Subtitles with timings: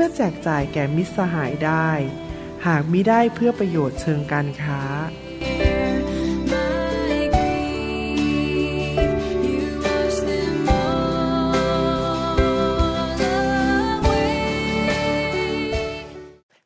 [0.00, 1.88] พื่อแจกจ่ายแก่มิตรสหายได้
[2.66, 4.80] หากมิได้เพื่อประโยชน์เชิงการค้า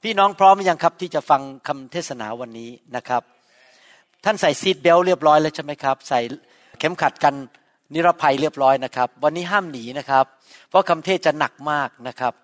[0.03, 3.23] พี่น้องพร้อมหรือยังครับที่จะฟังคำเทศนาวันนี้นะครับ
[4.25, 6.21] ท่านใส่ซีทเบลเรียบร้อยแล้วใช่ไหมครับ ใส่
[6.79, 7.35] เข็มขัดกัน
[7.95, 10.25] นิรภัยเรียบร้อยนะครับ วันนี้ห้ามหนีนะครับ
[10.69, 12.35] เพราะคำเทศจะหนักมากนะครับ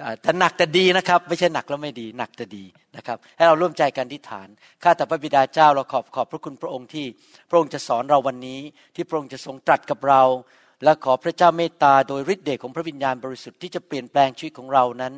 [0.00, 2.64] จะจะหนักแต่ดีนะครับ ไม่ใช่หนักแล้วไม่ดีหนักแต่ดี
[2.96, 4.48] นะครับ ให้เราร่วมใจกันที่ฐาน
[4.82, 7.06] ข้าแต่พระบิดาเจ้าเราขอบขอบพระคุณพระองค์ที่
[7.50, 8.60] พระองค์จะสอนเราวันนี้
[8.94, 10.22] ที่พระองค์จะทรงตรัสกับเรา
[10.84, 15.14] และขอพระเจ้าเมตตาโดยฤทธิ์เดชของพระวิญญาณบริสุทธิ์ที่จะเปลี่ยนแปลงชีวิตของเรานั้น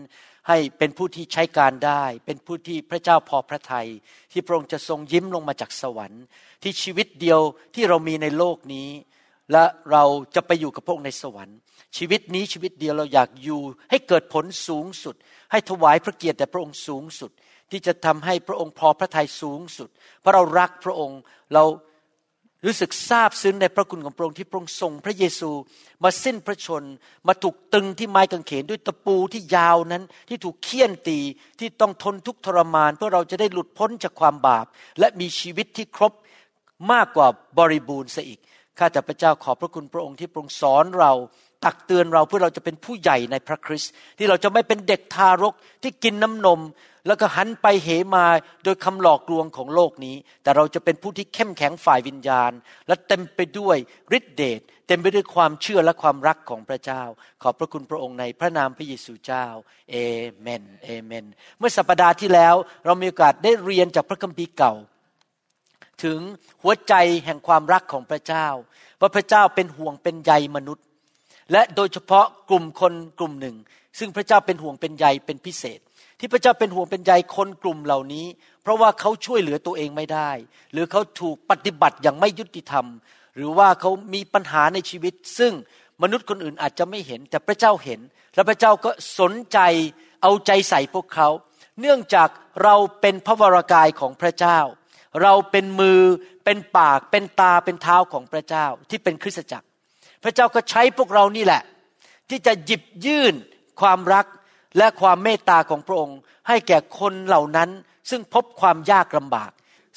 [0.48, 3.89] ให้เป็นผู้ที่ใช้การได้ เป็นผู้ที่พระเจ้าพอพระทยัย
[4.33, 6.22] ที่พระองค์จะทรงยิ้มลงมาจากสวรรค์
[6.62, 7.41] ที่ชีวิตเดียว
[7.74, 8.89] ที่เรามีในโลกนี้
[9.52, 11.58] และเราจะไปอยู่กับพระองค์ในสวรรค์
[11.97, 15.15] ชีวิตนี้ชีวิตเดียวเราอยากอยู่ ให้เกิดผลสูงสุด
[15.51, 17.31] ให้ถวายพระเกียรติแด่พระองค์สูงสุด
[17.71, 19.89] ที่จะทำให้พระองค์พอพระทัยสูงสุด
[20.20, 21.20] เพราะเรารักพระองค์
[21.55, 21.65] เรา
[22.67, 25.51] รู้สึกซาบซึ้งในพระคุณของพระองค์ที่พระองค์ส่งพระเยซู
[26.05, 26.83] มาสิ้นพระชน
[27.29, 31.19] มาถูกตึงที่ไม้กางเขนด้วยตะปูที่ยาวนั้น ที่ถูกเคี่ยนตี
[31.59, 34.67] ที่ต้องทนทุกทรมาน เพื่อเราจะได้หลุดพ้นจากความบาป
[34.98, 36.13] และมีชีวิตที่ครบ
[36.93, 37.27] มากกว่า
[37.59, 38.41] บริบูรณ์เสียอีก
[38.79, 41.13] ข้าแต่พระเจ้าขอบพระคุณพระองค์ที่พระองค์สอนเรา
[41.64, 46.61] ตักเตือนเราเพื่อเราจะเป็นผู้ใหญ่ในพระคริสต์ที่เราจะไม่เป็นเด็กทารกที่กินน้ำนม
[47.06, 48.27] แล้วก็หันไปเหมา
[48.64, 52.52] โดยคำหลอกลวงของโลกนี้ แต่เราจะเป็นผู้ที่เข้มแข็งฝ่ายวิญญาณ
[52.86, 53.77] และเต็มไปด้วย
[54.18, 57.02] ฤทธิเดชเต็มไปด้วยความเชื่อและความรักของพระเจ้า
[57.42, 59.46] ขอบพระคุณพระองค์ในพระนามพระเยซูเจ้า
[59.90, 59.96] เอ
[60.40, 61.24] เมนเอเมน
[61.58, 64.74] เมื่อสัปดาห์ที่แล้วเรามีโอกาสได้เรียนจากพระคัมภีร์เก่า
[66.05, 66.18] ถึง
[66.62, 68.46] หัวใจแห่งความรักของพระเจ้า
[69.01, 70.84] ว่าพระเจ้าเป็นห่วงเป็นใยมนุษย์
[71.53, 73.57] และโดยเฉพาะกลุ่มคนกลุ่มหนึ่ง
[73.98, 75.80] ซึ่งพระเจ้าเป็นห่วงเป็นใยเป็นพิเศษ
[76.19, 78.27] ที่พระเจ้าเป็นห่วงเป็นใยคนกลุ่มเหล่านี้
[78.63, 80.31] เพราะว่าเขาช่วยเหลือตัวเองไม่ได้
[80.73, 82.86] หรือเขาถูกปฏิบัติอย่างไม่ยุติธรรม
[83.36, 85.52] หรือว่าเขามีปัญหาในชีวิต ซึ่ง
[86.02, 88.01] มนุษย์คนอื่นอาจจะไม่เห็น แต่พระเจ้าเห็น
[88.35, 89.58] และพระเจ้าก็สนใจ
[90.23, 91.29] เอาใจใส่พวกเขา
[91.81, 92.29] เนื่องจาก
[92.63, 94.58] เราเป็นพระวรากายของพระเจ้า
[95.23, 96.01] เราเป็นมือ
[96.45, 99.67] เป็นปากเป็นตาเป็นเท้าของพระเจ้าที่เป็นคริสตจักร
[100.22, 101.62] พระเจ้าก็ใช้พวกเรานี่แหละ
[102.30, 103.34] ที่จะหยิบยื่น
[103.80, 104.27] ความรัก
[104.78, 106.18] และความเมตตาของพระองค์
[106.48, 107.70] ให้แก่คนเหล่านั้น
[108.10, 109.50] ซึ่งพบความยากลำบาก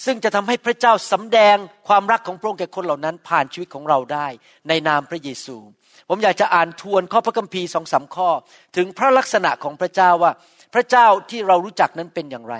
[0.05, 1.55] ซึ่งจะทำให้พระเจ้าสำแดง
[1.87, 4.27] ความรักของพระองค์แก่คนเหล่านั้น ผ่านชีวิตของเราได้
[4.67, 5.57] ในนามพระเยซู
[6.09, 8.29] ผมอยากจะอ่านทวนข้อพระคัมภีร์สองสาข้อ
[8.75, 10.31] ถึงพระลักษณะของพระเจ้าว่า
[10.73, 12.55] พระเจ้าที่เรารู้จักนั้นเป็นอย่างไร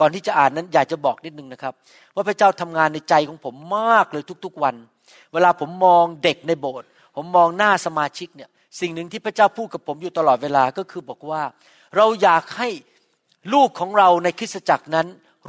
[0.00, 1.74] ก่อนที่จะอ่านนั้นอยากจะบอกนิดนึงนะครับ
[2.14, 4.74] ว่าพระเจ้าทำงานในใจของผมมากเลยทุกๆวัน
[5.32, 8.50] เวลาผมมองเด็กในโบสถ์ ผมมองหน้าสมาชิกเนี่ย
[8.80, 11.42] สิ่งหนึ่งที่พระเจ้าพูดกับผมอยู่ตลอดเวลาก็คือบอกว่า
[11.96, 12.68] เราอยากให้
[13.54, 15.06] ลูกของเราในคริสตจักรนั้น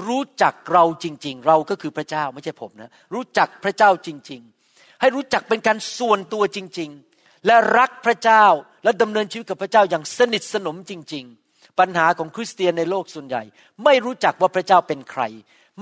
[0.08, 4.42] รู้จักเราจริง ๆ เราก็คือพระเจ้าไม่ใช่ผมนะรู้จักพระเจ้าจริง
[4.72, 8.46] ๆ ให้รู้จักเป็นการส่วนตัวจริง ๆ และรักพระเจ้า
[8.84, 13.44] และดำเนินชีวิตกับพระเจ้าอย่างสนิทสนมจริง ๆ ปัญหาของคริสเตียนในโลกส่วนใหญ่
[13.84, 15.24] ไม่รู้จักว่าพระเจ้าเป็นใคร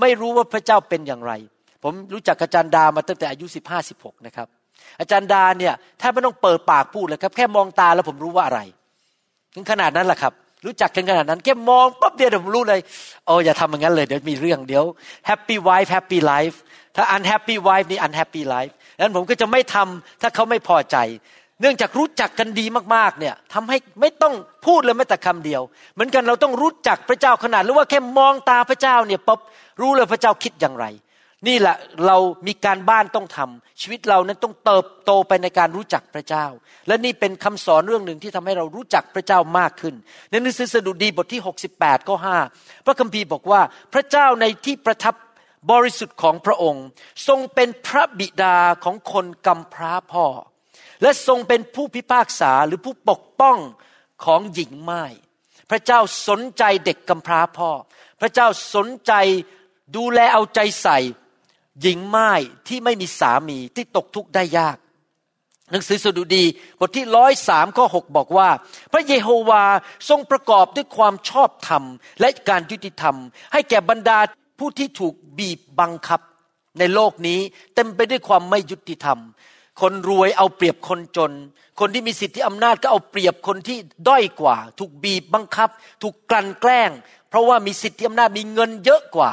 [0.00, 1.32] ไม่รู้ว่าพระเจ้าเป็นอย่างไร
[1.82, 4.48] ผมรู้จักอาจารย์ดามาตั้งแต่อายุสิบห้าสิบหกนะครับ
[5.00, 8.60] อาจารย์ดาเนี่ยแทบไม่ต้องเปิดปากพูดเลยครับ แค่มองตาแล้วผมรู้ว่าอะไร
[9.54, 10.32] ถึงขนาดนั้นแหละครับ
[10.66, 12.80] รู้จักกันขนาดนั้น แค่มองปั๊บเดียวผมรู้เลย
[13.26, 14.84] โอ้อย่าทำอย่างนั้นเลยเดี๋ยวมีเรื่องเดี๋ยว
[15.28, 16.56] happy wife happy life
[16.96, 20.96] ถ้า unhappy wife นี่ unhappy life นั้นผมก็จะไม่ทำถ้าเขาไม่พอใจ
[21.60, 22.64] เนื่องจากรู้จักกันดี
[22.94, 24.34] มากๆเนี่ยทำให้ไม่ต้อง
[24.66, 25.62] พูดเลยแม้แต่คำเดียว
[25.94, 29.38] เหมือนกันเราต้องรู้จักพระเจ้าขนาดหรือว่าแค่มองตาพระเจ้าเนี่ยปั๊บ
[29.80, 30.86] รู้เลยพระเจ้าคิดอย่างไร
[31.48, 31.76] นี่แหละ
[32.06, 32.16] เรา
[32.46, 36.46] มีการบ้านต้องทำชีวิตเรานั้นต้องเติบโตไปในการรู้จักพระเจ้า
[36.88, 39.94] และนี่เป็นคำสอนเรื่องหนึ่งที่ทำให้เรารู้จักพระเจ้ามากขึ้น
[40.30, 41.42] ในหนังสือสดุดีบทที่
[41.74, 42.16] 68ข้อ
[42.50, 43.60] 5พระคัมภีร์บอกว่า
[43.92, 45.14] พระเจ้าในที่ประทับ
[45.70, 46.84] บริสุทธิ์ของพระองค์
[47.28, 50.26] ทรงเป็นพระบิดาของคนกำพร้าพ่อ
[51.02, 53.58] และทรงเป็นผู้พิพากษาหรือผู้ปกป้อง
[54.24, 55.04] ของหญิงไม้
[55.70, 57.70] พระเจ้าสนใจเด็กกำพร้าพ่อ
[58.20, 59.12] พระเจ้าสนใจ
[59.96, 60.98] ดูแลเอาใจใส่
[61.82, 62.32] หญิงไม้
[62.68, 64.76] ที่ไม่มีสามีที่ตกทุกข์ได้ยาก
[65.70, 66.44] หนังสือสดุดี
[66.78, 68.48] บทที่ร้อยสามข้อหบอกว่า
[68.92, 69.64] พระเยโฮวา
[70.08, 71.82] ทรงประกอบด้วยความชอบธรรม
[72.20, 73.16] และการยุติธรรม
[73.52, 74.18] ให้แก่บรรดา
[74.58, 76.20] ผู้ที่ถูกบีบบังคับ
[76.78, 77.40] ในโลกนี้
[77.74, 79.18] เต็มไปด้วยความไม่ยุติธรรม
[79.80, 81.32] คนรวยเอาเปรียบคนจน
[81.80, 83.78] คนที่มีสิทธิอำนาจก็เอาเปรียบคนที่
[84.08, 85.68] ด้อยกว่า ถูกบีบบังคับ
[86.02, 86.90] ถูกกลั่นแกล้ง
[87.28, 89.30] เพราะว่ามีสิทธิอำนาจมีเงินเยอะกว่า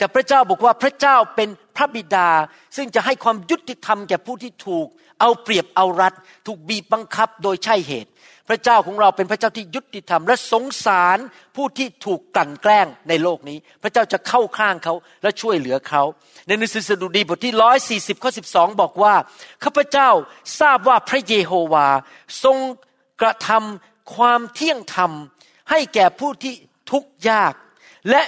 [0.00, 2.28] แต่พระเจ้าบอกว่าพระเจ้าเป็นพระบิดา
[2.76, 4.86] ซึ่งจะให้ความยุติธรรมแก่ผู้ที่ถูก
[5.20, 6.14] เอาเปรียบเอารัด
[6.46, 8.10] ถูกบีบบังคับโดยใช่เหตุ
[8.48, 11.18] พระเจ้าของเราเป็นพระเจ้าที่ยุติธรรม และสงสาร
[11.56, 16.02] ผู้ที่ถูกกลั่นแกล้งในโลกนี้ พระเจ้าจะเข้าข้างเขาและช่วยเหลือเขา
[16.46, 19.14] ในหนังสือสดุดีบทที่ร้อยสี่สิบข้อสิบสองบอกว่า
[19.64, 20.08] ข้าพเจ้า
[20.60, 21.88] ทราบว่าพระเยโฮวา
[22.44, 22.58] ทรง
[23.20, 25.12] กระทำความเที่ยงธรรม
[25.70, 26.54] ให้แก่ผู้ที่
[26.90, 27.52] ทุกข์ยาก
[28.10, 28.22] และ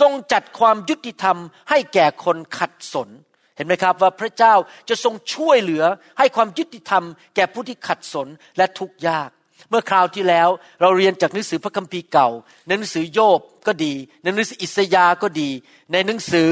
[0.00, 1.36] ทรงจัดความยุติธรรม
[1.70, 3.08] ให้แก่คนขัดสน
[3.56, 4.54] เห็นไหมครับว่าพระเจ้า
[4.88, 5.84] จะทรงช่วยเหลือ
[6.18, 7.04] ให้ความยุติธรรม
[7.36, 9.30] แก่ผู้ที่ขัดสนและทุกข์ยาก
[9.70, 10.48] เมื่อคราวที่แล้ว
[10.80, 12.28] เราเรียนจากหนังสือพระคัมภีร์เก่า
[12.66, 15.50] ในหนังสือโยบก็ดี ในหนังสืออิสยาก็ดี
[15.92, 16.48] ในหนังสือ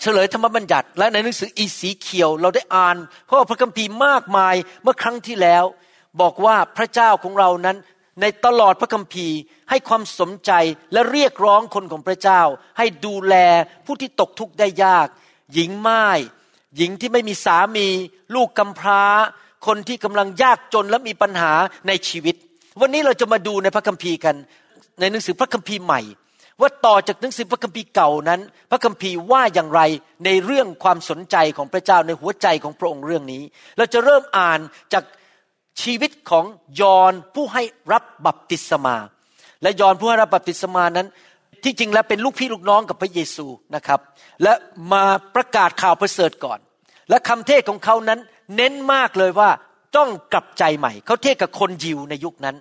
[0.00, 5.64] เฉลยธรรมบัญญัติ และในหนังสืออีสีเขียวเราได้อ่านเพราะพระคัมภีร์มากมายเมื่อครั้งที่แล้ว
[6.20, 7.76] บอกว่าพระเจ้าของเรานั้น
[8.20, 9.38] ในตลอดพระคัมภีร์
[9.70, 10.52] ให้ความสนใจ
[10.92, 12.42] และเรียกร้องคนของพระเจ้า
[12.78, 13.34] ให้ดูแล
[13.86, 15.06] ผู้ที่ตกทุกข์ได้ยาก
[15.52, 16.06] หญิงไม้
[16.76, 17.88] หญิงที่ไม่มีสามี
[18.34, 19.02] ลูกกำพร้า
[19.66, 21.52] คนที่กำลังยากจนและมีปัญหา
[21.88, 22.34] ในชีวิต
[22.80, 24.36] วันนี้เราจะมาดูในพระคัมภีร์กัน
[25.00, 26.00] ในหนังสือพระคัมภีร์ใหม่
[26.60, 28.40] ว่าต่อจากหนังสือพระคัมภีร์เก่านั้น
[28.70, 29.80] พระคัมภีร์ว่าอย่างไร
[30.24, 33.42] ในเรื่องความสนใจของพระเจ้าในหัวใจของพระองค์เรื่องนี้
[33.76, 34.60] เราจะเริ่มอ่าน
[34.92, 35.04] จาก
[35.82, 36.44] ชีวิตของ
[36.80, 37.62] ยอนผู้ให้
[37.92, 38.96] รับบัพติศมา
[39.62, 41.08] และยอนผู้ให้รับบัพติศมานั้น
[41.64, 44.00] ที่จริงแล้วเป็นลูกพี่ลูกน้องกับพระเยซูนะครับ
[44.42, 44.52] และ
[44.92, 46.58] มาประกาศข่าวประเสริฐก่อน
[47.10, 48.20] และคำเทศของเขานั้น
[48.56, 49.50] เน้นมากเลยว่า
[49.96, 52.56] ต้องกลับใจใหม่ เขาเทศกับคนยิวในยุคนั้น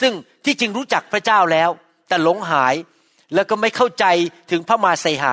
[0.00, 0.12] ซึ่ง
[0.44, 1.70] ที่จริงรู้จักพระเจ้าแล้ว
[2.08, 2.74] แต่หลงหาย
[3.34, 4.04] แล้วก็ไม่เข้าใจ
[4.50, 5.32] ถึงพระมาเซหา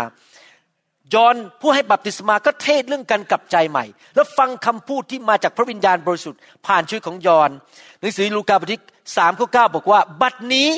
[1.13, 3.85] ยอนผู้ให้บัพติศมาก็เทศเรื่องการกลับใจใหม่
[4.15, 7.49] แล้วฟังคำพูดที่มาจากพระวิญญาณบริสุทธิ์ ผ่านชีวิตของยอน
[7.99, 8.81] หนังสือลูกาบทที่
[9.17, 10.69] สามข้อเก้าบอกว่า บัดนี้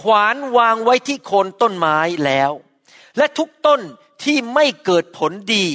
[0.00, 2.50] ขวานวางไว้ที่โคนต้นไม้แล้ว
[3.16, 3.80] และทุกต้น
[4.24, 5.66] ที่ไม่เกิดผลดี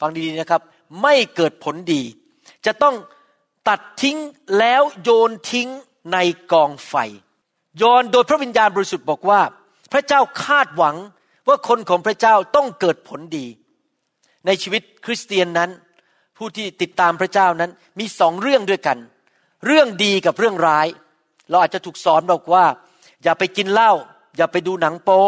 [0.00, 0.62] ฟังดีๆนะครับ
[1.02, 2.02] ไม่เกิดผลดี
[2.66, 2.94] จะต้อง
[3.68, 4.18] ตัดทิ้ง
[4.58, 5.68] แล้วโยนทิ้ง
[6.12, 6.18] ใน
[6.52, 6.94] กองไฟ
[7.78, 9.40] โยนโดยพระวิญญาณบริสุทธิ์บอกว่า
[9.92, 10.96] พระเจ้าคาดหวัง
[11.48, 13.46] ว่าคนของพระเจ้าต้องเกิดผลดี
[14.46, 15.70] ในชีวิตคริสเตียนนั้น
[16.36, 18.98] ผู้ที่ติดตามพระเจ้านั้นมีสองเรื่องด้วยกัน
[19.66, 20.86] เรื่องดีกับเรื่องร้าย
[21.50, 22.64] เราอาจจะถูกสอนบอกว่า
[23.22, 23.92] อย่าไปกินเหล้า
[24.36, 25.22] อย่าไปดูหนังโป๊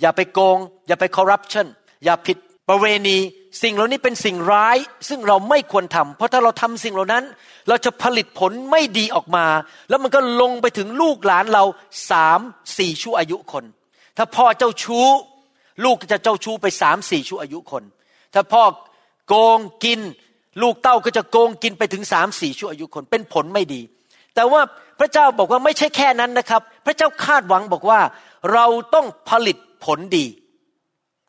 [0.00, 1.66] อย่าไปโกง อย่าไปคอร์รัปชัน
[2.04, 2.36] อย่าผิด
[2.68, 3.18] ประเวณี
[3.62, 4.76] สิ่งเหล่านี้เป็นสิ่งร้าย
[5.08, 7.24] ซึ่งเราไม่ควรทำเพราะถ้าเราทำสิ่งเหล่านั้น
[7.68, 9.46] เราจะผลิตผลไม่ดีออกมา
[9.88, 11.64] แล้วมันก็ลงไปถึงลูกหลานเรา
[12.10, 12.40] สาม
[12.78, 13.64] สี่ชั่วอายุคน
[14.16, 15.08] ถ้าพ่อเจ้าชู้
[15.84, 17.84] ลูกจะเจ้าชู้ไปสามสี่ชั่วอายุคน
[18.34, 18.62] ถ้าพ่อ
[19.28, 20.00] โกงกิน
[20.62, 23.80] ลูกเต้าก็จะโกงกินไปถึงสามสี่ชั่วอายุคน เป็นผลไม่ดี
[24.34, 24.62] แต่ว่า
[24.98, 28.00] พระเจ้าบอกว่าไม่ใช่แค่นั้นนะครับ พระเจ้าคาดหวังบอกว่า
[28.52, 30.26] เราต้องผลิตผลดี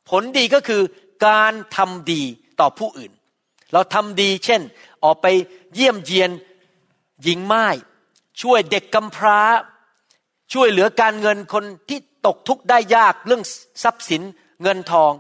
[0.09, 0.81] ผลดีก็คือ
[1.27, 2.21] การทำดี
[2.59, 3.11] ต่อผู้อื่น
[3.73, 4.61] เราทำดีเช่น
[5.03, 5.27] ออกไป
[5.75, 6.31] เยี่ยมเยียน
[7.23, 7.65] หญิงไม้
[8.41, 9.39] ช่วยเด็กกำพร้า
[10.53, 13.43] ช่วยเหลือการเงินคนที่ ตกทุกข์ได้ยากเรื่อง
[13.83, 14.21] ทรัพย์สิน
[14.63, 15.11] เงินทอง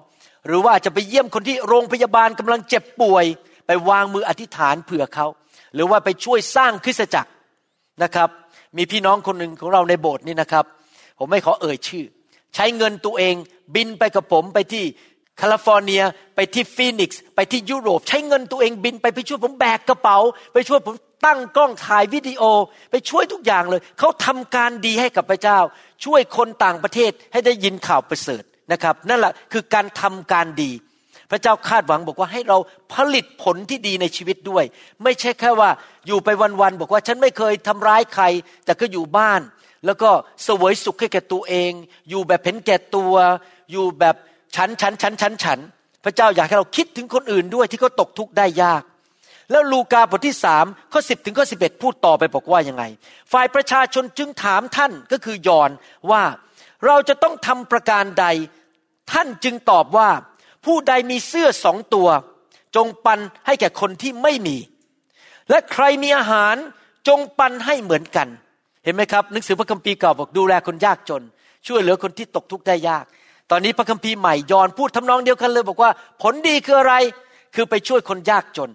[0.47, 3.25] หรือว่าจะไปเยี่ยมคนที่โรงพยาบาลกำลังเจ็บป่วย
[3.67, 5.27] ไปวางมืออธิษฐานเผื่อเขา
[5.73, 7.31] หรือว่าไปช่วยสร้างคริสตจักร
[8.03, 8.29] นะครับ
[8.77, 10.65] มีพี่น้องคนหนึ่งของเราในโบสถ์นี่นะครับ
[11.17, 12.05] ผมไม่ขอเอ่ยชื่อ
[12.55, 13.35] ใช้เงินตัวเอง
[13.75, 14.83] บินไปกับผมไปที่
[15.37, 16.01] แคลิฟอร์เนีย
[16.35, 20.17] ไปที่ฟีนิกซ์ไปที่ยุโรป ใช้เงินตัวเองบินไปไปช่วยผมแบกกระเป๋า
[20.53, 20.95] ไปช่วยผม
[21.25, 22.43] ตั้งกล้องถ่ายวิดีโอ
[22.91, 25.59] ไปช่วยทุกอย่างเลย เขาทำการดีให้กับพระเจ้า
[26.05, 30.71] ช่วยคนต่างประเทศให้ได้ยินข่าวประเสริฐนะครับ นั่นแหละคือการทำการดี
[31.31, 32.57] พระเจ้าคาดหวังบอกว่าให้เรา
[32.93, 34.63] ผลิตผลที่ดีในชีวิตด้วย
[35.03, 35.69] ไม่ใช่แค่ว่า
[36.07, 36.29] อยู่ไป
[36.61, 38.23] วันๆบอกว่าฉันไม่เคยทำร้ายใคร
[38.65, 39.41] แต่ก็อยู่บ้าน
[39.85, 40.09] แล้วก็
[40.43, 41.71] เสวยสุขให้แก่ตัวเอง
[42.09, 43.13] อยู่แบบเห็นแก่ตัว
[43.71, 44.15] อยู่แบบ
[44.55, 45.59] ฉันฉันฉันฉันฉัน
[46.03, 48.83] พระเจ้าอยากให้เราคิดถึงคนอื่นด้วยที่เขาตกทุกข์ได้ยาก
[49.51, 52.83] แล้วลูกาบทที่สามข้อสิบถึงข้อสิบเอ็ดพูดต่อไปบอกว่ายังไง
[53.31, 55.69] ฝ่ายประชาชนจึงถามท่านก็คือยอน
[56.11, 56.23] ว่า
[56.85, 58.25] เราจะต้องทำประการใด
[59.11, 60.09] ท่านจึงตอบว่า
[60.65, 62.07] ผู้ใดมีเสื้อสองตัว
[62.75, 64.57] จงปันให้แก่คนที่ไม่มี
[65.49, 66.55] และใครมีอาหาร
[67.07, 68.27] จงปันให้เหมือนกัน
[68.83, 71.23] เห็นไหมครับหนังสือพระคัมภีร์เก่าบอกดูแลคนยากจน
[71.67, 73.05] ช่วยเหลือคนที่ตกทุกข์ได้ยาก
[73.51, 76.95] ตอนนี้พระคัมภีร์ใหม่ยอนพูดทำนองเดียวกันเลย บอกว่า ผลดีคืออะไร
[77.55, 78.69] คือไปช่วยคนยากจน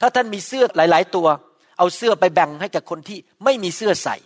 [0.00, 1.28] ถ้าท่านมีเสื้อหลาย ๆ ตัว
[1.78, 4.16] เอาเสื้อไปแบ่งให้กับคนที่ไม่มีเสื้อใส่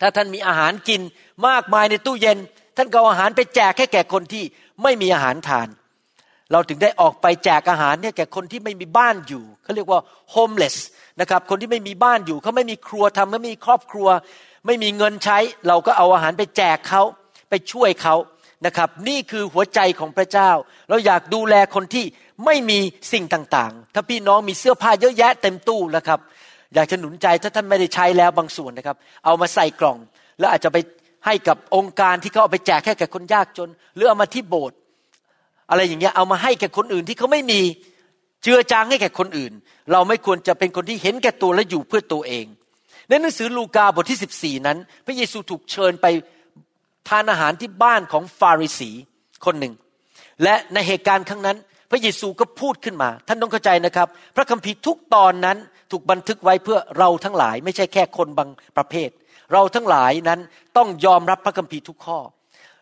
[0.00, 1.00] ถ้าท่านมีอาหารกิน
[1.48, 2.38] มากมายในตู้เย็น
[2.76, 4.44] ท่านก็เอาอาหารไปแจกให้แก่คนที่
[4.82, 5.68] ไม่มีอาหารทาน
[6.52, 10.00] เราถึงได้ออกไปแจกอาหารเนี่ยแก่คนที่ไม่มีบ้านอยู่เขาเรียกว่า
[10.34, 10.76] homeless
[11.20, 14.08] นะครับ คนที่ไม่มีบ้านอยู่เขาไม่มีครัวทำเขาไม่มีครอบครัว
[14.66, 17.02] ไม่มีเงินใช้ เราก็เอาอาหารไปแจกเขา
[17.50, 18.14] ไปช่วยเขา
[18.66, 20.50] นะครับ นี่คือหัวใจของพระเจ้า
[20.88, 22.04] เราอยากดูแลคนที่
[22.44, 22.78] ไม่มี
[23.12, 26.20] สิ่งต่างๆ ถ้าพี่น้องมีเสื้อผ้าเยอะแยะเต็มตู้นะครับ
[26.74, 29.98] อยากจะหนุนใจถ้าท่านไม่ได้ใช้แล้วบางส่วนนะครับ เอามาใส่กล่อง
[30.38, 30.78] แล้วอาจจะไป
[31.26, 34.76] ให้กับองค์การที่เขาเอาไปแจกแค่แก่คนยากจน หรือเอามาที่โบสถ์
[35.70, 37.60] อะไรอย่างเงี้ยเอามาให้แก่คนอื่นที่เขาไม่มี
[38.42, 39.52] เจือจางให้แก่คนอื่น
[39.92, 42.46] เราไม่ควรจะเป็นคนที่เห็นแก่ตัวและอยู่เพื่อตัวเอง
[43.08, 46.06] ในหนังสือลูกาบทที่14นั้น พระเยซูถูกเชิญไป
[47.08, 48.90] ทานอาหารที่บ้านของฟาริสี
[49.44, 49.74] คนหนึ่ง
[50.42, 51.56] และในเหตุการณ์ครั้งนั้น
[51.90, 55.56] พระเยซูก็พูดขึ้นมา ท่านต้องเข้าใจนะครับ พระคัมภีร์ทุกตอนนั้น
[55.90, 59.10] ถูกบันทึกไว้เพื่อเราทั้งหลาย ไม่ใช่แค่คนบางประเภท
[59.52, 60.40] เราทั้งหลายนั้น
[60.76, 62.18] ต้องยอมรับพระคัมภีร์ทุกข้อ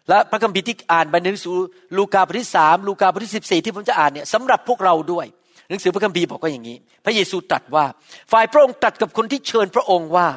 [0.09, 1.57] และพระคัมภีร์ที่อ่านในหนังสือ
[1.99, 5.27] ลูกาบทที่สามลูกาบทที่สิบสี่ที่ผมจะอ่านเนี่ยสำหรับพวกเราด้วย
[5.69, 7.85] หนังสือพระคัมภีร์บอกว่าอย่างนี้ พระเยซูตรัสว่า
[8.33, 10.29] ฝ่ายพระองค์ตรัสกับคนที่เชิญพระองค์ว่า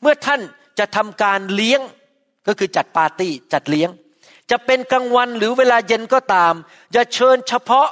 [0.00, 0.40] เมื่อท่าน
[0.78, 1.80] จะทำการเลี้ยง
[2.48, 3.90] ก็คือจัดปาร์ตี้จัดเลี้ยง
[4.50, 6.52] จะเป็นกลางวันหรือเวลาเย็นก็ตาม
[6.92, 7.88] อย่าเชิญเฉพาะ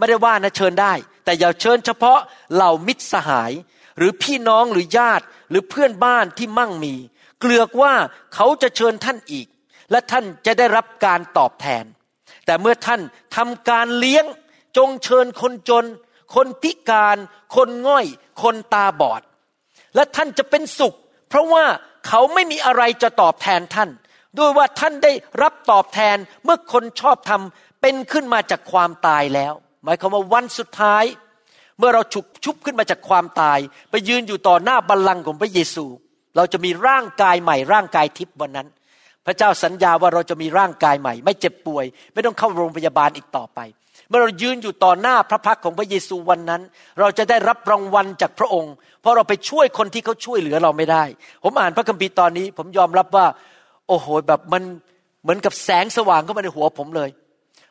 [0.00, 2.18] ไม่ได้ว่านะเชิญได้ แต่อย่าเชิญเฉพาะ
[2.54, 3.52] เหล่ามิตรสหาย
[3.98, 6.94] หรือพี่น้องหรือญาติหรือเพื่อนบ้านที่มั่งมี
[7.40, 7.94] เกลือกว่า
[8.34, 9.46] เขาจะเชิญท่านอีก
[9.90, 11.84] และท่านจะได้รับการตอบแทน
[12.46, 13.00] แต่เมื่อท่าน
[13.36, 14.24] ทำการเลี้ยง
[14.76, 15.84] จงเชิญคนจน
[16.34, 17.16] คนพิการ
[17.56, 18.06] คนง่อย
[18.42, 19.22] คนตาบอด
[19.94, 20.96] และท่านจะเป็นสุข
[21.28, 21.64] เพราะว่า
[22.06, 23.90] เขาไม่มีอะไรจะตอบแทนท่าน
[24.38, 31.04] ด้วยว่าท่านได้รับตอบแทนเมื่อคนชอบทำเป็นขึ้นมาจากความตายแล้ว หมายความว่าวันสุดท้าย
[31.78, 33.58] เมื่อเราฉุกชุบขึ้นมาจากความตาย
[33.90, 35.86] ไปยืนอยู่ต่อหน้าบัลลังก์ของพระเยซู
[36.36, 38.68] เราจะมีร่างกายใหม่ ร่างกายทิพย์วันนั้น
[39.26, 43.60] พระเจ้าสัญญาว่าเราจะมีร่างกายใหม่ ไม่เจ็บป่วย ไม่ต้องเข้าโรงพยาบาลอีกต่อไป
[44.08, 46.62] เมื่อเรายืนอยู่ต่อหน้าพระพักของพระเยซูวันนั้น
[47.00, 51.04] เราจะได้รับรางวัลจากพระองค์ เพราะเราไปช่วยคนที่เขาช่วยเหลือเราไม่ได้
[51.44, 53.26] ผมอ่านพระคัมภีร์ตอนนี้ ผมยอมรับว่า
[53.88, 54.62] โอ้โหแบบมัน
[55.22, 57.10] เหมือนกับแสงสว่างเข้ามาในหัวผมเลย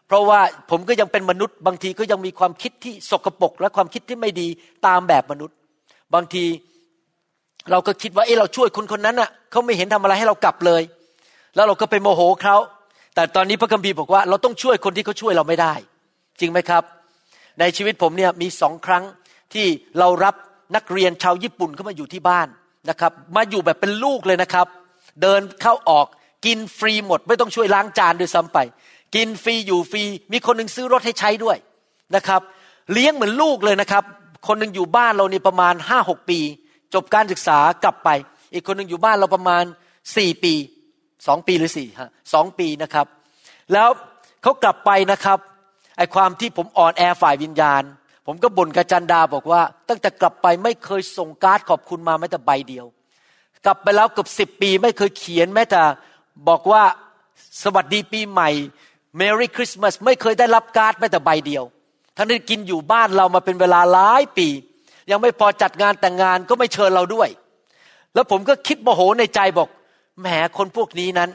[0.09, 4.47] เพราะว่าผมก็ยังเป็นมนุษย์ บางทีก็ยังมีความคิดที่สกปรกและความคิดที่ไม่ดี
[4.87, 5.55] ตามแบบมนุษย์
[6.13, 6.45] บางที
[7.71, 10.81] เราก็คิดว่าเออเราช่วยคนคนนั้นอะเขาไม่เห็นทำอะไรให้เรากลับเลย
[11.55, 12.55] แล้วเราก็ไปโมโหเขา
[13.15, 15.73] แต่ตอนนี้พระคัมภีร์บอกว่าเราต้องช่วยคนที่เขาช่วยเราไม่ได้
[16.39, 16.83] จริงไหมครับ
[17.59, 19.03] ในชีวิตผมเนี่ยมีสองครั้ง
[19.53, 19.65] ที่
[19.99, 20.35] เรารับ
[20.75, 22.47] นักเรียนชาวญี่ปุ่นเข้ามาอยู่ที่บ้าน
[22.89, 24.67] นะครับ มาอยู่แบบเป็นลูกเลยนะครับ
[25.21, 26.07] เดินเข้าออก
[26.45, 28.57] กินฟรีหมด ไม่ต้องช่วยล้างจานด้วยซ้ำไป
[29.15, 31.57] กินฟรีอยู่ฟรี มีคนหนึ่งซื้อรถให้ใช้ด้วย
[32.15, 32.41] นะครับ
[32.93, 34.03] เลี้ยงเหมือนลูกเลยนะครับ
[34.47, 36.39] คนหนึ่งอยู่บ้านเรานี่ประมาณห้าหกปี
[36.93, 38.09] จบการศึกษากลับไป
[38.53, 39.63] อีกคนหนึ่งอยู่บ้านเราประมาณ
[40.17, 40.53] สี่ปี
[41.27, 43.05] สองปีหรือสี่ฮะสองปีนะครับ
[43.73, 43.89] แล้ว
[44.43, 45.39] เขากลับไปนะครับ
[45.97, 47.83] ไอความที่ผมอ่อนแอฝ่ายวิญญาณ
[48.25, 52.85] ผมก็บ่นกับจันดาบอกว่า ตั้งแต่กลับไปไม่เคยส่งการ์ดขอบคุณมาแม้แต่ใบเดียว
[53.65, 55.81] กลับไปแล้วเกือบสิบปี ไม่เคยเขียนแม้แต่
[56.47, 56.83] บอกว่า
[57.63, 58.49] สวัสดีปีใหม่
[59.21, 61.63] Merry Christmas ไม่เคยได้รับการ์ดแม้แต่ใบเดียว
[62.15, 64.47] ท่านได้กินอยู่บ้านเรามาเป็นเวลาหลายปี
[65.11, 67.29] ยังไม่พอจัดงานแต่งงานก็ไม่เชิญเราด้วย
[68.13, 69.69] แล้วผมก็คิดโมโหในใจบอก
[70.21, 71.29] แหมคนพวกนี้นั้น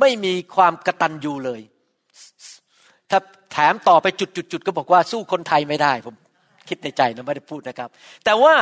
[0.00, 1.60] ไม่มีความกระตันยูเลย
[3.10, 3.18] ถ้า
[3.52, 6.14] แถมต่อไปจุดๆก็บอกว่าสู้คนไทยไม่ได้ ผม
[6.68, 7.88] คิดในใจนะไม่ได้พูดนะครับ
[8.24, 8.54] แต่ว่า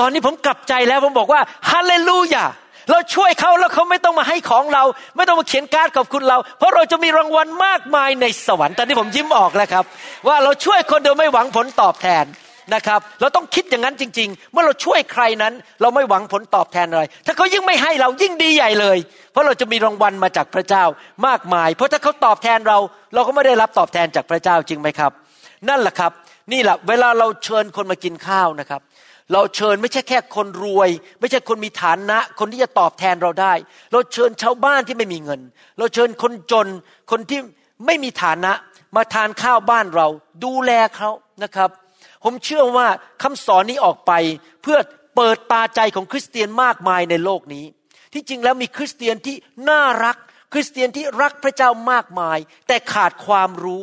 [0.00, 2.44] ตอนนี้ผมกลับใจแล้วผมบอกว่าฮาเลลูยา
[2.90, 4.84] เราช่วยเขาแล้วเขาไม่ต้องมาให้ของเรา
[5.16, 9.84] ไม่ต้องมาเขียนการ์ดขอบคุณเรา เพราะเราจะมีรางวัลมากมายในสวรรค์ตอนนี้ผมยิ้มออกแล้วครับ
[10.28, 12.24] ว่าเราช่วยคนโดยไม่หวังผลตอบแทน
[12.74, 18.98] นะครับ เราต้องคิดอย่างนั้นจริง ๆ เมื่อเราช่วยใครนั้น เราไม่หวังผลตอบแทนอะไร ถ้าเขายิ่งไม่ให้เรายิ่งดีใหญ่เลย
[19.32, 20.84] เพราะเราจะมีรางวัลมาจากพระเจ้า
[21.26, 22.78] มากมาย เพราะถ้าเขาตอบแทนเรา
[23.14, 25.12] เราก็ไม่ได้รับตอบแทนจากพระเจ้าจริงไหมครับ
[25.68, 26.12] นั่นแหละครับ
[26.52, 28.80] นี่แหละเวลาเราเชิญคนมากินข้าวนะครับ
[29.32, 30.90] เราเชิญไม่ใช่แค่คนรวย
[31.20, 33.52] ไม่ใช่คนมีฐานะ คนที่จะตอบแทนเราได้
[33.92, 35.40] เราเชิญชาวบ้านที่ไม่มีเงิน
[35.78, 36.66] เราเชิญคนจน
[37.10, 37.40] คนที่
[37.86, 38.52] ไม่มีฐานะ
[38.96, 40.06] มาทานข้าวบ้านเรา
[40.44, 41.10] ดูแลเขา
[41.42, 41.70] นะครับ
[42.24, 42.86] ผมเชื่อว่า
[43.22, 44.12] คำสอนนี้ออกไป
[44.62, 44.78] เพื่อ
[45.16, 47.64] เปิดตาใจของคริสเตียนมากมายในโลกนี้
[48.12, 49.36] ที่จริงแล้วมีคริสเตียนที่
[49.68, 50.16] น่ารัก
[50.52, 52.38] คริสเตียนที่รักพระเจ้ามากมาย
[52.68, 53.82] แต่ขาดความรู้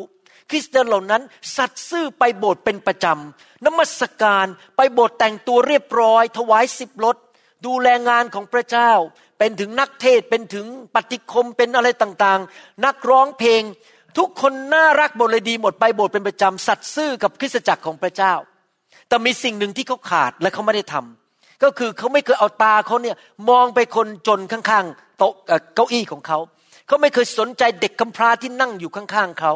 [0.51, 1.21] คริสเตียนเหล่านั้น
[1.55, 7.17] สัตซ์ซื่อไปโบสถ์เป็นประจำนมัสการไปโบสถ์แต่งตัวเรียบร้อย ถวายสิบรถ
[7.65, 8.91] ดูแลงานของพระเจ้า
[9.39, 10.65] เป็นถึงนักเทศเป็นถึง
[10.95, 13.61] ปฏิคมเป็นอะไรต่างๆ นักร้องเพลง
[14.17, 18.33] ทุกคนน่ารักหมดเลยดีหมดไปโบสถ์เป็นประจำสัตซ์ซื่อกับคริสตจักรของพระเจ้า
[19.07, 23.15] แต่มีสิ่งหนึ่งที่เขาขาดและเขาไม่ได้ทำก็คือเขาไม่เคยเอาตาเขาเนี่ย
[23.49, 25.33] มองไปคนจนข้างๆโต๊ะ
[25.75, 26.39] เก้าอี้ของเขา
[26.87, 29.53] เขาไม่เคยสนใจเด็กกำพร้าที่นั่งอยู่ข้างๆเขา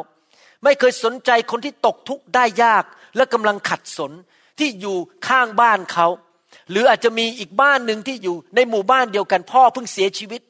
[0.65, 2.84] ไม่เคยสนใจคนที่ตกทุกข์ได้ยาก
[3.15, 4.12] และกำลังขัดสน
[4.60, 6.07] ที่อยู่ข้างบ้านเขา
[6.72, 10.41] หรืออาจจะมีอีกบ้านหนึ่งที่อยู่ในหมู่บ้านเดียวกัน พ่อเพิ่งเสียชีวิต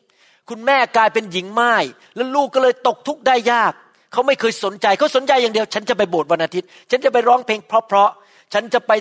[0.49, 1.73] คุณแม่กลายเป็นหญิงไม้
[2.15, 3.73] แล้วลูกก็เลยตกทุกข์ได้ยาก
[4.11, 8.91] เขาไม่เคยสนใจเขาสนใจอย่างเดียว ฉันจะไปโบสถ์วันอาทิตย์ ฉันจะไปร้องเพลงเพราะๆฉันจะไป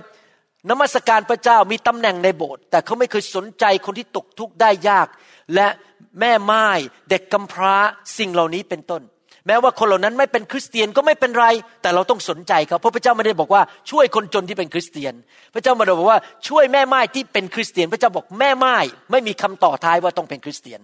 [0.71, 5.07] นมัสการพระเจ้ามีตำแหน่งในโบสถ์แต่เขาไม่เคยสนใจคนที่ตกทุกข์ได้ยาก
[5.55, 5.69] และ
[6.21, 6.67] แม่ไม้
[7.11, 7.77] เด็กกำพร้า
[8.19, 9.03] สิ่งเหล่านี้เป็นต้น
[9.47, 11.47] แม้ว่าคนเหล่านั้นไม่เป็นคริสเตียนก็ไม่เป็นไร
[11.83, 15.15] แต่เราต้องสนใจเขาเพราะพระเจ้าไม่ได้บอกว่าช่วยคนจนที่เป็นคริสเตียน
[15.55, 18.77] พระเจ้าไม่ได้บอกว่าช่วยแม่ไม้ที่เป็นคริสเตียน พระเจ้าบอกแม่ไม้
[19.11, 20.81] ไม่มีคำต่อท้ายว่าต้องเป็นคริสเตียน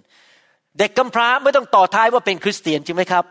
[0.79, 3.25] เด็กกำพร้าไม่ต้องต่อท้ายว่าเป็นคริสเตียนจริงไหมครับ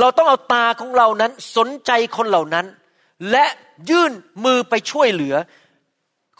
[0.00, 2.66] เราต้องเอาตาของเรานั้นสนใจคนเหล่านั้น
[3.30, 3.44] และ
[3.90, 4.12] ยื่น
[4.44, 5.34] มือไปช่วยเหลือ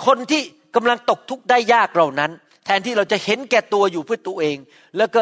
[0.06, 0.42] คนที่
[0.76, 2.30] กำลังตกทุกข์ได้ยากเหล่านั้น
[2.64, 4.56] แทนที่เราจะเห็นแก่ตัวอยู่เพื่อตัวเอง
[4.96, 5.20] แล้วก็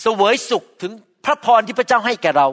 [0.00, 0.92] เสวยสุขถึง
[1.28, 2.48] ระพรที่พระเจ้าให้แก่เรา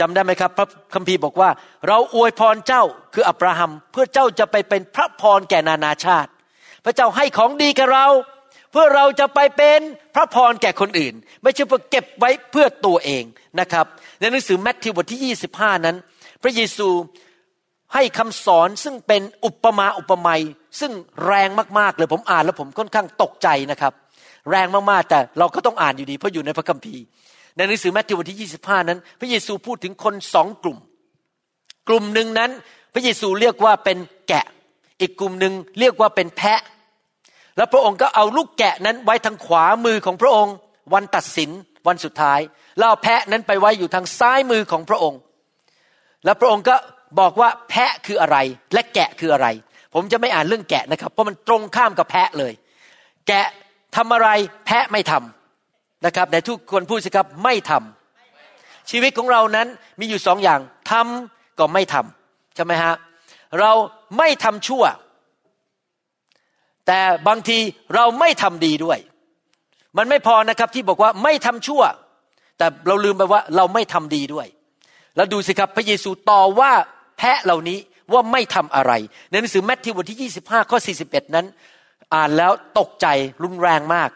[0.00, 1.50] จำได้ไหมครับพระคัมภีร์บอกว่า
[1.88, 2.82] เราอวยพรเจ้า
[3.14, 6.30] คืออับราฮัม เพื่อเจ้าจะไปเป็นพระพรแก่นานาชาติ
[6.84, 8.06] พระเจ้าให้ของดีแก่เรา
[8.70, 9.80] เพื่อเราจะไปเป็น
[10.14, 13.24] พระพรแก่คนอื่น ไม่ใช่เพื่อเก็บไว้เพื่อตัวเอง
[13.60, 13.86] นะครับ
[14.20, 15.96] ในหนังสือแมทธิวบทที่ 25 นั้น
[16.42, 16.88] พระเยซู
[17.94, 20.42] ให้คำสอนซึ่งเป็นอุปมาอุปไมย
[20.80, 20.92] ซึ่ง
[21.26, 21.48] แรง
[21.78, 23.92] มากๆเลยผมอ่านแล้วผมค่อนข้างตกใจนะครับ
[24.50, 27.02] แรงมากๆแต่เราก็ต้องอ่านอยู่ดีเพราะอยู่ในพระคัมภีร์
[27.56, 30.78] ในหนังสือแมทธิวบทที่ 25 นั้น พระเยซูพูดถึงคนสองกลุ่ม
[31.88, 32.50] กลุ่มหนึ่งนั้น
[32.94, 34.44] พระเยซูเรียกว่าเป็นแกะ
[35.00, 36.60] อีกกลุ่มหนึ่งเรียกว่าเป็นแพะ
[37.56, 40.54] แล้วพระองค์ก็เอาลูกแกะนั้นไว้ทางขวามือของพระองค์
[40.94, 41.50] วันตัดสิน
[41.86, 42.40] วันสุดท้าย
[42.78, 45.20] แล้วเอาแพะนั้นไปไว้อยู่ทางซ้ายมือของพระองค์
[46.24, 46.76] แล้วพระองค์ก็
[47.20, 48.36] บอกว่าแพะคืออะไร
[48.72, 49.46] และแกะคืออะไร
[49.94, 52.52] ผมจะไม่อ่านเรื่องแกะนะครับ เพราะมันตรงข้ามกับแพะเลย
[53.28, 53.46] แกะ
[53.96, 54.28] ทำอะไร
[54.66, 55.39] แพะไม่ทำ
[56.06, 59.66] นะครับแต่ทุกคนพูดสิครับไม่ทำชีวิตของเรานั้น
[60.00, 60.60] มีอยู่สองอย่าง
[60.90, 62.94] ทำก็ไม่ทำใช่ไหมฮะ
[63.60, 63.72] เรา
[64.18, 64.84] ไม่ทำชั่ว
[66.86, 67.58] แต่บางที
[67.94, 68.98] เราไม่ทำดีด้วย
[69.98, 71.82] มันไม่พอนะครับที่บอกว่าไม่ทำชั่ว
[72.58, 74.46] แต่เราลืมไปว่าเราไม่ทำดีด้วย
[75.16, 76.72] แล้วดูสิครับพระเยซูต่อว่า
[77.18, 77.78] แพะเหล่านี้
[78.12, 78.92] ว่าไม่ทำอะไร
[79.30, 81.46] ในหนังสือแมทธิวบทที่ 25 ข้อ 41 นั้น
[82.14, 83.06] อ่านแล้วตกใจ
[83.42, 84.10] รุนแรงมาก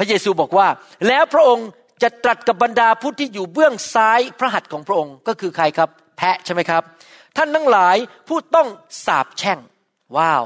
[0.00, 0.68] พระเยซูบอกว่า
[1.08, 1.68] แล้วพระองค์
[2.02, 6.82] จะตรัสกับบรรดาผู้ที่อยู่เบื้องซ้ายพระหัตถ์ของพระองค์ก็คือใครครับ แพะใช่ไหมครับ
[7.36, 7.96] ท่านทั้งหลาย
[8.28, 8.68] ผู้ต้อง
[9.06, 9.58] สาบแช่ง
[10.16, 10.44] ว้าว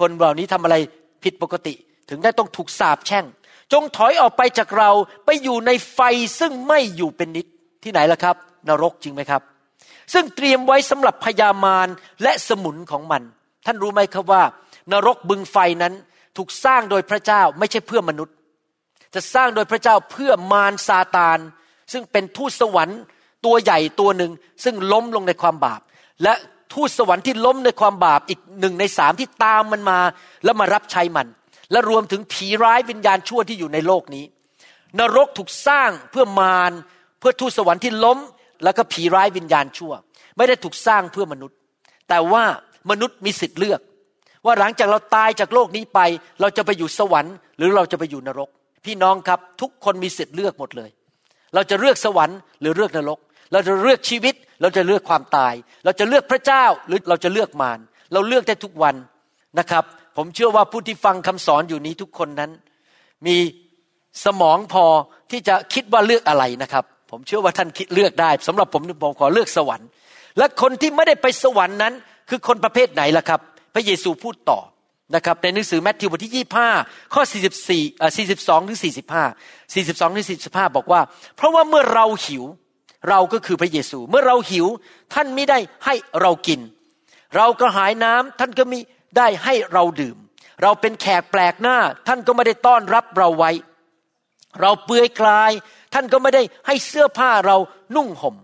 [0.00, 0.76] คนเหล่านี้ทำอะไร
[1.24, 1.74] ผิดปกติ
[2.10, 3.24] ถึงได้ต้องถูกสาบแช่ง
[3.72, 4.90] จงถอยออกไปจากเรา
[5.24, 6.00] ไปอยู่ในไฟ
[6.40, 7.46] ซึ่งไม่อยู่เป็นนิด
[7.84, 8.36] ที่ไหนล่ะครับ
[8.68, 9.42] นรกจริงไหมครับ
[10.12, 11.88] ซึ่งเตรียมไว้สำหรับพยามาร
[12.22, 13.22] และสมุนของมัน
[13.66, 14.42] ท่านรู้ไหมครับว่า
[14.92, 15.92] นรกบึงไฟนั้น
[16.36, 18.34] ถูกสร้างโดยพระเจ้าไม่ใช่เพื่อมนุษย์
[19.14, 21.38] จะสร้างโดยพระเจ้าเพื่อมารซาตาน
[21.92, 23.00] ซึ่งเป็นทูตสวรรค์
[23.44, 24.32] ตัวใหญ่ตัวหนึ่ง
[24.64, 25.80] ซึ่งล้มลงในความบาป
[26.22, 26.34] และ
[26.74, 29.98] ทูตสวรรค์ที่ล้มในความบาปอีกหนึ่งในสามที่ตามมันมา
[30.44, 31.26] แล้วมารับใช้มัน
[31.70, 34.24] และรวมถึงผีร้ายวิญญาณชั่วที่อยู่ในโลกนี้
[34.98, 36.72] นรกถูกสร้างเพื่อมาร
[37.18, 38.18] เพื่อทูตสวรรค์ที่ล้ม
[38.64, 39.92] แล้วก็ผีร้ายวิญญาณชั่ว
[40.36, 41.56] ไม่ได้ถูกสร้างเพื่อมนุษย์
[42.08, 42.44] แต่ว่า
[42.90, 43.80] มนุษย์มีสิทธิ์เลือก
[44.44, 46.00] ว่าหลังจากเราตายจากโลกนี้ไป
[46.40, 48.50] เราจะไปอยู่สวรรค์ หรือเราจะไปอยู่นรก
[48.86, 50.90] พี่น้องครับทุกคนมีสิทธิ์เลือกหมดเลย
[51.54, 53.18] เราจะเลือกสวรรค์หรือเลือกนรก
[53.52, 57.78] เราจะเลือกชีวิต เราจะเลือกความตาย เราจะเลือกพระเจ้าหรือเราจะเลือกมาร
[58.12, 58.94] เราเลือกได้ทุกวัน
[59.58, 59.84] นะครับ
[60.16, 62.50] ผมเชื่อว่าผู้ที่ฟังคำสอนอยู่นี้ทุกคนนั้น
[63.26, 63.36] มี
[64.24, 64.84] สมองพอ
[65.30, 69.88] ที่จะคิดว่าเลือกอะไรนะครับ ผมเชื่อว่าท่านคิดเลือกได้สำหรับผมผมขอเลือกสวรรค์
[70.38, 71.92] และคนที่ไม่ได้ไปสวรรค์นั้น
[72.30, 73.40] คือคนประเภทไหนล่ะครับ
[73.74, 74.60] พระเยซูพูดต่อ
[75.12, 76.44] นะครับในหนังสือแมทธิวบทที่
[76.76, 77.22] 25 ข้อ
[77.62, 81.00] 44อ่า42 ถึง 45 42 ถึง 45 บอกว่า
[81.36, 82.44] เพราะว่าเมื่อเราหิว
[83.08, 84.66] เราก็คือพระเยซู เมื่อเราหิว
[85.14, 86.60] ท่านไม่ได้ให้เรากิน
[87.36, 88.78] เราก็หายน้ำท่านก็มี
[89.18, 90.16] ได้ให้เราดื่ม
[90.62, 91.76] เราเป็นแขกแปลกหน้า
[92.08, 93.50] ท่านก็ไม่ได้ต้อนรับเราไว้
[94.60, 95.50] เราเปื่อยกลาย
[95.94, 97.56] ท่านก็ไม่ได้ให้เสื้อผ้าเรา
[97.96, 98.36] นุ่งห่ม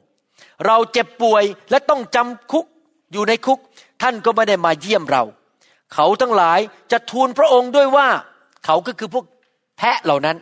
[0.66, 2.66] เราเจ็บป่วยและต้องจำคุก
[3.12, 3.58] อยู่ในคุก
[4.02, 5.22] ท่านก็ไม่ได้มาเยี่ยมเรา
[5.94, 6.60] เขาทั้งหลาย
[6.92, 8.08] จะทูลพระองค์ด้วยว่า
[8.64, 9.24] เขาก็คือพวก
[9.78, 10.36] แพะเหล่านั้น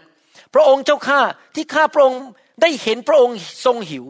[0.55, 1.21] พระองค์เจ้าข้า
[1.55, 2.23] ที่ข้าพระองค์
[2.63, 4.05] ได้เห็นพระองค์ทรงหิว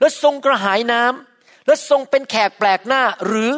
[0.00, 3.50] และทรงกระหายน้ำและทรงเป็นแขกแปลกหน้าหรือ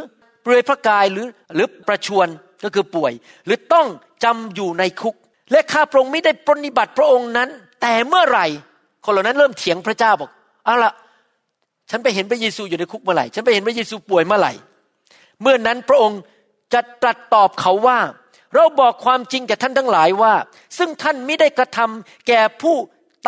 [0.42, 2.28] เปลือยพระกายหรือหรือประชวน
[2.64, 3.12] ก็คือป่วย
[3.44, 3.86] หรือต้อง
[4.24, 5.14] จำอยู่ในคุก
[5.52, 7.48] และข้าพระองค์ไม่ได้ปรนิบัติพระองค์นั้น
[7.82, 8.46] แต่เมื่อไหร่
[9.04, 10.30] คนเหล่านั้นเริ่มเถียงพระเจ้าบอก
[10.64, 10.92] เอาละ
[11.90, 14.52] ฉันไปเห็นพระเยซูอยู่ในคุกเมื่อไหร่ ฉันไปเห็นพระเยซูป่วยเมื่อไหร่
[15.42, 16.20] เมื่อนั้นพระองค์
[16.72, 17.98] จะตรัสตอบเขาว่า
[18.54, 20.34] เราบอกความจริงแก่ท่านทั้งหลายว่า
[20.78, 22.76] ซึ่งท่านไม่ได้กระทำแก่ผู้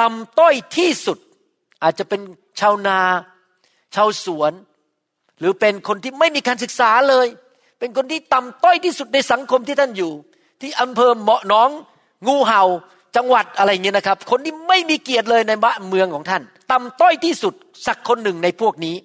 [0.00, 1.18] ต่ำต้อยที่สุด
[1.82, 2.20] อาจจะเป็น
[2.60, 3.00] ชาวนา
[3.94, 4.52] ชาวสวน
[5.38, 7.26] หรือเป็นคนที่ไม่มีการศึกษาเลย
[7.78, 10.12] เป็นคนที่ต่ำต้อยที่สุดในสังคมที่ท่านอยู่
[10.60, 11.68] ที่อำเภอเหมาะน้อง
[12.26, 12.62] งูเห่า
[13.16, 17.54] จังหวัดอะไรเงี้ยนะครับ คนที่ไม่มีเกียรติเลยในบ้านเมืองของท่าน ต่ำต้อยที่สุด
[17.86, 18.96] สักคนหนึ่งในพวกนี้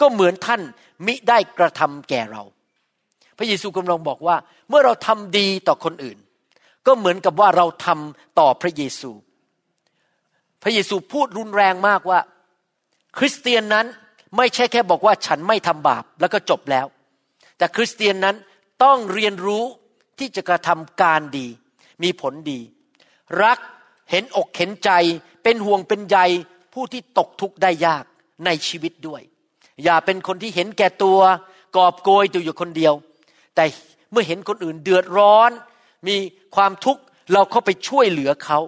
[0.00, 0.60] ก็เหมือนท่าน
[1.06, 2.42] มิได้กระทำแก่เรา
[3.38, 4.36] พระเยซูกำลังบอกว่า
[4.68, 6.18] เมื่อเราทำดีต่อคนอื่น
[6.86, 9.10] ก็เหมือนกับว่าเราทำต่อพระเยซู
[10.62, 12.20] พระเยซูพูดรุนแรงมากว่า
[13.18, 13.86] คริสเตียนนั้น
[14.36, 16.86] ไม่ใช่แค่บอกว่าฉันไม่ทำบาปแล้วก็จบแล้ว
[17.58, 18.36] แต่คริสเตียนนั้น
[18.84, 19.64] ต้องเรียนรู้
[20.18, 21.48] ที่จะกระทำการดี
[22.02, 22.60] มีผลดี
[23.42, 23.58] รัก
[24.10, 24.90] เห็นอกเห็นใจ
[25.42, 26.18] เป็นห่วงเป็นใย
[26.74, 28.04] ผู้ที่ตกทุกข์ได้ยาก
[28.44, 29.22] ในชีวิตด้วย
[29.84, 31.20] อย่าเป็นคนที่เห็นแก่ตัว
[31.76, 32.94] กอบโกยตัวอยู่คนเดียว
[33.58, 33.66] แต่
[34.12, 35.50] เมื่อเห็นคนอื่นเดือดร้อน
[36.08, 36.16] มี
[36.56, 38.58] ความทุกข์เราเข้าไปช่วยเหลือเขา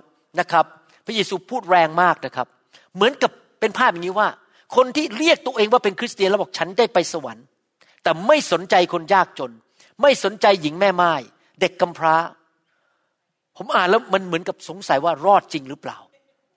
[0.40, 0.64] นะครับ
[1.06, 2.46] พระเยซูพูดแรงมากนะครับ
[2.94, 4.28] เหมือนกับเป็นภาพอย่างนี้ว่า
[4.76, 7.44] คนที่เรียกตัวเองว่าเป็นคริสเตียนแล้วบอกฉันได้ไปสวรรค์
[8.02, 9.52] แต่ไม่สนใจคนยากจน
[10.02, 11.12] ไม่สนใจหญิงแม่ไม้
[11.60, 12.16] เด็กกำพร้า
[13.56, 15.98] ผมอ่านแล้วมันเหมือนกับสงสัยว่ารอดจริงหรือเปล่า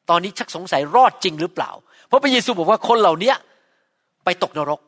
[0.09, 1.71] ตอนนี้ชักสงสัยรอดจริงหรือเปล่า
[2.07, 3.33] เพราะพระเยซูบอกว่าคนเหล่านี้
[4.25, 4.79] ไปตกนรก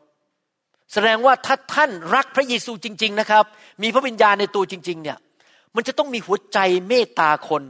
[0.93, 3.43] แสดงว่าถ้าท่านรักพระเยซูจริง ๆนะครับ
[3.83, 5.17] มีพระวิญญาณในตัวจริง ๆ เนี่ย
[5.75, 7.63] มันจะต้องมีหัวใจเมตตาคน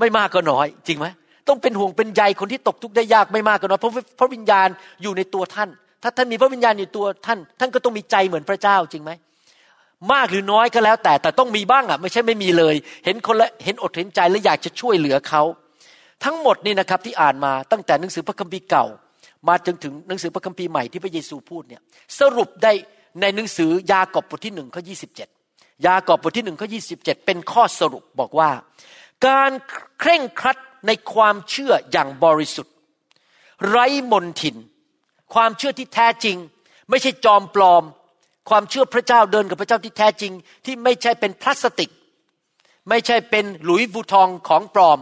[0.00, 1.06] ไม่มากก็น้อย จริงไหม
[1.48, 4.68] ต้องเป็นห่วงเป็นใยคนที่ตกทุกข์ได้ยากไม่มากก็น้อยเพราะพระวิญญาณ
[5.02, 5.68] อยู่ในตัวท่าน
[6.02, 9.10] ถ้าท่านมีพระวิญญาณอยู่ตัวท่าน ท่านก็ต้องมีใจเหมือนพระเจ้าจริงไหม
[10.12, 15.42] มากหรือน้อยก็แล้วแต่แต่ต้องมีบ้างอะไม่ใช่ไม่มีเลย เห็นคนละเห็นอดเห็นใจและอยากจะช่วยเหลือเขา
[16.24, 18.86] ทั้งหมดนี่นะครับที่อ่านมาตั้งแต่หนังสือพระคัมภีร์เก่า
[19.48, 21.82] มาจนถึงหนังสือพระคัมภีร์ใหม่ที่พระเยซูพูดเนี่ย
[22.20, 22.72] สรุปได้
[23.20, 24.94] ในหนังสือยากอบบทที่หนึ่งข้อยี
[25.86, 26.78] ยากอบบทที่หนึ่งข้อยี
[27.26, 28.50] เป็นข้อสรุปบอกว่า
[29.26, 29.50] การ
[29.98, 32.74] เคร่งครัดในความเชื่ออย่างบริสุทธิ์
[33.68, 34.56] ไร้มนทิน
[35.34, 36.36] ความเชื่อที่แท้จริง
[36.90, 37.82] ไม่ใช่จอมปลอม
[38.48, 40.32] ความเชื่อพระเจ้าเดินกับพระเจ้าที่แท้จริง
[40.64, 41.90] ที่ไม่ใช่เป็นพลาสติก
[42.88, 44.98] ไม่ใช่เป็นหลุยส์วูทองของปลอม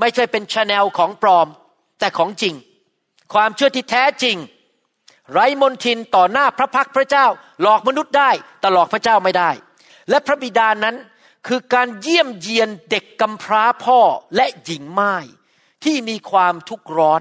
[0.00, 1.46] ไม่ใช่เป็นชาแนลของปลอม
[1.98, 2.54] แต่ของจริง
[3.32, 4.36] ความเชื่อที่แท้จริง
[5.32, 7.26] ไร้มนทินต่อหน้าพระพักพระเจ้า
[7.62, 9.50] หลอกมนุษย์ได้แต่หลอกพระเจ้าไม่ได้
[10.10, 10.96] และพระบิดานั้น
[11.46, 14.00] คือการเยี่ยมเยียนเด็กกำพร้าพ่อ
[14.36, 15.14] และหญิงไม้
[15.84, 17.20] ที่มีความทุกข์ร้อน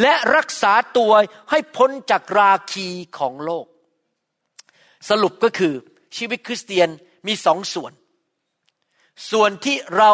[0.00, 1.12] และรักษาตัว
[1.50, 2.88] ให้พ้นจากราคี
[3.18, 3.66] ของโลก
[5.08, 5.74] สรุปก็คือ
[6.16, 6.88] ชีวิตคริสเตียน
[7.26, 7.92] มีสองส่วน
[9.30, 10.12] ส่วนที่เรา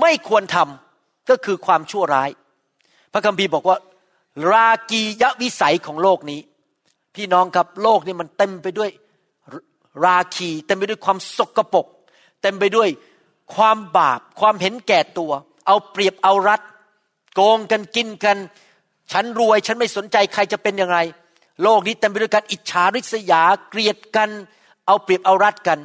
[0.00, 2.30] ไม่ควรทำก็คือความชั่วร้าย
[3.12, 3.76] พระคัมภีร์บอกว่า
[4.50, 6.40] รากียวิสัยของโลกนี้
[7.14, 8.90] พี่น้องครับโลกนี้มันเต็มไปด้วย
[10.04, 11.86] ราคีเต็มไปด้วยความสกปรก
[12.42, 12.88] เต็มไปด้วย
[13.54, 15.32] ความบาป ความเห็นแก่ตัว
[15.66, 16.60] เอาเปรียบเอารัด
[17.34, 18.36] โกงกันกินกัน
[19.12, 20.98] ฉันรวยฉันไม่สนใจใครจะเป็นอย่างไร
[21.62, 24.30] โลกนี้เต็มไปด้วยการอิจฉาริษยาเกลียดกัน
[24.86, 25.78] เอาเปรียบเอารัดกัน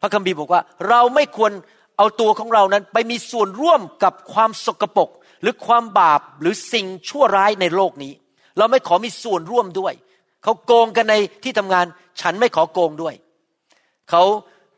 [0.00, 1.52] พระคัมภีร์บอกว่า เราไม่ควร
[1.96, 5.08] เอาตัวของเรานั้นไปมีส่วนร่วมกับความสกปรก
[5.42, 8.12] หรือความบาปหรือสิ่งชั่วร้ายในโลกนี้
[8.58, 9.94] เราไม่ขอมีส่วนร่วมด้วย
[10.42, 11.86] เขาโกงกันในที่ทำงาน
[12.20, 13.14] ฉันไม่ขอโกงด้วย
[14.10, 14.22] เขา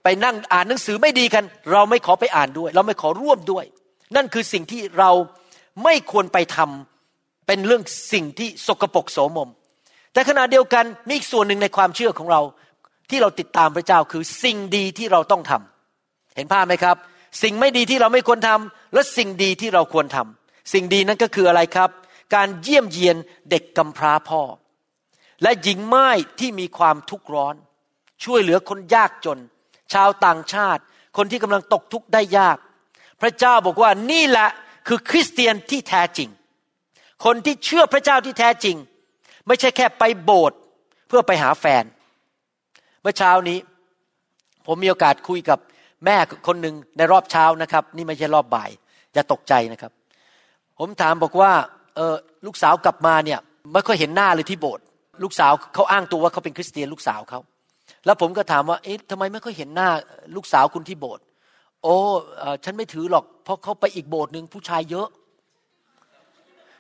[0.03, 3.65] ไปนั่งอ่านหนังสือไม่ดีกัน เราไม่ขอไปอ่านด้วย เราไม่ขอร่วมด้วย
[4.17, 5.11] นั่นคือสิ่งที่เรา
[5.85, 9.51] ไม่ควรไปทำเป็นเรื่องสิ่งที่สกปรกโสมม
[10.13, 12.41] แต่ขณะเดียวกันมีอีกส่วนหนึ่งในความเชื่อของเรา
[13.11, 16.97] ที่เราติดตามพระเจ้าคือสิ่งดีที่เราต้องทำเห็นภาพไหมครับ
[17.43, 21.91] สิ่งไม่ดีที่เราไม่ควรทำและสิ่งดีที่เราควรทำ สิ่งดีนั้นก็คืออะไรครับ
[22.35, 23.17] การเยี่ยมเยียน
[23.51, 24.43] เด็กกำพร้าพ่อ
[25.43, 26.09] และหญิงไม้
[26.41, 27.55] ที่มีความทุกข์ร้อน
[28.25, 29.39] ช่วยเหลือคนยากจน
[29.93, 30.83] ชาวต่างชาติ
[31.17, 32.59] คนที่กำลังตกทุกข์ได้ยาก
[33.21, 34.49] พระเจ้าบอกว่านี่แหละ
[34.89, 36.29] คือคริสเตียนที่แท้จริง
[37.25, 38.77] คนที่เชื่อพระเจ้าที่แท้จริง
[39.47, 40.59] ไม่ใช่แค่ไปโบสถ์
[41.09, 41.85] เพื่อไปหาแฟน
[43.03, 43.59] เมื่อเช้านี้
[44.67, 45.59] ผมมีโอกาสคุยกับ
[46.05, 48.71] แม่คนหนึ่งในรอบเช้านะครับ นี่ไม่ใช่รอบบ่าย
[49.15, 49.93] อย่าตกใจนะครับ
[50.79, 51.53] ผมถามบอกว่า
[51.97, 53.39] เออลูกสาวกลับมาเนี่ย
[53.73, 54.85] ไม่ค่อยเห็นหน้าเลยที่โบสถ์
[55.23, 57.41] ลูกสาวเขาอ้างตัวว่าเขาเป็นคริสเตียนลูกสาวเขา
[58.05, 59.89] แล้วผมก็ถามว่าเอ๊ะทำไมไม่ค่อยเห็นหน้า
[60.37, 61.25] ลูกสาวคุณที่โบสถ์
[61.83, 61.97] โอ้
[62.65, 65.09] ฉันไม่ถือหรอก เพราะเขาไปอีกโบสถ์หนึ่งผู้ชายเยอะ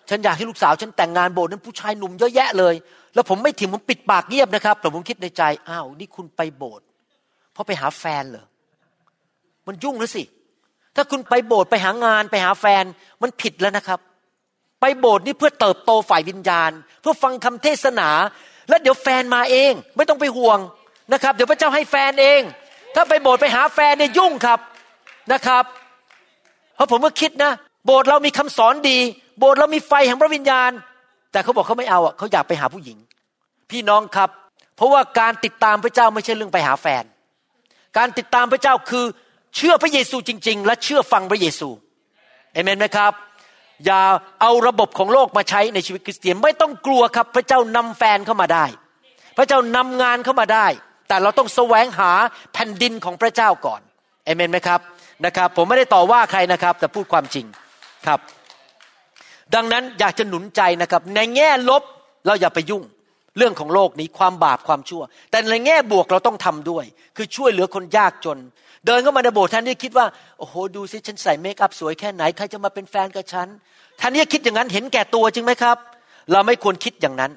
[0.09, 2.75] ฉันอยากให้ลูกสาว ฉันแต่งงานโบสถ์นั้นผู้ชายหนุ่มเยอะแยะเลย
[3.15, 6.87] แล้วผมไม่ถิ่มผมปิดปากเงียบนะครับแต่ผมคิดในใจอ้าวนี่คุณไปโบสถ์
[7.53, 8.47] เพราะไปหาแฟนเหรอ
[9.67, 10.23] มันยุ่งแล้วสิ
[10.97, 12.85] ถ้าคุณไปโบสถ์ไปหางานไปหาแฟน
[13.23, 14.01] มันผิดแล้วนะครับ
[14.81, 18.09] ไปโบสถ์นี่เพื่อเติบโตฝ่ายวิญญาณ เพื่อฟังคำเทศนา
[18.69, 20.59] แล้วเดี๋ยวแฟนมาเอง ไม่ต้องไปห่วง
[21.13, 22.41] นะครับ เดี๋ยวพระเจ้าให้แฟนเอง
[22.95, 24.61] ถ้าไปโบสถ์ไปหาแฟนเนี่ยยุ่งครับ
[25.33, 25.65] นะครับ
[26.75, 27.53] เพราะผมก็คิดนะ
[27.87, 28.99] โบสถ์เรามีคำสอนดี
[29.39, 30.71] โบสถ์เรามีไฟแห่งพระวิญญาณ
[31.33, 32.99] แต่เขาบอกเขาไม่เอาอะเขาอยากไปหาผู้หญิง
[33.71, 34.31] พี่น้องครับ
[34.77, 37.05] เพราะว่าการติดตามพระเจ้าไม่ใช่เรื่องไปหาแฟน
[37.97, 39.05] การติดตามพระเจ้าคือ
[39.57, 41.69] เชื่อพระเยซูจริง ๆ และเชื่อฟังพระเยซู
[42.53, 43.13] เอเมนไหมครับ
[43.85, 44.01] อย่า
[44.41, 48.65] เอาระบบของโลกมาใช้ในชีวิตคริสเตียนไม่ต้องกลัวครับ พระเจ้านำแฟนเข้ามาได้
[49.37, 50.67] พระเจ้านำงานเข้ามาได้
[51.09, 52.11] แต่เราต้องแสวงหา
[52.53, 53.81] แผ่นดินของพระเจ้าก่อน
[54.25, 54.81] เอเมนไหมครับ
[55.27, 57.47] นะครับ ผมไม่ได้ต่อว่าใครนะครับ แต่พูดความจริง
[58.07, 58.21] ครับ
[59.55, 61.83] ดังนั้นอยากจะหนุนใจนะครับ ในแง่ลบ
[62.27, 62.83] เราอย่าไปยุ่ง
[63.39, 66.85] เรื่องของโลกนี้ความบาปความชั่ว แต่ในแง่บวกเราต้องทำด้วย
[67.17, 68.39] คือช่วยเหลือคนยากจน
[68.87, 70.07] เดินเข้ามาในโบสถ์ท่านที่คิดว่า
[70.39, 73.49] โอ้โหดูสิฉันใส่เมคอัพสวยแค่ไหนใครจะมาเป็นแฟนกับฉัน
[74.01, 75.77] ท่านนี้คิดอย่างนั้นเห็นแก่ตัวจริงไหมครับ
[76.33, 77.33] เราไม่ควรคิดอย่างนั้น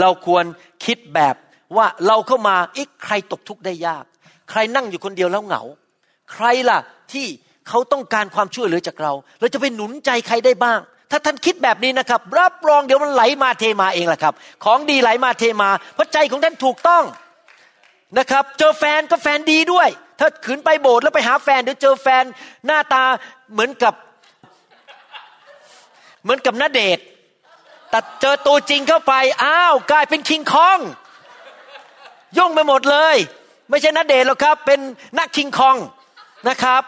[0.00, 0.44] เราควร
[0.84, 1.34] คิดแบบ
[1.76, 4.04] ว่าเราเข้ามาอีกใครตกทุกข์ได้ยาก
[4.50, 5.62] ใครนั่งอยู่คนเดียวแล้วเหงา
[6.32, 6.78] ใครล่ะ
[7.12, 7.26] ที่
[7.68, 17.04] เขาต้องการความช่วยเหลือจากเรา เราจะไปหนุนใจใครได้บ้าง ถ้าท่านคิดแบบนี้นะครับ รับรองเดี๋ยวมันไหลมาเทมาเองแหละครับ ของดีไหลมาเทมา เพราะใจของท่านถูกต้อง
[18.18, 19.88] นะครับ เจอแฟนก็แฟนดีด้วย
[20.22, 22.24] ถ้าขืนไปโบสถ์แล้วไปหาแฟนเดี๋ยวเจอแฟน
[22.66, 23.04] หน้าตา
[23.52, 23.94] เหมือนกับ
[26.22, 26.98] เหมือนกับนาเดช
[27.90, 30.78] แต่เจอตัวจริงเข้าไปอ้าวกลายเป็นคิงคอง
[32.38, 33.16] ยุ่งไปหมดเลย
[33.70, 34.80] ไม่ใช่นาเดชหรอกครับ เป็น
[35.18, 35.76] นักคิงคอง
[36.48, 36.82] นะครับ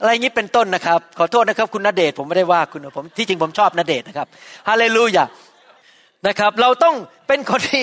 [0.00, 4.26] อะไรอย่างนี้เป็นต้นนะครับ ขอโทษนะครับ คุณณเดชผมไม่ได้ว่าคุณผมที่จริงผมชอบณเดชนะครับ
[4.68, 5.24] ฮาเลลูยา
[6.26, 6.96] นะครับ เราต้อง
[7.28, 7.82] เป็นคนที่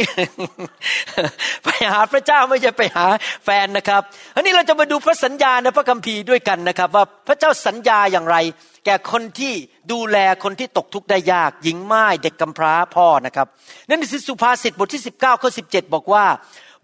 [1.63, 3.05] ไปหาพระเจ้าไม่ใช่ไปหา
[3.45, 4.01] แฟนนะครับ
[4.35, 8.37] อันนี้เราจะมาดูพระสัญญาในพระคัมภีร์ด้วยกันนะครับ ว่าพระเจ้าสัญญาอย่างไร
[8.85, 9.53] แก่คนที่
[9.91, 13.47] ดูแลคนที่ตกทุกข์ได้ยาก หญิงไม้เด็กกำพร้าพ่อนะครับ
[13.89, 16.25] นั่นคือสุภาษิตบทที่ 19ข้อ17บอกว่า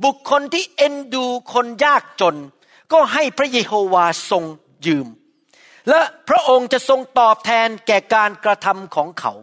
[0.03, 2.35] บุคคลที่เอ็นดูคนยากจน
[2.93, 4.43] ก็ให้พระเยโฮวาทรง
[4.85, 5.07] ยืม
[5.89, 9.33] และพระองค์จะทรงตอบแทนแก่การกระทำของเขา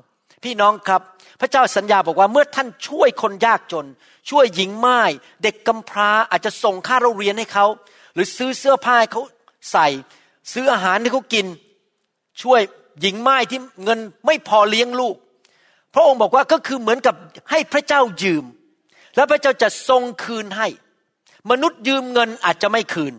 [0.45, 1.03] พี่น้องครับ
[1.41, 3.87] พระเจ้าสัญญาบอกว่าเมื่อท่านช่วยคนยากจน
[4.31, 5.01] ช่วยหญิงไม้
[5.43, 7.67] เด็กกำพร้าอาจจะส่งค่าเราเรียนให้เขา
[8.15, 9.23] หรือซื้อเสื้อผ้าให้เขา
[9.73, 9.87] ใส่
[10.53, 11.47] ซื้ออาหารให้เขากิน
[12.43, 12.61] ช่วย
[13.01, 15.17] หญิงไม้ที่เงินไม่พอเลี้ยงลูก
[15.95, 17.15] พระองค์บอกว่าก็คือเหมือนกับ
[17.51, 18.45] ให้พระเจ้ายืม
[19.17, 20.69] แล้วพระเจ้าจะทรงคืนให้
[21.51, 23.15] มนุษย์ยืมเงินอาจจะไม่คืน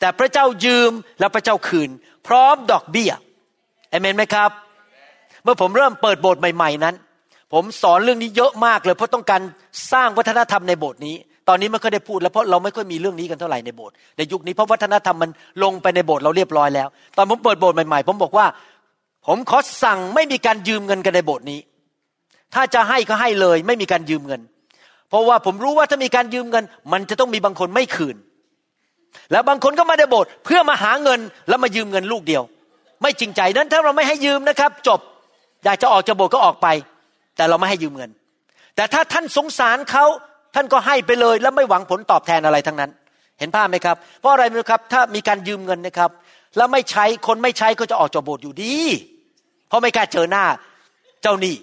[0.00, 1.90] แต่พระเจ้ายืมแล้วพระเจ้าคืน
[2.26, 3.12] พร้อมดอกเบี้ย
[3.90, 4.50] เอเมนไหมครับ
[5.46, 6.94] มื่อผมเริ่มเปิดโบสถ์ใหม่ๆนั้น
[7.52, 9.40] ผมสอนเรื่องนี้เยอะมากเลยเพราะต้องการ
[9.92, 11.16] สร้างวัฒนธรรมในโบสถ์นี้
[11.48, 15.30] ตอนนี้ไม่ค่อยได้พูดแล้วเพราะเราไม่ค่อยมีเรื่องนี้กันเท่าไหร่ในโบสถ์ในยุคนี้เพราะวัฒนธรรมมัน
[15.62, 18.46] ลงไปในโบสถ์เราเรียบร้อยแล้ว ตอนผมเปิดโบสถ์ใหม่ๆ ผมบอกว่า
[19.26, 21.60] ผมขอสั่งไม่มีการยืมเงินกันในโบสถ์นี้
[22.54, 24.40] ถ้าจะให้ก็ให้เลย ไม่มีการยืมเงิน
[25.08, 28.16] เพราะว่าผมรู้ว่าถ้ามีการยืมเงิน มันจะต้องมีบางคนไม่คืน
[29.32, 32.42] แล้วบางคนก็มาได้โบสถ์เพื่อมาหาเงินแล้วมายืมเงินลูกเดียว
[33.02, 35.00] ไม่จริงใจนั้นถ้าเราไม่ให้ยืมนะครับ จบ
[35.66, 36.68] อยากจะออกจากโบสถ์ก็ออกไป
[37.36, 38.10] แต่เราไม่ให้ยืมเงิน
[38.76, 40.04] แต่ถ้าท่านสงสารเขา
[40.54, 42.90] ท่านก็ให้ไปเลย แล้วไม่หวังผลตอบแทนอะไรทั้งนั้น
[43.38, 46.10] เห็นภาพไหมครับ เพราะอะไรไหมครับ ถ้ามีการยืมเงินนะครับ
[46.56, 48.74] แล้วไม่ใช้คนไม่ใช้ก็จะออกจากโบสถ์อยู่ดี
[49.68, 50.44] เพราะไม่กล้าเจอหน้า
[51.22, 51.54] เจ้าหนี้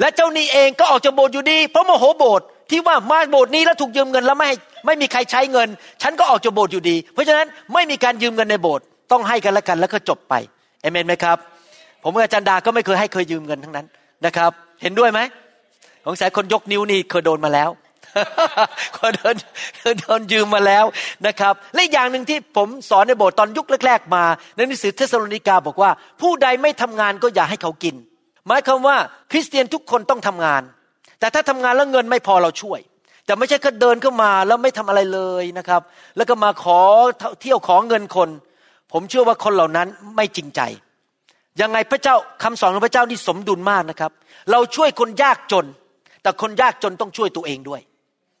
[0.00, 4.50] และเจ้าหนี้เองก็ออกจากโบสถ์อยู่ดี เพราะโมโหโบสถ์ที่ว่ามาโบสถ์นี้แล้วถูกยืมเงินแล้วไม่
[4.86, 5.68] ไม่มีใครใช้เงิน
[6.02, 10.34] ฉันก็ออกจากโบสถ์อยู่ดี เพราะฉะนั้นไม่มีการยืมเงินในโบสถ์ต้องให้กันและกันแล้วก็จบไป
[10.80, 11.38] เอเมนไหมครับ
[12.02, 13.86] ผมกับอาจารย์ดาก็ไม่เคยให้เคยยืมเงินทั้งนั้น
[14.26, 14.50] นะครับ
[14.82, 15.20] เห็นด้วยไหม
[16.06, 17.70] สงสัยคนยกนิ้วนี่เคยโดนมาแล้ว
[18.96, 19.36] คนโดน
[20.00, 20.84] โดนยืมมาแล้ว
[21.26, 27.94] นะครับ และอย่างหนึ่งที่ผมสอนในโบสถ์ตอนยุคแรกๆมาในหนังสือเทสโลนิกาบอกว่า ผู้ใดไม่ทำงานก็อย่าให้เขากิน
[28.46, 28.96] หมายความว่า
[29.30, 30.62] คริสเตียนทุกคนต้องทำงาน
[31.20, 32.80] แต่ถ้าทำงานแล้วเงินไม่พอเราช่วย
[33.26, 35.82] แต่ไม่ใช่แค่เดินเข้ามาแล้วไม่ทำอะไรเลยนะครับ
[36.16, 36.80] แล้วก็มาขอ
[37.40, 38.28] เที่ยวขอเงินคน
[38.92, 40.60] ผมเชื่อว่าคนเหล่านั้นไม่จริงใจ
[41.60, 44.12] ยังไงพระเจ้าคำสอนของพระเจ้านี่สมดุลมากนะครับ
[44.50, 45.66] เราช่วยคนยากจน
[46.22, 47.80] แต่คนยากจนต้องช่วยตัวเองด้วย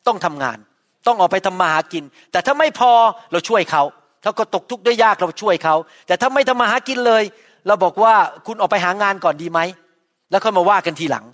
[0.06, 0.58] ต้องทำงาน
[1.06, 2.92] ต้องออกไปทำมาหากิน แต่ถ้าไม่พอ
[3.32, 3.82] เราช่วยเขา
[4.22, 5.74] เขาก็ตกทุกข์ได้ยากเราช่วยเขา
[6.06, 7.22] แต่ถ้าไม่ทำมาหากินเลย
[7.66, 8.14] เราบอกว่า
[8.46, 9.60] คุณออกไปหางานก่อนดีไหม
[10.30, 11.24] แล้วค่อยมาว่ากันทีหลัง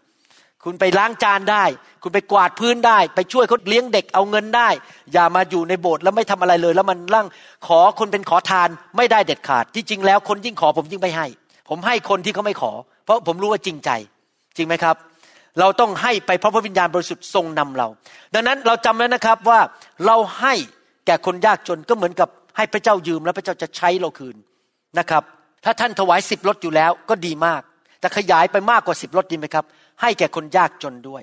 [0.64, 1.64] คุณไปล้างจานได้
[2.02, 4.68] คุณไปกวาดพื้นได้ ไปช่วยเขาเลี้ยงเด็กเอาเงินได้
[5.12, 7.26] อย่ามาอยู่ในโบสถ์แล้วไม่ทำอะไรเลย แล้วมันร่าง
[7.66, 11.26] ขอคนเป็นขอทานไม่ได้เด็ดขาด ที่จริงแล้วคนยิ่งขอผมยิ่งไม่ให้
[11.68, 12.72] ผมให้คนที่เขาไม่ขอ
[13.04, 13.90] เพราะผมรู้ว่าจริงใจ
[14.56, 14.96] จริงไหมครับ
[15.60, 17.88] เราต้องให้ไปเพราะพระวิญญาณบริสุทธิ์ทรงนำเรา
[18.34, 19.60] ดังนั้นเราจำไว้วนะครับว่า
[20.06, 20.54] เราให้
[21.06, 24.36] แก่คนยากจนก็เหมือนกับให้พระเจ้ายืมแล้วพระเจ้าจะใช้เราคืน
[24.98, 25.22] นะครับ
[25.64, 27.62] ถ้าท่านถวายสิบรถอยู่แล้วก็ดีมาก
[28.00, 29.64] แต่ขยายไปมากกว่าสิบรถดีไหมครับ
[30.00, 31.22] ให้แก่คนยากจนด้วย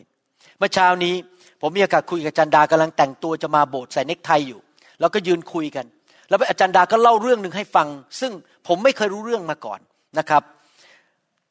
[0.58, 1.16] เมื่อเช้านี้
[1.62, 4.60] ผมมีโอกาสคุยกับจันดากำลังแต่งตัวจะมาโบสถ์ใส่เนคไทอยู่
[5.00, 5.86] แล้วก็ยืนคุยกัน
[6.30, 7.88] แล้วอาจารย์ดาก็เล่าเรื่องหนึ่งให้ฟัง
[8.20, 8.32] ซึ่ง
[8.68, 9.80] ผมไม่เคยรู้เรื่องมาก่อน
[10.20, 10.44] นะครับ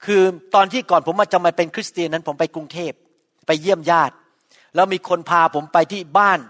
[0.04, 0.22] คือ
[0.54, 2.92] ตอนที่ก่อนผมมาจะมาเป็นคริสเตียนนั้นผมไปกรุงเทพ
[3.46, 4.14] ไปเยี่ยมญาติ
[4.74, 6.40] แล้วมีคนพาผมไปที่บ้าน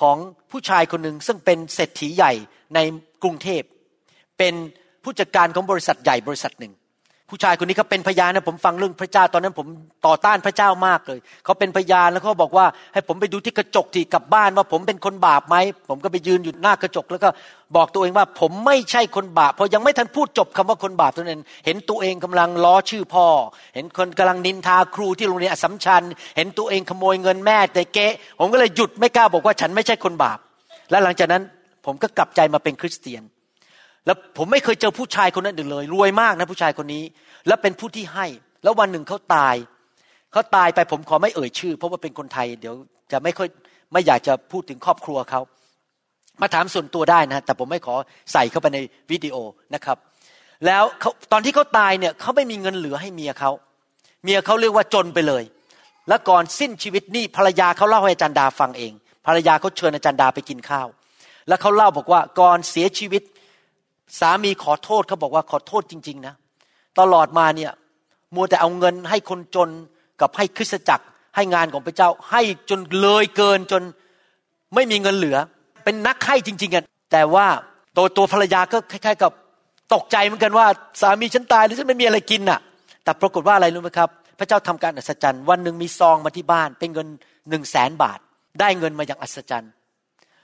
[0.00, 0.16] ของ
[0.50, 2.32] ผู้ชายคนหนึ่งซึ่งเป็นเศรษฐีใหญ่
[2.74, 2.78] ใน
[3.22, 3.62] กรุงเทพ
[4.38, 4.54] เป็น
[5.02, 6.72] ผู้จัดการของบริษัทใหญ่บริษัทหนึ่ง
[7.30, 9.66] ผู้ชายคนนี้เขาเป็นพยานนะผมฟังเรื่องพระเจ้าตอนนั้นผม
[10.06, 15.56] ต่อต้านพระเจ้ามากเลยเขาเป็นพยานแล้วเขาบอกว่าให้ผมไปดูที่กระจกที่กลับบ้านว่าผมเป็นคนบาปไหม
[15.88, 17.28] ผมก็ไปยืนอยู่หน้ากระจก แล้วก็
[17.76, 23.26] บอกตัวเองว่าผมไม่ใช่คนบาปพอยังไม่ทันพูดจบคำว่าคนบาปตัวนั้น เห็นตัวเองกำลังล้อชื่อพ่อ
[23.74, 26.02] เห็นคนกำลังนินทาครูที่โรงเรียนอสมชัญ
[26.36, 28.06] เห็นตัวเองขโมยเงินแม่แต่เก๊
[28.40, 30.38] ผมก็เลยหยุดไม่กล้าบอกว่าฉันไม่ใช่คนบาป
[30.90, 31.42] และหลังจากนั้น
[31.86, 33.22] ผมก็กลับใจมาเป็นคริสเตียน
[34.06, 37.04] แล้วผมไม่เคยเจอผู้ชายคนนั้นเลย รวยมากนะผู้ชายคนนี้
[37.46, 38.26] และเป็นผู้ที่ให้
[38.62, 39.56] แล้ววันหนึ่งเขาตาย
[40.32, 42.74] เขาตายไปผมขอไม่เอ่ยชื่อ เพราะว่าเป็นคนไทย เดี๋ยว
[43.12, 43.48] จะไม่ค่อย
[43.92, 45.40] ไม่อยากจะพูดถึงครอบครัวเขา
[46.40, 47.94] มาถามส่วนตัวได้นะแต่ผมไม่ขอ
[48.32, 48.78] ใส่เข้าไปใน
[49.10, 49.36] วิดีโอ
[49.74, 49.96] นะครับ
[50.66, 50.82] แล้ว
[51.32, 53.50] ตอนที่เขาตายเนี่ยเขาไม่มีเงินเหลือให้เมียเขา
[54.22, 55.44] เมียเขาเรียกว่าจนไปเลย
[56.08, 58.92] แล้วก่อนสิ้นชีวิตนี่ภรรยาเขาเล่าให้อาจารย์ดาฟังเอง
[59.26, 60.88] ภรรยาเขาเชิญอาจารย์ดาไปกินข้าว
[61.48, 63.22] แล้วเขาเล่าบอกว่าก่อนเสียชีวิต
[64.20, 66.34] สามีขอโทษเขาบอกว่าขอโทษจริง ๆ นะ
[66.98, 67.72] ตลอดมาเนี่ย
[68.34, 69.68] มัวแต่เอาเงินให้คนจน
[70.20, 71.04] กับให้คริสตจักร
[71.36, 73.82] ให้งานของพระเจ้า ให้จนเลยเกินจน
[74.74, 75.38] ไม่มีเงินเหลือ
[75.84, 77.46] เป็นนักให้จริงๆกันแต่ว่า
[77.96, 79.32] ตัวตัวภรรยาก็คล้ายๆกับ
[79.94, 80.66] ตกใจเหมือนกันว่า
[81.00, 82.60] สามีฉันตายแล้วฉันไม่มีอะไรกินน่ะ
[83.04, 87.08] แต่ปรากฏว่าอะไรรู้ไหมครับ พระเจ้าทำการอัศจรรย์วันหนึ่งมีซองมาที่บ้าน เป็นเงิน
[87.50, 88.18] หนึ่งแสนบาท
[88.60, 89.72] ได้เงินมาอย่างอัศจรรย์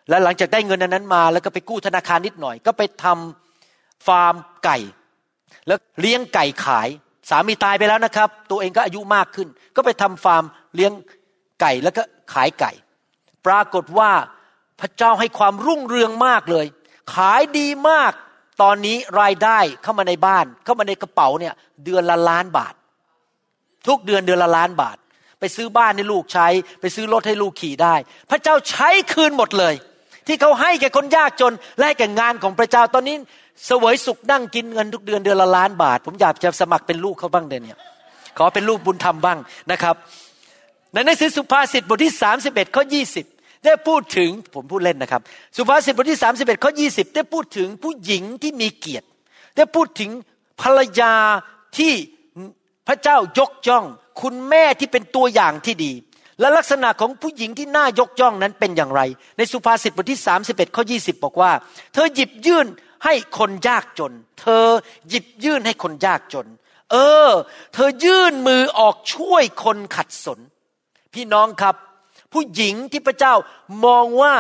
[0.09, 3.50] และหลังจากได้เงินนั้นมา แล้วก็ไปกู้ธนาคารนิดหน่อย ก็ไปทำ
[4.07, 4.35] ฟาร์ม
[4.65, 4.79] ไก่
[5.67, 6.89] แล้วเลี้ยงไก่ขาย
[7.31, 10.93] สามีตายไปแล้วนะครับ ตัวเองก็อายุมากขึ้น ก็ไปทำฟาร์มเลี้ยง
[11.61, 12.73] ไก่แล้วก็ขายไก่
[13.47, 14.11] ปรากฏว่า
[14.81, 16.67] พระเจ้าให้ความรุ่งเรืองมากเลย
[17.15, 18.13] ขายดีมาก
[18.63, 22.75] ตอนนี้รายได้เข้ามาในบ้าน เข้ามาในกระเป๋าเนี่ยเดือนละล้านบาท
[23.87, 24.97] ทุกเดือนเดือนละล้านบาท
[25.41, 26.49] ไปซื้อบ้านให้ลูกใช้
[26.81, 27.95] ไปซื้อรถให้ลูกขี่ได้
[28.31, 29.75] พระเจ้าใช้คืนหมดเลย
[30.27, 33.17] ที่เขาให้แก่คนยากจนและแก่งานของพระเจ้าตอนนี้
[33.69, 37.75] สวยสุขนั่งกินเงินทุกเดือนเดือนละล้านบาท ผมอยากจะสมัครเป็นลูกเขาบ้างเดือนนี้
[38.39, 39.39] ขอเป็นลูกบุญธรรมบ้าง
[39.73, 39.95] นะครับ
[40.93, 42.13] ในหนังสือสุภาษิตบทที่
[42.45, 42.85] 31ข้อ
[43.25, 45.23] 20 ได้พูดถึงผมพูดเล่นนะครับ
[45.57, 49.07] สุภาษิตบทที่ 31ข้อ20 ได้พูดถึงผู้หญิงที่มีเกียรติ
[49.57, 50.11] ได้พูดถึง
[50.61, 51.15] ภรรยา
[51.79, 51.93] ที่
[52.89, 53.85] พระเจ้ายกย่อง
[54.21, 55.93] คุณแม่ที่เป็นตัวอย่างที่ดี
[56.41, 59.01] และลักษณะของผู้หญิงที่น่ายกย่องนั้นเป็นอย่างไร
[59.37, 61.53] ในสุภาษิตบทที่ 31ข้อ20 บอกว่า
[61.93, 62.67] เธอหยิบยื่น
[63.05, 64.67] ให้คนยากจน เธอ
[65.09, 66.47] หยิบยื่นให้คนยากจน
[66.91, 67.29] เออ
[67.75, 70.39] เธอยื่นมือออกช่วยคนขัดสน
[71.15, 71.77] พี่น้องครับ
[72.33, 73.35] ผู้หญิงที่พระเจ้า
[73.85, 74.35] มองว่า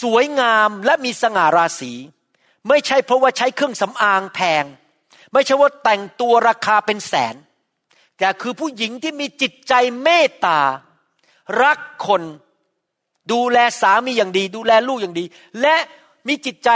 [0.00, 1.92] สวยงามและมีสง่าราศี
[2.68, 4.64] ไม่ใช่เพราะว่าใช้เครื่องสำอางแพง
[5.32, 7.34] ไม่ใช่ว่าแต่งตัวราคาเป็นแสน
[8.18, 10.60] แต่คือผู้หญิงที่มีจิตใจเมตตา
[11.62, 12.22] รักคน
[13.32, 15.24] ดูแลสามีอย่างดี ดูแลลูกอย่างดี
[15.60, 15.76] และ
[16.28, 16.70] มีจิตใจ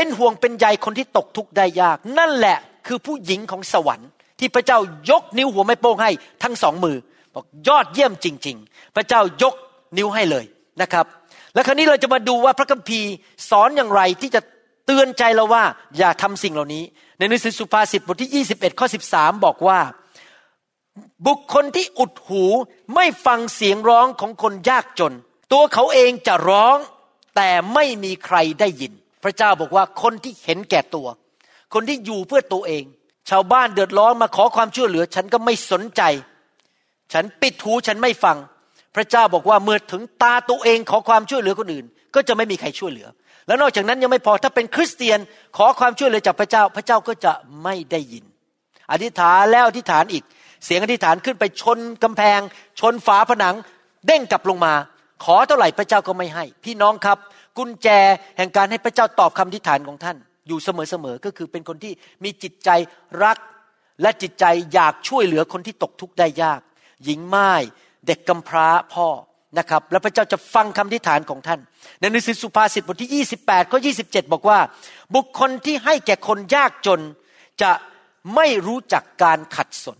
[0.00, 4.08] เป็นห่วงเป็นใยคนที่ตกทุกข์ได้ยาก นั่นแหละคือผู้หญิงของสวรรค์
[4.38, 4.78] ที่พระเจ้า
[5.10, 6.10] ยกนิ้วหัวไม่โป้งให้
[6.42, 6.96] ทั้งสองมือ
[7.34, 9.54] บอกยอดเยี่ยมจริง ๆ พระเจ้ายก
[9.96, 10.44] นิ้วให้เลย
[10.82, 11.06] นะครับ
[11.54, 13.10] และคราวนี้เราจะมาดูว่าพระคัมภีร์
[13.50, 14.40] สอนอย่างไรที่จะ
[14.86, 15.64] เตือนใจเราว่า
[15.98, 16.84] อย่าทำสิ่งเหล่านี้
[17.18, 19.80] ในหนังสือสุภาษิตบทที่ 21ข้อ13 บอกว่า
[21.26, 22.44] บุคคลที่อุดหู
[22.94, 25.14] ไม่ฟังเสียงร้องของคนยากจน
[25.52, 26.76] ตัวเขาเองจะร้อง
[27.36, 31.06] แต่ไม่มีใครได้ยิน พระเจ้าบอกว่าคนที่เห็นแก่ตัว
[31.74, 32.84] คนที่อยู่เพื่อตัวเอง
[33.30, 36.02] ชาวบ้านเดือดร้อนมาขอความช่วยเหลือ ฉันก็ไม่สนใจ
[37.12, 38.36] ฉันปิดหูฉันไม่ฟัง
[38.96, 43.08] พระเจ้าบอกว่าเมื่อถึงตาตัวเองขอความช่วยเหลือคนอื่น ก็จะไม่มีใครช่วยเหลือ
[43.46, 45.18] แล้วนอกจากนั้นยังไม่พอถ้าเป็นคริสเตียน
[45.56, 48.24] ขอความช่วยเหลือจากพระเจ้า พระเจ้าก็จะไม่ได้ยิน
[48.92, 50.24] อธิษฐานแล้วอธิษฐานอีก
[50.64, 52.40] เสียงอธิษฐานขึ้นไปชนกำแพง
[52.80, 53.56] ชนฝาผนัง
[54.06, 54.74] เด้งกลับลงมา
[55.24, 57.18] ขอเท่าไหร่พระเจ้าก็ไม่ให้ พี่น้องครับ
[57.60, 57.88] กุญแจ
[58.36, 60.16] แห่งการให้พระเจ้าตอบคำทิฏฐานของท่าน
[60.48, 61.92] อยู่เสมอๆก็คือเป็นคนที่
[62.24, 62.70] มีจิตใจ
[63.24, 63.38] รัก
[64.02, 66.60] และจิตใจอยากช่วยเหลือคนที่ตกทุกข์ได้ยาก
[67.04, 67.50] หญิงไม้
[68.06, 69.08] เด็กกำพร้าพ่อ
[69.58, 71.60] นะครับแล้วพระเจ้าจะฟังคำทิฏฐานของท่าน
[72.00, 74.58] ในหนังสือสุภาษิตบทที่ 28ข้อ27 บอกว่า
[75.14, 77.00] บุคคลที่ให้แก่คนยากจน
[77.62, 77.70] จะ
[78.34, 79.98] ไม่รู้จักการขัดสน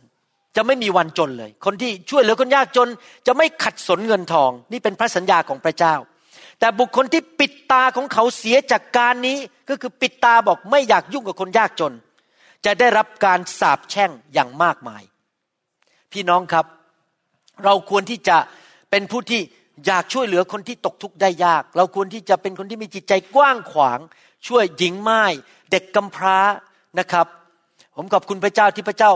[0.56, 2.88] จะไม่มีวันจนเลย คนที่ช่วยเหลือคนยากจน
[3.26, 5.94] จะไม่ขัดสนเงินทอง นี่เป็นพระสัญญาของพระเจ้า
[6.60, 9.38] แต่บุคคลที่ปิดตาของเขาเสียจากการนี้
[9.68, 11.94] ก็คือปิดตาบอกไม่อยากยุ่งกับคนยากจน
[12.64, 15.02] จะได้รับการสาปแช่งอย่างมากมาย
[16.12, 16.66] พี่น้องครับ
[17.64, 18.36] เราควรที่จะ
[18.90, 19.40] เป็นผู้ที่
[19.86, 23.98] อยากช่วยเหลือคนที่ตกทุกข์ได้ยาก เราควรที่จะเป็นคนที่มีจิตใจกว้างขวาง
[24.48, 25.22] ช่วยหญิงไม้
[25.70, 26.38] เด็กกำพร้า
[26.98, 27.26] นะครับ
[27.96, 29.12] ผมขอบคุณพระเจ้าที่พระเจ้า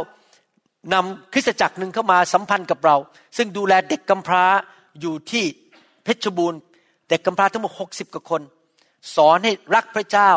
[0.93, 2.97] นำคริสตจักรหนึ่งเข้ามาสัมพันธ์กับเรา
[3.37, 4.45] ซึ่งดูแลเด็กกำพร้า
[5.01, 5.45] อยู่ที่
[6.05, 6.61] เพชรบูรณ์
[7.09, 8.43] เด็กกำพร้าทั้งหมดหกสิบกว่าคน
[9.17, 10.31] สอนให้รักพระเจ้า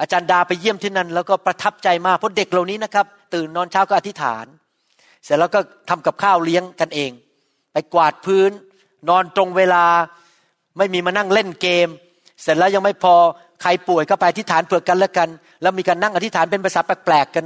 [0.00, 4.46] อาจารย์ดาไปเยี่ยมที่นั่น แล้วก็ประทับใจมากเพราะเด็กเหล่านี้นะครับ ตื่นนอนเช้าก็อธิษฐาน
[5.24, 7.10] เสร็จแล้วก็ทำกับข้าวเลี้ยงกันเอง
[7.72, 8.50] ไปกวาดพื้น
[9.08, 9.84] นอนตรงเวลา
[10.78, 11.88] ไม่มีมานั่งเล่นเกม
[12.42, 13.14] เสร็จแล้วยังไม่พอ
[13.62, 15.28] ใครป่วยก็ไปอธิษฐานเผื่อกันแล้วกัน
[15.62, 17.44] แล้วมีการนั่งอธิษฐานเป็นภาษาแปลกๆกัน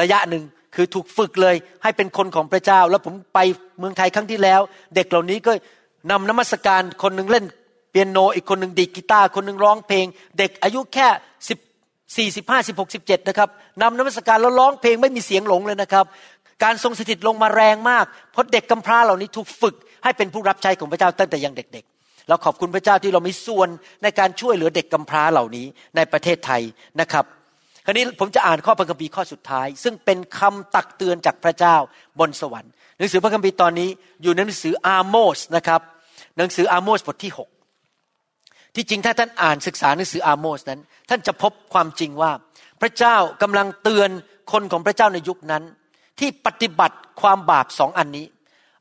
[0.00, 0.42] ระยะหนึ่ง
[0.74, 3.38] คือถูกฝึกเลยให้เป็นคนของพระเจ้า แล้วผมไป
[3.78, 4.60] เมืองไทยครั้งที่แล้ว
[4.94, 5.52] เด็กเหล่านี้ก็
[6.10, 7.44] นำนมัสการคนหนึ่งเล่น
[7.90, 10.06] เปียโนอีกคนหนึ่งดีกีตาร์คนหนึ่งร้องเพลง
[10.38, 11.08] เด็กอายุแค่
[11.48, 11.58] สิบ
[12.16, 13.48] สี่สิบห้าสิบหกสิบเจ็ดนะครับ
[13.80, 16.04] นำนมัสการแล้วร้องเพลงไม่มีเสียงหลงเลยนะครับ
[16.64, 19.74] การทรงสถิตลงมาแรงมากเพราะเด็กกำพร้าเหล่านี้ถูกฝึก
[20.04, 23.68] ให้เป็นผู้รับใช้ของพระเจ้าตั้งแต่ยังเด็กๆ เราขอบคุณพระเจ้าที่เรามีส่วน
[24.02, 26.62] ในการช่วยเหลือเด็กกำพร้าเหล่านี้ในประเทศไทย
[27.00, 27.24] นะครับ
[27.84, 31.76] คราวนี้ผมจะอ่านข้อพระคัมภีร์ข้อสุดท้าย ซึ่งเป็นคำตักเตือนจากพระเจ้า
[32.20, 33.88] บนสวรรค์หนังสือพระคัมภีร์ตอนนี้
[34.22, 35.80] อยู่ในหนังสืออาโมสนะครับ
[36.36, 42.32] หนังสืออาโมสบทที่ 6 ที่จริงถ้าท่านอ่านศึกษาหนังสืออาโมสนั้น ท่านจะพบความจริงว่า
[42.80, 44.10] พระเจ้ากำลังเตือน
[44.52, 45.62] คนของพระเจ้าในยุคนั้น
[46.18, 48.26] ที่ปฏิบัติความบาปสองอันนี้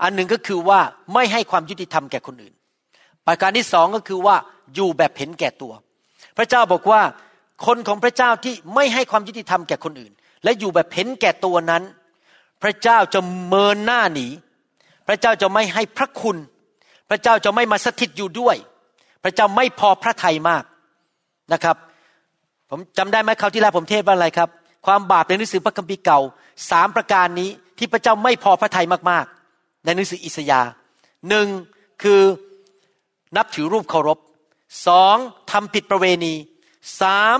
[0.03, 0.79] อันหนึ่งก็คือว่า
[1.13, 2.53] ไม่ให้ความยุติธรรมแก่คนอื่น
[3.27, 4.35] ประการที่สองก็คือว่า
[4.75, 5.73] อยู่แบบเห็นแก่ตัว
[6.37, 7.01] พระเจ้าบอกว่า
[7.65, 10.11] คนของพระเจ้าที่ไม่ให้ความยุติธรรมแก่คนอื่น
[10.43, 11.83] และอยู่แบบเห็นแก่ตัวนั้น
[12.63, 14.27] พระเจ้าจะเมินหน้าหนี
[15.07, 16.37] พระเจ้าจะไม่ให้พระคุณ
[17.09, 18.55] พระเจ้าจะไม่มาสถิตอยู่ด้วย
[19.23, 20.63] พระเจ้าไม่พอพระทัยมาก
[21.53, 21.75] นะครับ
[22.69, 24.49] ผมจำได้ไหมคราวที่แล้วผมเทศว่าอะไรครับ
[24.85, 26.19] ความบาปในหนังสือพระคัมภีร์เก่า
[26.69, 30.61] สามประการนี้ที่พระเจ้าไม่พอพระทัยมากๆ ในหนังสืออิสยา
[31.29, 31.47] หนึ่ง
[32.03, 32.21] คือ
[33.37, 34.19] นับถือรูปเคารพ
[34.87, 35.17] สอง
[35.51, 36.33] ทำผิดประเวณี
[37.01, 37.37] สาม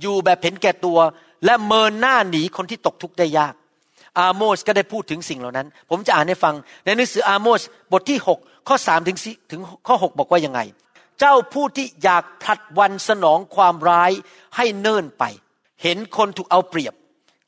[0.00, 0.98] อยู่แบบเห็นแก่ตัว
[1.44, 3.54] และเมินหน้าหนีคนที่ตกทุกข์ได้ยาก
[4.18, 6.54] อาโมสก็ได้พูดถึงสิ่งเหล่านั้น ผมจะอ่านให้ฟัง
[6.84, 7.60] ในหนังสืออาโมส
[7.92, 9.18] บทที่6 ข้อ3ถึง
[9.50, 10.60] ถึงข้อ6บอกว่ายังไง
[11.20, 14.10] เจ้าผู้ที่อยากผลัดวันสนองความร้าย
[14.56, 15.24] ให้เนิ่นไป
[15.82, 16.94] เห็นคนถูกเอาเปรียบ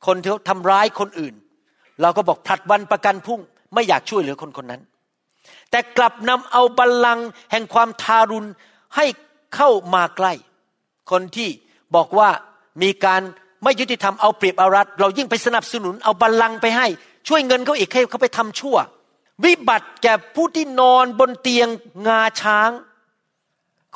[0.06, 1.34] คนที่ทำร้ายคนอื่น
[2.02, 3.40] เราก็บอกผลัดวันประกันพรุ่ง
[3.74, 4.82] ไม่อยากช่วยเหลือคนคนนั้น
[5.70, 8.48] แต่กลับนำเอาบัลลังก์แห่งความทารุณ
[8.96, 9.06] ให้
[9.56, 10.32] เข้ามาใกล้
[11.10, 11.48] คนที่
[11.94, 12.28] บอกว่า
[12.82, 13.22] มีการ
[13.62, 16.86] ไม่ยุติธรรมเอาเปรียบเอารัดเรายิ่งไปสนับสนุนเอาบัลลังก์ไปให้
[17.28, 18.76] ช่วยเงินเขาอีกให้เขาไปทำชั่ว
[19.44, 21.68] วิบัติแก่ผู้ที่นอนบนเตียง
[22.08, 22.70] งาช้าง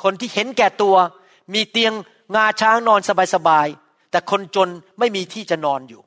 [0.03, 0.95] คนที่เห็นแก่ตัว
[1.53, 1.93] มีเตียง
[2.35, 3.01] งาช้างนอน
[3.35, 4.69] สบายๆแต่คนจน
[4.99, 6.01] ไม่มีที่จะนอนอยู่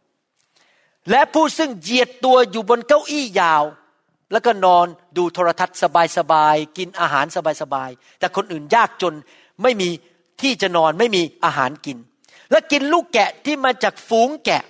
[1.11, 3.64] และผู้ซึ่งเหยียดตัวอยู่บนเก้าอี้ยาว
[4.32, 5.78] แล้วก็นอนดูโทรทัศน์
[6.16, 7.26] สบายๆกินอาหาร
[7.62, 9.14] สบายๆแต่คนอื่นยากจน
[9.62, 9.89] ไม่มี
[10.43, 11.99] ที่จะนอนไม่มีอาหารกิน
[12.51, 14.62] และกินลูกแกะที่มาจากฝูงแกะ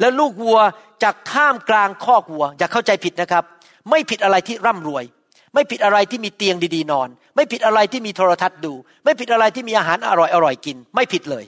[0.00, 0.60] และลูกวัว
[1.02, 3.44] จากข้ามกลางคอกวัว อย่าเข้าใจผิดนะครับ
[3.90, 5.04] ไม่ผิดอะไรที่ร่ำรวย
[5.54, 8.72] ไม่ผิดอะไรที่มีเตียงดีๆนอน ไม่ผิดอะไรที่มีโทรทัศน์ดู
[9.04, 11.44] ไม่ผิดอะไรที่มีอาหารอร่อยอร่อยกิน ไม่ผิดเลย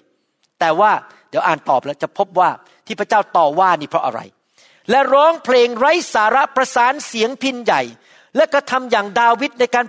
[0.61, 0.91] แต่ว่า
[1.31, 2.51] เดี๋ยวอ่านตอบแล้วจะพบว่า
[2.87, 4.21] ที่พระเจ้าต่อว่านี่เพราะอะไร
[4.91, 7.83] และร้องเพลงไร้สาระประสานเสียงพินใหญ่
[8.37, 9.87] และกระทำอย่างดาวิดในการ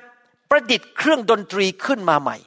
[0.49, 2.37] ประดิษฐ์เครื่องดนตรีขึ้นมาใหม่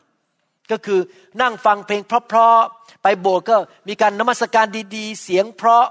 [0.71, 1.01] ก็คือ
[1.41, 3.57] นั่งฟังเพลงเพราะๆไปโบสถ์ก็
[3.89, 5.85] มีการนมัสการดีๆ เสียงเพราะ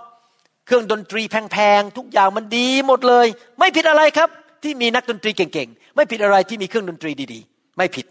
[0.66, 3.28] เครื่องดนตรีแพงๆทุกอย่างมันดีหมดเลย
[3.60, 4.30] ไม่ผิดอะไรครับ
[4.64, 8.06] ที่มีนักดนตรีเก่งๆ ไม่ผิดอะไรที่มีเครื่องดนตรีดีๆ ไม่ผิด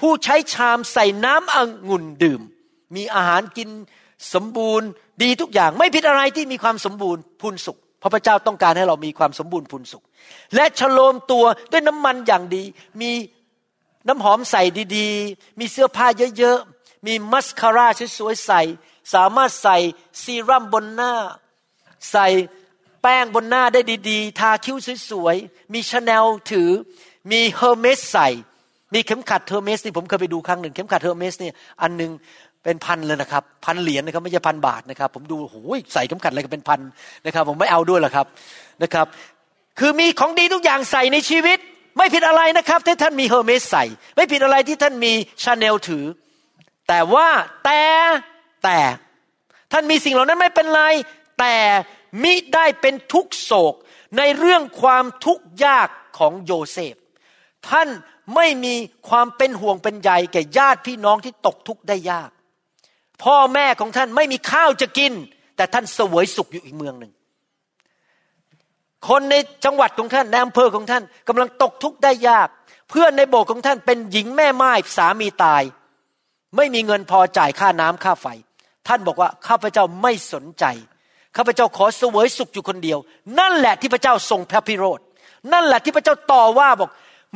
[0.00, 1.58] ผู้ใช้ชามใส่น้ำอ
[1.88, 2.40] งุ่นดื่ม
[2.96, 3.68] มีอาหารกิน
[4.34, 4.88] สมบูรณ์
[5.22, 10.02] ดีทุกอย่าง ไม่ผิดอะไรที่มีความสมบูรณ์พูนสุขพระพเจ้าต้องการให้เรามีความสมบูรณ์พูนสุข
[10.54, 12.62] และฉโลมตัวด้วยน้ำมันอย่างดี
[13.00, 13.10] มี
[14.08, 14.62] น้ำหอมใส่
[14.96, 16.06] ดีๆ มีเสื้อผ้า
[16.38, 17.86] เยอะๆ มีมัสคาร่า
[18.18, 18.62] สวยๆใส่
[19.14, 19.76] สามารถใส่
[20.22, 21.12] ซีรั่มบนหน้า
[22.10, 22.28] ใส่
[23.02, 23.80] แป้งบนหน้าได้
[24.10, 24.76] ดีๆ ทาคิ้ว
[25.10, 26.70] สวยๆ มีชาแนลถือ
[27.32, 28.28] มี Hermès ใส่
[28.94, 31.50] มีเข็มขัด Hermès นี่ผมเคยไปดูครั้งหนึ่ง เข็มขัด Hermès นี่
[31.82, 32.10] อันหนึ่ง
[32.64, 36.80] เป็นพันเลยนะครับพันเหรียญนะครับไม่ใช่พันบาทนะครับ ผมดูโอ้ยใส่เข็มขัดอะไรก็เป็นพัน
[37.26, 38.26] นะครับ ผมไม่เอาด้วยหรอกครับ
[38.82, 39.06] นะครับ
[39.78, 41.58] คือมีของดีทุกอย่างใส่ในชีวิต
[41.96, 43.84] ไม่ผิดอะไรนะครับที่ท่านมี Hermès ใส่
[44.16, 46.04] ไม่ผิดอะไรที่ท่านมีชาแนลถือ
[46.88, 47.28] แต่ว่า
[47.64, 47.80] แต่
[48.64, 48.78] แต่
[49.72, 50.82] ท่านมีสิ่งเหล่านั้นไม่เป็นไร
[51.38, 51.56] แต่
[52.22, 53.74] มิได้เป็นทุกข์โศก
[54.18, 56.94] ในเรื่องความทุกข์ยากของโยเซฟ
[57.68, 57.88] ท่าน
[58.34, 58.74] ไม่มี
[59.08, 62.30] ความเป็นห่วงเป็นใยแก่ญาติพี่น้องที่ตกทุกข์ได้ยาก
[63.22, 65.12] พ่อแม่ของท่านไม่มีข้าวจะกิน
[65.56, 67.12] แต่ท่านเสวยสุขอยู่อีกเมืองหนึ่ง
[69.08, 72.48] คนในจังหวัดของท่านในอำเภอของท่านกำลังตกทุกข์ได้ยาก
[72.90, 75.62] เพื่อนในโบสถ์ของท่านเป็นหญิงแม่ไม้สามีตาย
[76.56, 78.26] ไม่มีเงินพอจ่ายค่าน้ำค่าไฟ
[78.88, 80.64] ท่านบอกว่าข้าพเจ้าไม่สนใจ
[81.36, 82.98] ข้าพเจ้าขอเสวยสุขอยู่คนเดียว
[83.38, 85.00] นั่นแหละที่พระเจ้าทรงพระพิโรธ
[85.52, 86.90] นั่นแหละที่พระเจ้าต่อว่าบอก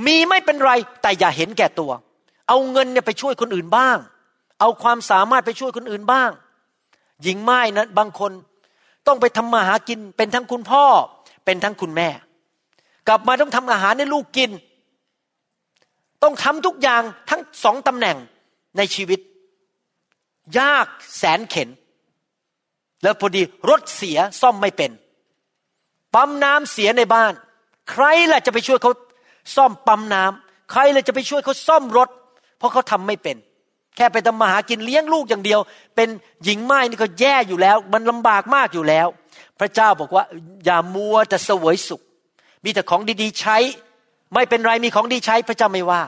[0.07, 0.73] มีไม่เป็นไร
[1.03, 1.91] แต่อย่าเห็นแก่ตัว
[2.49, 3.99] เอาเงินเนี่ยไปช่วยคนอื่นบ้าง
[4.61, 6.31] เอาความสามารถไปช่วยคนอื่นบ้าง
[7.23, 8.33] หญิงไม้นะบางคน
[9.07, 10.85] ต้องไปทำมาหากิน เป็นทั้งคุณพ่อ
[11.45, 12.09] เป็นทั้งคุณแม่
[13.09, 14.51] กลับมาต้องทำอาหารให้ลูกกิน
[16.23, 18.17] ต้องทำทุกอย่างทั้งสองตำแหน่ง
[18.77, 19.21] ในชีวิต
[20.59, 20.87] ยาก
[21.17, 21.69] แสนเข็น
[23.03, 24.91] แล้วพอดีรถเสียซ่อมไม่เป็น
[26.15, 27.33] ปั๊มน้ำเสียในบ้าน
[27.91, 28.93] ใครล่ะจะไปช่วยเขา
[29.57, 32.09] ซ่อมปั๊มน้ำใครล่ะจะไปช่วยเขาซ่อมรถ
[32.59, 33.37] เพราะเขาทำไม่เป็น
[33.97, 35.61] แค่ไปทำมาหากินเลี้ยงลูกอย่างเดียว
[35.97, 36.09] เป็น
[36.45, 39.07] หญิงไม้นี่ก็แย่อยู่แล้ว มันลำบากมากอยู่แล้ว
[39.61, 40.25] พระเจ้าบอกว่า
[40.65, 42.03] อย่ามัวแต่เสวยสุข
[42.65, 43.57] มีแต่ของดีๆใช้
[44.35, 46.03] ไม่เป็นไรมีของดีใช้พระเจ้าไม่ว่า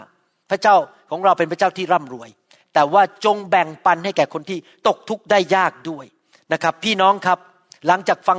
[0.51, 0.77] พระเจ้า
[1.11, 2.29] ของเราเป็นพระเจ้าที่ร่ำรวย
[2.75, 6.05] แต่ว่าจงแบ่งปันให้แก่คนที่ตกทุกข์ได้ยากด้วย
[6.53, 7.39] นะครับ พี่น้องครับ
[7.87, 8.39] หลังจากฟัง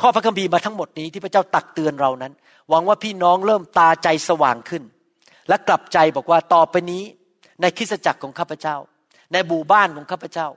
[0.00, 2.32] ข้อพระคัมภีร์มาทั้งหมดนี้ที่พระเจ้าตักเตือนเรานั้น
[2.70, 4.82] หวังว่าพี่น้องเริ่มตาใจสว่างขึ้น
[5.48, 7.02] และกลับใจบอกว่าต่อไปนี้
[7.60, 8.76] ในคริสตจักรของข้าพเจ้า
[9.32, 10.48] ในหมู่บ้านของข้าพเจ้า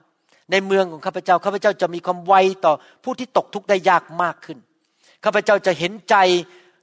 [0.50, 2.72] ในเมืองของข้าพเจ้าข้าพเจ้าจะมีความไวต่อ
[3.04, 4.58] ผู้ที่ตกทุกข์ได้ยากมากขึ้น
[5.24, 6.16] ข้าพเจ้าจะเห็นใจ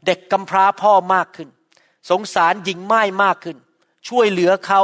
[0.05, 1.49] เด็กกำพร้าพ่อมากขึ้น
[2.09, 3.57] สงสารหญิงไม้มากขึ้น
[4.07, 4.81] ช่วยเหลือเขา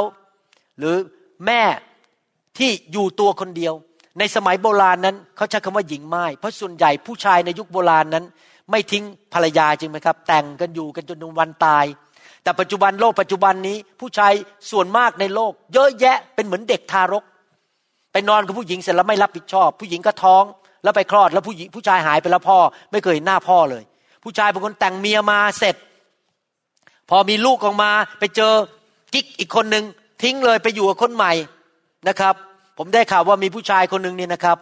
[0.78, 0.96] หรือ
[1.46, 1.62] แม่
[2.58, 3.74] ที่อยู่ตัวคนเดียว
[4.18, 8.24] ในสมัยโบราณนั้นเขาใช้คำว่าหญิงไม้เพราะส่วนใหญ่ผู้ชายในยุคโบราณนั้น
[8.70, 9.04] ไม่ทิ้ง
[9.34, 11.84] ภรรยาจริงไหมครับ แต่งกันอยู่กันจนวันตาย
[12.42, 14.32] แต่ปัจจุบันโลกปัจจุบันนี้ผู้ชาย
[14.70, 17.24] ส่วนมากในโลก เยอะแยะเป็นเหมือนเด็กทารก
[18.12, 20.44] ไปนอนกับผู้หญิงเสร็จแล้วไม่รับผิดชอบ ผู้หญิงก็ท้อง
[20.82, 22.58] แล้วไปคลอดแล้วผู้หญิงผู้ชายหายไปแล้วพ่อ
[22.92, 23.82] ไม่เคยเห็นหน้าพ่อเลย
[24.24, 25.76] ผู้ชายบางคนแต่งเมียมาเสร็จ
[27.10, 28.52] พอมีลูกออกมาไปเจอ
[29.14, 29.84] กิ๊กอีกคนหนึ่ง
[30.22, 31.32] ทิ้งเลยไปอยู่กับคนใหม่
[32.08, 32.34] นะครับ
[32.78, 34.56] ผมได้ข่าวว่ามีผู้ชายคนหนึ่งเนี่ยนะครับ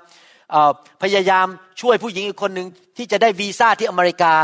[1.03, 1.47] พยายาม
[1.81, 4.35] ช่วยผู้หญิงอีกคนหนึ่งที่จะได้วีซ่าที่อเมริกา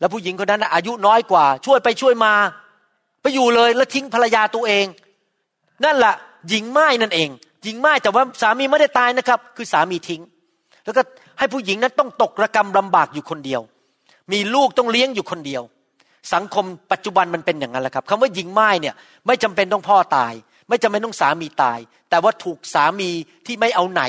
[0.00, 2.34] แล้วผู้หญิงคนนั้นอายุน้อยกว่า ช่วยไปช่วยมา
[3.22, 4.86] ไปอยู่เลยแล้วทิ้งภรรยาตัวเอง
[5.84, 6.14] นั่นแหละ
[6.48, 7.28] หญิงไม้นั่นเอง
[7.64, 10.22] หญิงไม้แต่ว่าสามีไม่ได้ตายนะครับ คือสามีทิ้ง
[10.84, 11.02] แล้วก็
[11.38, 13.60] ให้ผู้หญิงนั้นต้องตกระกรรมลำบากอยู่คนเดียว
[14.32, 15.62] มีลูกต้องเลี้ยงอยู่คนเดียว
[16.34, 18.94] สังคมปัจจุบันมันเป็นอย่างนั้นแหละครับคำว่าหญิงไม้เนี่ย
[19.26, 20.32] ไม่จำเป็นต้องพ่อตาย
[20.72, 21.78] ไม่จำเป็นต้องสามีตาย
[22.10, 23.10] แต่ว่าถูกสามี
[23.46, 24.02] ที่ไม่เอาไหน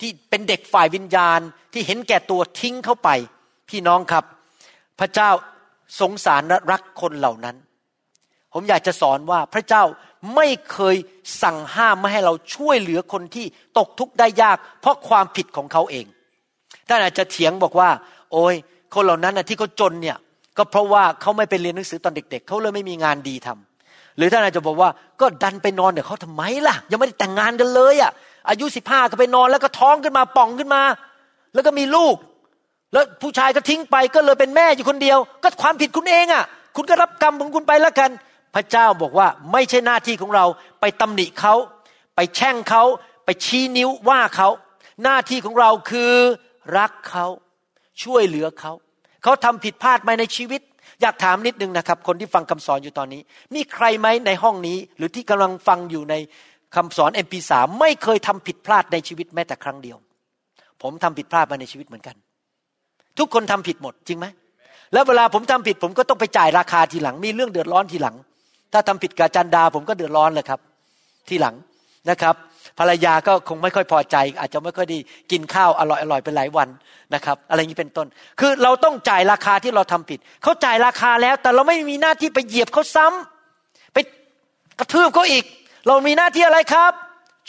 [0.00, 1.40] ที่เป็นเด็กฝ่ายวิญญาณ
[1.72, 3.08] ที่เห็นแก่ตัวทิ้งเข้าไป
[3.70, 4.24] พี่น้องครับ
[5.00, 5.30] พระเจ้า
[6.00, 7.56] สงสารและรักคนเหล่านั้น
[8.52, 9.82] ผมอยากจะสอนว่าพระเจ้า
[10.34, 10.96] ไม่เคย
[11.42, 13.46] สั่งห้ามไม่ให้เราช่วยเหลือคนที่
[13.78, 16.06] ตกทุกข์ได้ยาก เพราะความผิดของเขาเอง
[16.88, 17.90] ท่านอาจจะเถียงบอกว่า
[18.32, 18.54] โอ้ย
[18.94, 20.16] คนเหล่านั้นนะที่เขาจนเนี่ย
[20.58, 23.71] ก็เพราะว่าเขาไม่ไปเรียนหนังสือตอนเด็ก ๆ เขาเลยไม่มีงานดีทำ
[24.16, 24.90] หรือท่านอาจจะบอกว่า
[25.20, 28.12] ก็ดันไปนอนเดี๋ยวเขาทำไมล่ะ ยังไม่ได้แต่งงานกันเลยอะ
[28.48, 30.82] อายุสิบห้าก็ไปนอนแล้วก็ท้องขึ้นมาป่องขึ้นมา
[31.54, 32.16] แล้วก็มีลูก
[32.92, 36.44] แล้วผู้ชายก็ทิ้งไปก็เลยเป็นแม่อยู่คนเดียว ก็ความผิดคุณเองอะ
[36.76, 38.10] คุณก็รับกรรมของคุณไปแล้วกัน
[38.54, 40.44] พระเจ้าบอกว่าไม่ใช่หน้าที่ของเรา
[40.80, 41.54] ไปตำหนิเขา
[42.16, 42.82] ไปแช่งเขา
[43.24, 44.48] ไปชี้นิ้วว่าเขา
[45.02, 46.12] หน้าที่ของเราคือ
[46.78, 47.26] รักเขา
[48.02, 48.72] ช่วยเหลือเขา
[49.22, 50.60] เขาทำผิดพลาดมาในชีวิต
[51.02, 53.22] อยากถามนิดนึงนะครับ คนที่ฟังคำสอนอยู่ตอนนี้
[53.54, 56.14] มีใครไหมในห้องนี้ หรือที่กำลังฟังอยู่ใน
[56.76, 59.96] คำสอน MP3 ไม่เคยทำผิดพลาดในชีวิตแม้แต่ครั้งเดียว
[60.82, 62.16] ผมทำผิดพลาดมาในชีวิตเหมือนกัน
[63.18, 64.26] ทุกคนทำผิดหมดจริงไหม
[64.92, 68.16] แล้วเวลาผมทำผิดผมก็ต้องไปจ่ายราคาทีหลัง มีเรื่องเดือดร้อนทีหลัง
[68.72, 70.60] ถ้าทำผิดกับจันดาผมก็เดือดร้อนเลยครับ
[71.28, 71.54] ทีหลัง
[72.10, 72.34] นะครับ
[72.78, 74.98] ภรรยาก็คงไม่ค่อยพอใจ อาจจะไม่ค่อยดี
[75.30, 76.68] กินข้าวอร่อยอร่อยเป็นหลายวัน
[77.14, 78.06] นะครับ อะไรนี้เป็นต้น
[78.40, 83.98] คือเราต้องจ่ายราคาที่เราทำผิด เขาจ่ายราคาแล้ว แต่เราไม่มีหน้าที่ไปเหยียบเขาซ้ำไป
[84.78, 85.44] กระทืบเขาอีก
[85.86, 86.92] เรามีหน้าที่อะไรครับ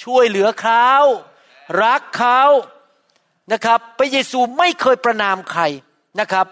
[0.04, 0.88] ช่วยเหลือเขา
[1.84, 2.42] รักเขา
[3.54, 5.64] นะครับพระเยซูไม่เคยประนามใคร
[6.20, 6.48] นะครับ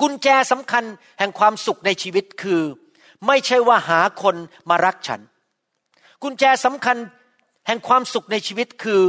[0.00, 0.84] กุญแจสำคัญ
[1.18, 2.62] แห่งความสุขในชีวิตคือ
[3.26, 4.36] ไม่ใช่ว่าหาคน
[4.70, 5.20] มารักฉัน
[6.22, 6.96] กุญแจสำคัญ
[7.66, 9.02] แห่งความสุขในชีวิตคือ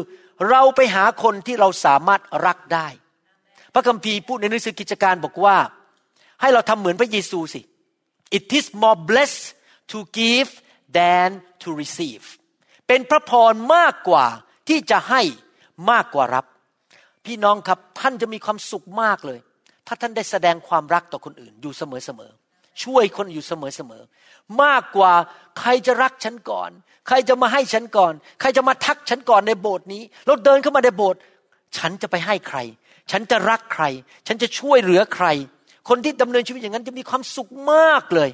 [0.49, 2.88] เราไปหาคนที่เราสามารถรักได้
[3.74, 5.58] พระคัมภีร์พูดในหนังสือกิจการบอกว่า
[6.41, 7.62] ให้เราทำเหมือนพระเยซูสิ
[8.38, 9.45] it is more blessed
[9.91, 10.49] to give
[10.97, 11.30] than
[11.64, 12.26] to receive
[12.88, 14.26] เป็นพระพรมากกว่า
[14.68, 15.22] ที่จะให้
[15.91, 16.45] มากกว่ารับ
[17.26, 19.39] พี่น้องครับท่านจะมีความสุขมากเลย
[19.88, 21.84] ถ้าท่านได้แสดงความรักต่อคนอื่นอยู่เส
[22.20, 22.43] มอๆ
[22.84, 25.13] ช่วยคนอยู่เสมอๆมากกว่า
[25.59, 26.69] ใครจะรักฉันก่อน
[27.07, 31.19] ใครจะมาให้ฉันก่อน ใครจะมาทักฉันก่อนในโบสถ์นี้เราเดินเข้ามาในโบสถ์
[31.78, 32.57] ฉันจะไปให้ใคร
[33.11, 33.84] ฉันจะรักใคร
[34.28, 35.28] ฉันจะช่วยเหลือใคร
[35.89, 38.30] คนที่ดำเนินชีวิตอย่างนั้นจะมีความสุขมากเลย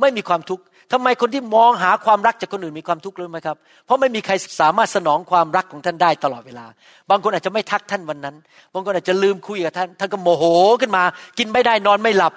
[0.00, 6.66] ไม่มีความทุกข์ทำไมคนที่มองหาความรักจากคนอื่นมีความทุกข์รู้ไหมครับ เพราะไม่มีใครสามารถสนองความรักของท่านได้ตลอดเวลา
[7.10, 8.36] บางคนอาจจะไม่ทักท่านวันนั้น
[8.72, 10.44] บางคนอาจจะลืมคุยกับท่าน ท่านก็โมโห
[10.80, 11.02] ขึ้นมา
[11.38, 12.32] กินไม่ได้นอนไม่หลับ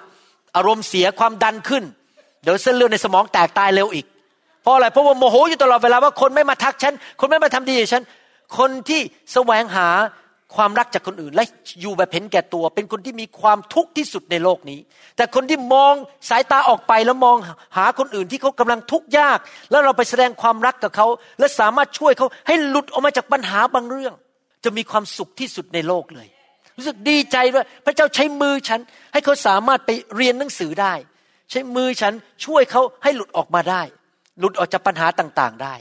[0.56, 1.84] อารมณ์เสียความดันขึ้น
[2.42, 4.06] เดี๋ยวเส้นเลือดในสมองแตกตายเร็วอีก
[4.62, 8.02] เพราะอะไรเพราะว่าโมโหอยู่ตลอดเวลาว่าคนไม่มาทักฉันคนไม่มาทำดีกับฉัน
[8.58, 9.00] คนที่
[9.32, 9.88] แสวงหา
[10.56, 11.44] ความรักจากคนอื่น และ
[11.80, 14.80] อยู่แบบเห็นแก่ตัว เป็นคนที่มีความทุกข์ที่สุดในโลกนี้
[15.16, 15.94] แต่คนที่มอง
[16.30, 17.36] สายตาออกไปแล้วมอง
[17.76, 19.38] หาคนอื่นที่เขากำลังทุกข์ยาก
[19.70, 21.06] แล้วเราไปแสดงความรักกับเขา
[21.38, 24.14] และสามารถช่วยเขาให้หลุดออกมาจากปัญหาบางเรื่อง
[24.64, 26.28] จะมีความสุขที่สุดในโลกเลย
[26.76, 28.80] รู้สึกดีใจว่าพระเจ้าใช้มือฉัน
[29.12, 30.94] ให้เขาสามารถไปเรียนหนังสือได้
[31.50, 32.12] ใช้มือฉัน
[32.44, 33.82] ช่วยเขาให้หลุดออกมาได้
[34.40, 35.74] หลุดออกจากปัญหาต่างๆได้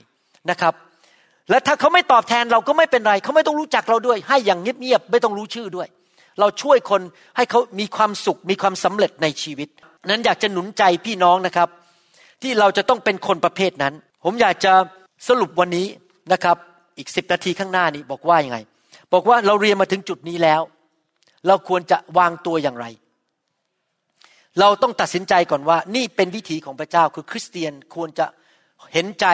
[0.49, 0.73] นะครับ
[1.49, 5.87] และถ้าเขาไม่ตอบแทนเราก็ไม่เป็นไร เขาไม่ต้องรู้จักเราด้วย ให้อย่างเงียบๆไม่ต้องรู้ชื่อด้วย
[6.39, 7.01] เราช่วยคน
[7.37, 9.69] ให้เขามีความสุขมีความสำเร็จในชีวิต
[10.09, 11.69] นั้นอยากจะหนุนใจพี่น้องนะครับ
[12.41, 14.73] ที่เราจะต้องเป็นคนประเภทนั้น ผมอยากจะ
[15.27, 15.87] สรุปวันนี้
[16.33, 16.57] นะครับ
[16.97, 18.57] อีกสิบนาทีข้างหน้านี้บอกว่ายังไง
[19.13, 20.61] บอกว่าเราเรียนมาถึงจุดนี้แล้ว
[21.47, 22.85] เราควรจะวางตัวอย่างไร
[24.59, 28.25] เราต้องตัดสินใจก่อนว่า นี่เป็นวิถีของพระเจ้าคือคริสเตียนควรจะ
[28.93, 29.25] เห็นใจ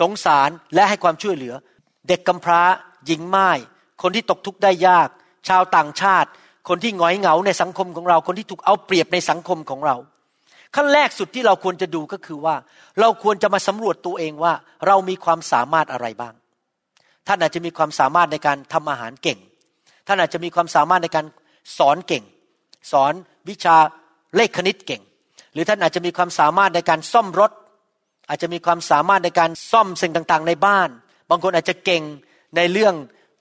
[0.00, 1.54] สงสารและให้ความช่วยเหลือ
[2.08, 2.62] เด็กกำพร้า
[3.06, 3.50] หญิงไม้
[4.02, 5.08] คนที่ตกทุกข์ได้ยาก
[5.48, 6.28] ชาวต่างชาติ
[6.68, 9.96] คนที่หงอยเหงาในสังคมของเรา คนที่ถูกเอาเปรียบในสังคมของเรา
[10.74, 12.56] ขั้นแรกสุดที่เราควรจะดูก็คือว่า
[13.00, 14.52] เราควรจะมาสำรวจตัวเองว่า
[14.86, 16.34] เรามีความสามารถอะไรบ้าง
[17.26, 19.38] ท่านอาจจะมีความสามารถในการทำอาหารเก่ง
[20.06, 21.26] ท่านอาจจะมีความสามารถในการ
[21.78, 22.24] สอนเก่ง
[22.92, 23.12] สอน
[23.48, 23.76] วิชา
[24.36, 25.02] เลขคณิตเก่ง
[25.52, 27.52] หรือท่านอาจจะมีความสามารถในการซ่อมรถ
[28.28, 30.88] อาจจะมีความสามารถในการซ่อมสิ่งต่างๆ ในบ้าน
[31.30, 32.02] บางคนอาจจะเก่ง
[32.56, 32.94] ในเรื่อง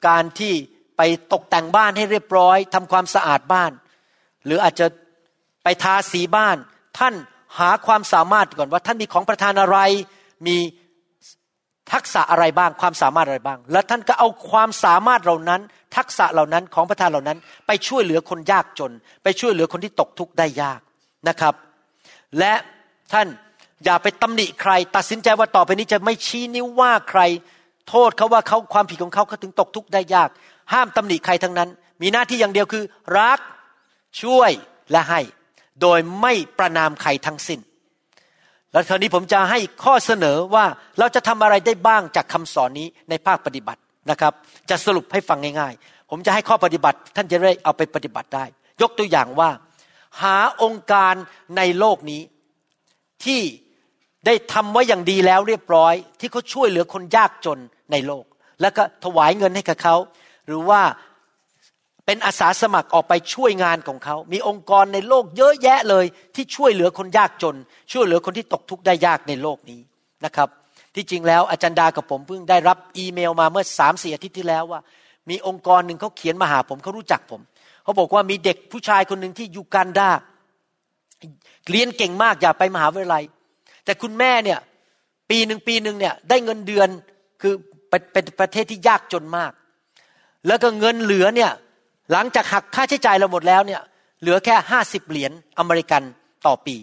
[0.07, 0.53] การที่
[0.97, 1.01] ไป
[1.33, 3.71] ตกแต่งบ้านให้เรียบร้อยทำความสะอาดบ้าน
[4.45, 4.87] หรืออาจจะ
[5.63, 6.57] ไปทาสีบ้าน
[6.99, 7.13] ท่าน
[7.59, 9.77] หาความสามารถก่อนว่าท่านมีของประทานอะไร
[10.47, 10.57] มี
[11.93, 15.61] ทักษะอะไรบ้างความสามารถอะไรบ้าง แล้วท่านก็เอาความสามารถเหล่านั้น
[15.97, 18.91] ทักษะเหล่านั้นของประทานเหล่านั้น ไปช่วยเหลือคนยากจน
[19.23, 20.79] ไปช่วยเหลือคนที่ตกทุกข์ได้ยาก
[21.27, 21.53] นะครับ
[22.39, 22.53] และ
[23.13, 23.27] ท่าน
[23.85, 27.21] อย่าไปตำหนิใคร ตัดสินใจว่าต่อไปนี้จะไม่ชี้นิ้วว่าใคร
[27.89, 30.29] โทษเขาว่าเขาความผิดของเขาเขาถึงตกทุกข์ได้ยาก
[30.73, 31.69] ห้ามตำหนิใครทั้งนั้น
[32.01, 32.83] มีหน้าที่อย่างเดียวคือ
[33.19, 33.39] รัก
[34.21, 34.51] ช่วย
[34.91, 35.21] และให้
[35.81, 37.59] โดยไม่ประนามใครทั้งสิ้น
[38.73, 40.65] แล้วคราวนี้ผมจะให้ข้อเสนอว่า
[40.99, 44.33] เราจะทำอะไรได้บ้างจากคำสอนนี้ในภาคปฏิบัตินะครับ
[44.69, 48.45] จะสรุปให้ฟังง่ายๆ ผมจะให้ข้อปฏิบัติ ท่านจะได้เอาไปปฏิบัติได้
[48.81, 49.49] ยกตัวอย่างว่า
[50.21, 51.13] หาองค์การ
[51.57, 52.21] ในโลกนี้
[53.25, 53.41] ที่
[54.25, 57.59] ได้ทำไว้อย่างดีแล้วเรียบร้อย ที่เขาช่วยเหลือคนยากจน
[57.91, 58.25] ในโลก
[58.61, 59.95] แล้วก็ถวายเงินให้กับเขา
[60.47, 60.81] หรือว่า
[62.09, 66.05] เป็นอาสาสมัครออกไปช่วยงานของเขา มีองค์กรในโลกเยอะแยะเลย
[66.35, 67.55] ที่ช่วยเหลือคนยากจน
[67.91, 69.79] ช่วยเหลือคนที่ตกทุกข์ได้ยากในโลกนี้
[70.25, 70.49] นะครับ
[70.95, 74.81] ที่จริงแล้วอาจารย์ดากับผมเพิ่งได้รับอีเมลมาเมื่อสามสี่อาทิตย์ที่แล้วว่า
[75.29, 77.41] มีองค์กรหนึ่งเขาเขียนมาหาผมเขารู้จักผม
[77.83, 80.09] เขาบอกว่ามีเด็กผู้ชายคนหนึ่งที่ยูกันดา
[81.71, 83.23] เรียนเก่งมากอยากไปมหาวิทยาลัย
[83.85, 84.59] แต่คุณแม่เนี่ย
[85.29, 86.89] ปีหนึ่งปีหนึ่งเนี่ยได้เงินเดือน
[87.41, 87.53] คือ
[88.13, 89.51] เป็นประเทศที่ยากจนมาก
[90.47, 91.51] แล้วก็เงินเหลือเนี่ย
[92.11, 93.81] หลังจากหักค่าใช้จ่ายเราหมดแล้วเนี่ย
[94.21, 96.03] เหลือแค่ห้าสิบเหรียญอเมริกัน
[96.45, 96.75] ต่อปี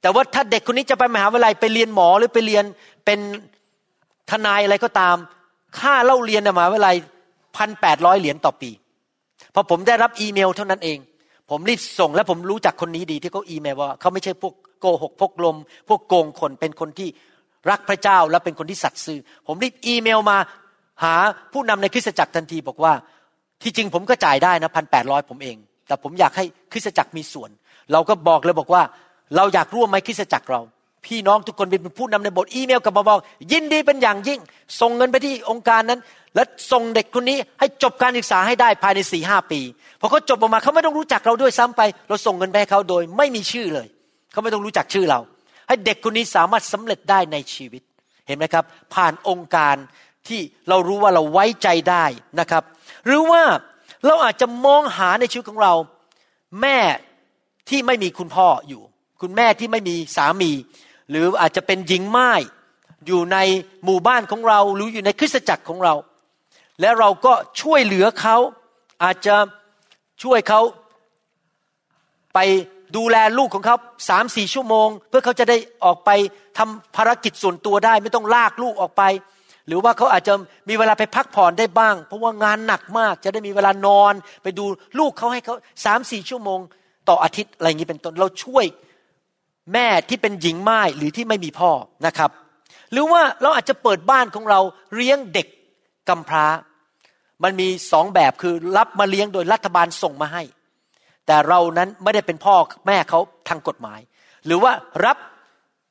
[0.00, 2.64] แต่ว่าถ้าเด็กคนนี้จะไปมหาวิทยาลัยไปเรียนหมอหรือไปเรียน
[3.04, 3.18] เป็น
[4.30, 5.16] ทนายอะไรก็ตาม
[5.78, 6.96] ค่าเล่าเรียนมหาวิทยาลัย
[7.56, 8.70] พันแปดร้อยเหรียญต่อปี
[9.54, 10.98] พอผมได้รับอีเมลเท่านั้นเอง
[11.50, 15.56] ผมรีบส่งและผมรู้จักคนนี้ดีที่เขาอีเมลว่าเขาไม่ใช่พวกโกหกพกลม
[15.88, 17.08] พวกโกงคนเป็นคนที่
[17.70, 20.38] รักพระเจ้าและเป็นคนที่สัตย์ซื่อ ผมรีบอีเมลมา
[21.02, 21.14] หา
[21.52, 22.92] ผู้นำในคริสตจักรทันทีบอกว่า
[23.62, 25.56] ที่จริงผมก็จ่ายได้นะพันแปดร้อยผมเอง
[25.86, 27.50] แต่ผมอยากให้คริสตจักรมีส่วน
[27.92, 28.82] เราก็บอกเลยบอกว่า
[29.36, 30.60] เราอยากร่วมไหมคริสตจักรเรา
[31.06, 33.18] พี่น้องทุกคนเป็นผู้นำในบทอีเมลกับมาบอก
[33.52, 34.40] ยินดีเป็นอย่างยิ่ง
[34.80, 36.00] ส่งเงินไปที่องค์การนั้น
[36.34, 36.42] และ
[36.72, 39.60] ส่งเด็กคนนี้ให้จบการศึกษาให้ได้ภายในสี่ห้าปี
[40.00, 43.88] พอเขาจบออกมาเขาไม่ต้องรู้จักเราด้วยซ้ำไป เราส่งเงินไปให้เขาโดยไม่มีชื่อเลย
[44.32, 45.20] เขาไม่ต้องรู้จักชื่อเรา
[45.68, 47.82] ให้เด็กคนนี้สามารถสำเร็จได้ในชีวิต
[48.26, 49.76] เห็นไหมครับ ผ่านองค์การ
[50.28, 52.04] ที่เรารู้ว่าเราไว้ใจได้
[52.40, 52.62] นะครับ
[53.08, 53.42] หรือว่า
[54.06, 55.74] เราอาจจะมองหาในชีวิตของเรา
[56.62, 56.78] แม่
[57.68, 58.82] ที่ไม่มีคุณพ่ออยู่
[59.20, 60.50] คุณแม่ที่ไม่มีสามี
[61.10, 62.30] หรืออาจจะเป็นหญิงไม้
[63.06, 63.38] อยู่ใน
[63.84, 65.94] หมู่บ้านของเราหรืออยู่ในคริสตจักรของเรา
[66.80, 68.36] และเราก็ช่วยเหลือเขา
[69.02, 69.36] อาจจะ
[70.22, 70.60] ช่วยเขา
[72.34, 72.38] ไป
[72.96, 73.76] ดูแลลูกของเขา
[74.08, 76.10] สามสี่ชั่วโมง เพื่อเขาจะได้ออกไป
[76.58, 79.02] ทำภารกิจส่วนตัวได้ ไม่ต้องลากลูกออกไป
[79.68, 80.34] หรือว่าเขาอาจจะ
[80.68, 84.64] มีเวลาไปพักผ่อนได้บ้าง เพราะว่างานหนักมากจะได้มีเวลานอน ไปดู
[84.98, 85.54] ลูกเขาให้เขา
[85.84, 86.60] สามสี่ชั่วโมง
[87.08, 88.64] ต่ออาทิตย์อะไรอย่างนี้เป็นต้นเราช่วย
[89.72, 91.70] แม่ที่เป็นหญิงไม้หรือที่ไม่มีพ่อ
[92.06, 92.30] นะครับ
[92.92, 94.60] หรือว่าเราอาจจะเปิดบ้านของเรา
[94.94, 95.46] เลี้ยงเด็ก
[96.08, 96.46] กำพร้า
[97.42, 100.42] มันมีสองแบบคือรับมาเลี้ยงโดยรัฐบาลส่งมาให้
[101.26, 102.54] แต่เรานั้นไม่ได้เป็นพ่อ
[102.86, 104.00] แม่เขาทางกฎหมาย
[104.46, 104.72] หรือว่า
[105.04, 105.16] รับ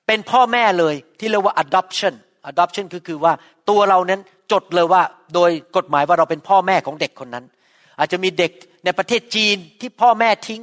[0.08, 2.14] เป็นพ่อแม่เลยที่เรียกว่า adoption
[2.52, 3.34] adoption ก็คือว่า
[3.70, 4.22] ตัวเรานั้น
[4.52, 5.02] จดเลยว่า
[5.34, 7.46] โดยกฎหมายว่าเราเป็นพ่อแม่ของเด็กคนนั้น
[8.00, 8.52] อาจจะมีเด็ก
[8.86, 10.62] ในประเทศจีนที่พ่อแม่ทิ้ง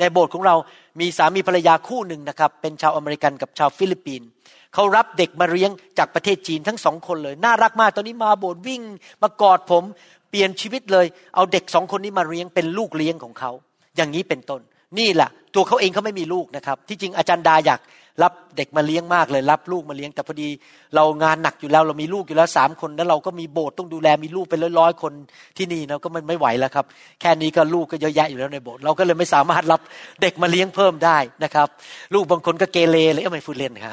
[0.00, 0.54] ในโบสถ์ของเรา
[1.00, 4.28] มีสามีภรรยาคู่หนึ่งนะครับ เป็นชาวอเมริกันกับชาวฟิลิปปินส์
[4.74, 8.82] เขารับเด็กมาเลี้ยงจากประเทศจีนทั้งสองคนเลย น่ารักมากตอนนี้มาโบสถ์วิ่ง
[9.22, 9.84] มากอดผม
[10.30, 13.50] เปลี่ยนชีวิตเลย เอาเด็กสองคนนี้มาเลี้ยงเป็นลูกเลี้ยงของเขา
[13.96, 14.60] อย่างนี้เป็นต้น
[14.98, 17.80] นี่แหละตัวเขาเองเขาไม่มีลูกนะครับ ที่จริงอาจารย์ดาอยาก
[18.22, 20.48] รับเด็กมาเลี้ยงมากเลย รับลูกมาเลี้ยง แต่พอดี
[20.94, 25.12] เรางานหนักอยู่แล้วเรามีลูกอยู่แล้วสามคน แล้วเราก็มีโบสถ์ต้องดูแลมีลูกเป็นร้อยๆคน
[25.56, 26.84] ที่นี่เราก็มันไม่ไหวแล้วครับ
[27.20, 29.80] แค่นี้ก็ลูกก็เยอะแยะอยู่แล้วในโบสถ์เราก็เลยไม่สามารถรับ
[30.22, 31.68] เด็กมาเลี้ยงเพิ่มได้นะครับ
[32.14, 33.92] ลูกบางคนก็เกเรเลยไม่พูดเล่นครับ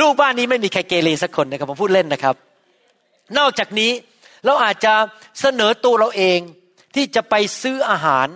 [0.00, 2.34] ลูกบ้านนี้ไม่มีใครเกเรสักคนนะครับผมพูดเล่นนะครับ
[3.38, 3.90] นอกจากนี้
[4.44, 4.94] เราอาจจะ
[5.40, 6.38] เสนอตัวเราเอง
[6.94, 8.28] ที่จะไปซื้ออาหาร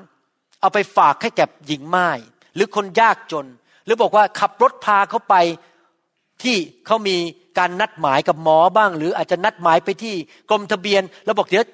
[0.60, 2.08] เอาไปฝากให้แก่หญิงไม้
[2.54, 3.46] หรือคนยากจน
[3.84, 5.34] หรือบอกว่าขับรถพาเขาไป
[6.42, 6.56] ที่
[6.86, 7.16] เขามี
[7.58, 10.14] การนัดหมายกับหมอบ้าง หรืออาจจะนัดหมายไปที่
[10.50, 11.64] กรมทะเบียน แล้วบอกเดี๋ยว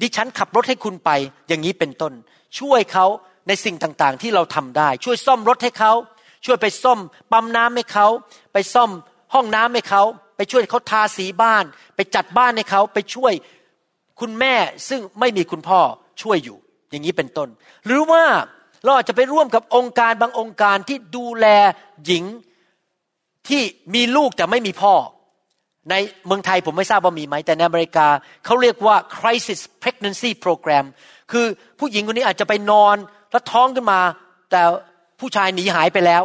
[0.00, 1.10] ดิฉันขับรถให้คุณไป
[1.48, 2.12] อย่างนี้เป็นต้น
[2.58, 3.06] ช่วยเขา
[3.48, 5.92] ในสิ่งต่างๆ ที่เราทำได้ ช่วยซ่อมรถให้เขา
[6.44, 6.98] ช่วยไปซ่อม
[7.32, 8.06] ปั๊มน้ำให้เขา
[8.52, 8.90] ไปซ่อม
[9.34, 10.02] ห้องน้ำให้เขา
[10.36, 11.64] ไปช่วยเขาทาสีบ้าน
[11.96, 13.32] ไปจัดบ้านให้เขาไปช่วย
[14.20, 14.54] คุณแม่
[14.88, 15.80] ซึ่งไม่มีคุณพ่อ
[16.22, 16.58] ช่วยอยู่
[16.90, 17.48] อย่างนี้เป็นต้น
[17.86, 18.22] หรือว่า
[18.84, 21.46] เราอาจจะไปร่วมกับองค์การบางองค์การที่ดูแล
[22.06, 22.24] หญิง
[23.48, 23.62] ที่
[23.94, 24.94] มีลูกแต่ไม่มีพ่อ
[25.90, 25.94] ใน
[26.26, 28.06] เมืองไทยผมไม่ทราบว่ามีไหม แต่ในอเมริกา
[28.44, 30.84] เขาเรียกว่า crisis pregnancy program
[31.32, 31.46] คือ
[31.78, 32.96] ผู้หญิงคนนี้อาจจะไปนอน
[33.30, 34.00] แล้วท้องขึ้นมา
[34.50, 34.62] แต่
[35.20, 36.22] ผู้ชายหนีหายไปแล้ว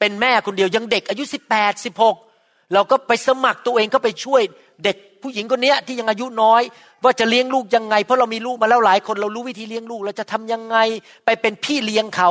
[0.00, 1.24] เป็นแม่คนเดียวยังเด็กอายุ
[1.58, 4.42] 18 16 เราก็ไปสมัครตัวเองก็ไปช่วย
[4.84, 6.62] เด็กผู้หญิงคนนี้ที่ยังอายุน้อย
[7.04, 10.76] ว่าจะเลี้ยงลูกยังไง เพราะเรามีลูกมาแล้วหลายคนเรารู้วิธีเลี้ยงลูกเราจะทำยังไง
[11.24, 12.28] ไปเป็นพี่เลี้ยงเขา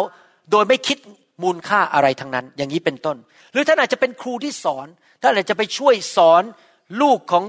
[0.51, 0.97] โดยไม่คิด
[1.43, 3.17] มูลค่าอะไรทั้งนั้น อย่างนี้เป็นต้น
[3.53, 4.87] หรือท่านอาจจะเป็นครูที่สอน
[5.21, 6.43] ท่านอาจจะไปช่วยสอน
[7.01, 7.43] ลูกของ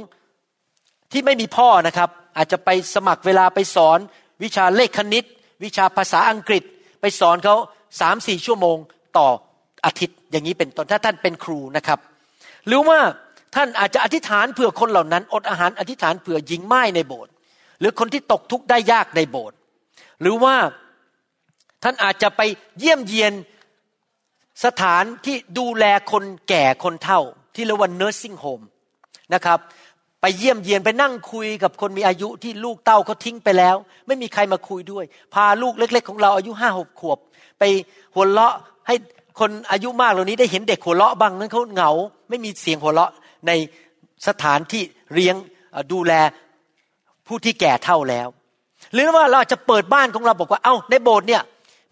[1.12, 3.98] ที่ไม่มีพ่อนะครับ อาจจะไปสมัครเวลาไปสอน
[4.42, 5.24] วิชาเลขคณิต
[5.64, 6.62] วิชาภาษาอังกฤษ
[7.00, 7.56] ไปสอนเขา
[8.00, 8.78] สามสี่ชั่วโมง
[9.18, 9.28] ต่อ
[9.86, 11.98] อาทิตย์อย่างนี้เป็นต้นถ้าท่านเป็นครูนะครับ
[12.66, 12.98] หรือว่า
[13.54, 17.32] ท่านอาจจะอธิษฐานเผื่อคนเหล่านั้น อดอาหารอธิษฐานเผื่อหญิงไม้ในโบสถ์
[17.80, 19.56] หรือคนที่ตกทุกข์ได้ยากในโบสถ์
[20.20, 20.54] หรือว่า
[21.82, 22.40] ท่านอาจจะไป
[22.78, 23.32] เยี่ยมเยียน
[24.64, 27.20] สถานที่ดูแลคนแก่คนเฒ่า
[27.54, 28.64] ที่เรียกว่า nursing home
[29.34, 29.58] นะครับ
[30.20, 33.76] ไปเยี่ยมเยียนไปนั่งคุยกับคนมีอายุที่ลูกเต้าเขาทิ้งไปแล้ว
[34.06, 37.18] ไม่มีใครมาคุยด้วย พาลูกเล็ก ๆ ของเราอายุห้าหกขวบ
[37.58, 37.62] ไป
[38.14, 38.54] หัวเราะ
[38.86, 38.94] ให้
[39.40, 41.90] คนอายุมากเหล่านี้ได้เห็นเด็กหัวเราะบ้างนั้นเขาเหงา
[42.28, 43.12] ไม่มีเสียงหัวเราะ
[43.46, 43.52] ใน
[44.26, 44.82] สถานที่
[45.14, 45.36] เลี้ยง
[45.92, 46.12] ดูแล
[47.26, 48.28] ผู้ที่แก่เท่าแล้ว
[48.94, 51.42] หรือว่าเราจะเปิดบ้านของเราบอกว่าเอา้าในโบสถ์เนี่ย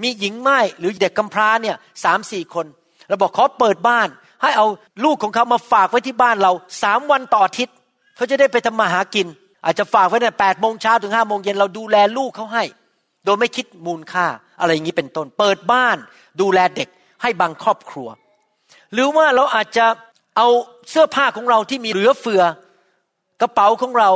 [0.03, 2.67] มีหญิงไม้หรือเด็กกำพร้าเนี่ยสามสี่คน
[3.09, 4.09] เราบอกขอเปิดบ้าน
[4.43, 4.67] ให้เอา
[5.05, 7.75] ลูกของเขามาฝากไว้ที่บ้านเราสามวันต่ออาทิตย์
[8.17, 9.27] เขาจะได้ไปทำมาหากิน
[9.65, 12.65] อาจจะฝากไว้ในแปดโมงเช้าถึงห้าโมงเย็นเราดูแลลูกเขาให้
[13.25, 14.27] โดยไม่คิดมูลค่า
[14.61, 15.97] อะไรอย่างนี้เป็นต้น เปิดบ้าน
[16.41, 16.89] ดูแลเด็ก
[17.23, 18.09] ให้บางครอบครัว
[18.93, 19.87] หรือว่าเราอาจจะ
[20.37, 20.49] เอา
[20.91, 22.43] เสื้อผ้าของเราที่มีเหลือเฟือ
[23.41, 24.11] กระเป๋าของเรา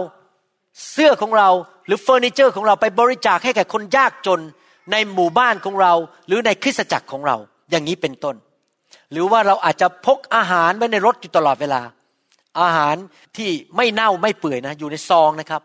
[0.92, 1.48] เสื้อของเรา
[1.86, 4.40] หรือเฟอร์นิเจอร์ของเราไปบริจาคให้แก่คนยากจน
[4.92, 5.92] ในหมู่บ้านของเรา
[6.26, 7.36] หรือในคริสตจักรของเรา
[7.70, 8.36] อย่างนี้เป็นต้น
[9.12, 11.80] หรือว่าเราอาจจะพกอาหารไว้ในรถอยู่ตลอดเวลา
[12.62, 12.96] อาหาร
[13.36, 15.62] ที่ไม่เน่าไม่เปื่อยนะ อยู่ในซองนะครับ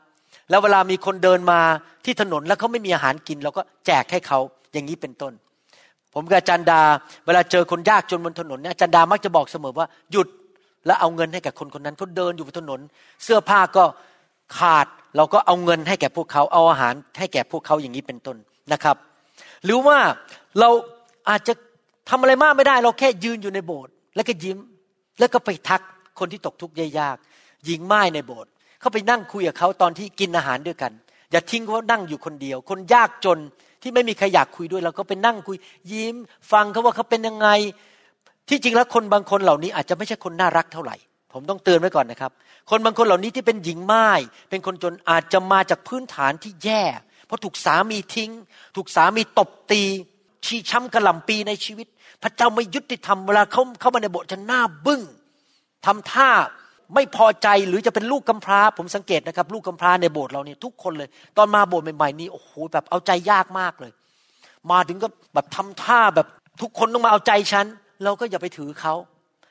[0.49, 1.59] แล้วเวลามีคนเดินมา
[2.05, 4.39] ที่ถนนแล้วเขาไม่มีอาหารกิน เราก็แจกให้เขา
[4.73, 5.33] อย่างนี้เป็นต้น
[6.13, 6.81] ผมกับจารย์ดา
[7.25, 10.27] เวลาเจอคนยากจนบนถนนเนี่ยจารย์ดามักจะบอกเสมอว่าหยุด
[10.89, 12.79] แล้วเอาเงินให้แกับคนคนนั้นเขาเดินอยู่บนถนน
[13.23, 13.83] เสื้อผ้าก็
[14.57, 14.87] ขาด
[15.17, 18.37] เราก็เอาเงินให้แก่พวกเขาเอาอาหารให้แก่พวกเขาอย่างนี้เป็นต้น
[18.73, 18.95] นะครับ
[19.65, 19.97] หรือว่า
[20.59, 20.69] เรา
[21.29, 21.53] อาจจะ
[22.09, 24.57] ทำอะไรมากไม่ได้ เราแค่ยืนอยู่ในโบสถ์แล้วก็ยิ้ม
[25.19, 25.81] แล้วก็ไปทัก
[26.19, 27.17] คนที่ตกทุกข์ยาก
[27.65, 30.91] หญิงไม้ในโบสถ์เขาไปนั่งคุยกับเขาตอนที่กินอาหารด้วยกัน
[31.31, 33.37] อย่าทิ้งเขานั่งอยู่คนเดียว คนยากจน
[33.81, 35.57] ที่ไม่มีใครอยากคุยด้วย เราก็ไปนั่งคุย
[35.91, 36.15] ยิ้ม
[36.51, 37.47] ฟังเขาว่าเขาเป็นยังไง
[38.49, 40.95] ที่จริงแล้วคนบางคนเหล่านี้อาจจะไม่ใช่คนน่ารักเท่าไหร่
[41.33, 42.31] ผมต้องเตือนไว้ก่อนนะครับ
[42.69, 44.07] คนบางคนเหล่านี้ที่เป็นหญิงไม้
[44.49, 46.83] เป็นคนจนอาจจะมาจากพื้นฐานที่แย่
[47.25, 48.31] เพราะถูกสามีทิ้ง
[48.75, 49.81] ถูกสามีตบตี
[50.45, 51.87] ชีช้ำกระหล่ำปีในชีวิต
[52.23, 55.01] พระเจ้าไม่ยุติธรรมเวลาเขาเข้ามาในโบสถ์จะหน้าบึ้ง
[55.85, 56.29] ทำท่า
[56.95, 63.91] ไม่พอใจหรือจะเป็นลูกกำพร้า ผมสังเกตนะครับ ลูกกำพร้าในโบสถ์เราเนี่ยทุกคนเลย ตอนมาโบสถ์ใหม่ๆนี้โอ้โหแบบเอาใจยากมากเลย
[64.71, 66.27] มาถึงก็แบบทำท่าแบบ
[66.61, 67.65] ทุกคนต้องมาเอาใจฉัน
[68.03, 68.93] เราก็อย่าไปถือเขา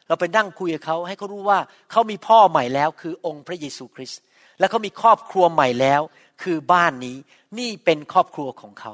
[0.08, 1.58] เราไปนั่งคุยกับเขาให้เขารู้ว่า
[1.90, 4.20] เขามีพ่อใหม่แล้ว คือองค์พระเยซูคริสต์
[4.58, 6.00] และเขามีครอบครัวใหม่แล้ว
[6.42, 7.16] คือบ้านนี้
[7.58, 8.92] นี่เป็นครอบครัวของเขา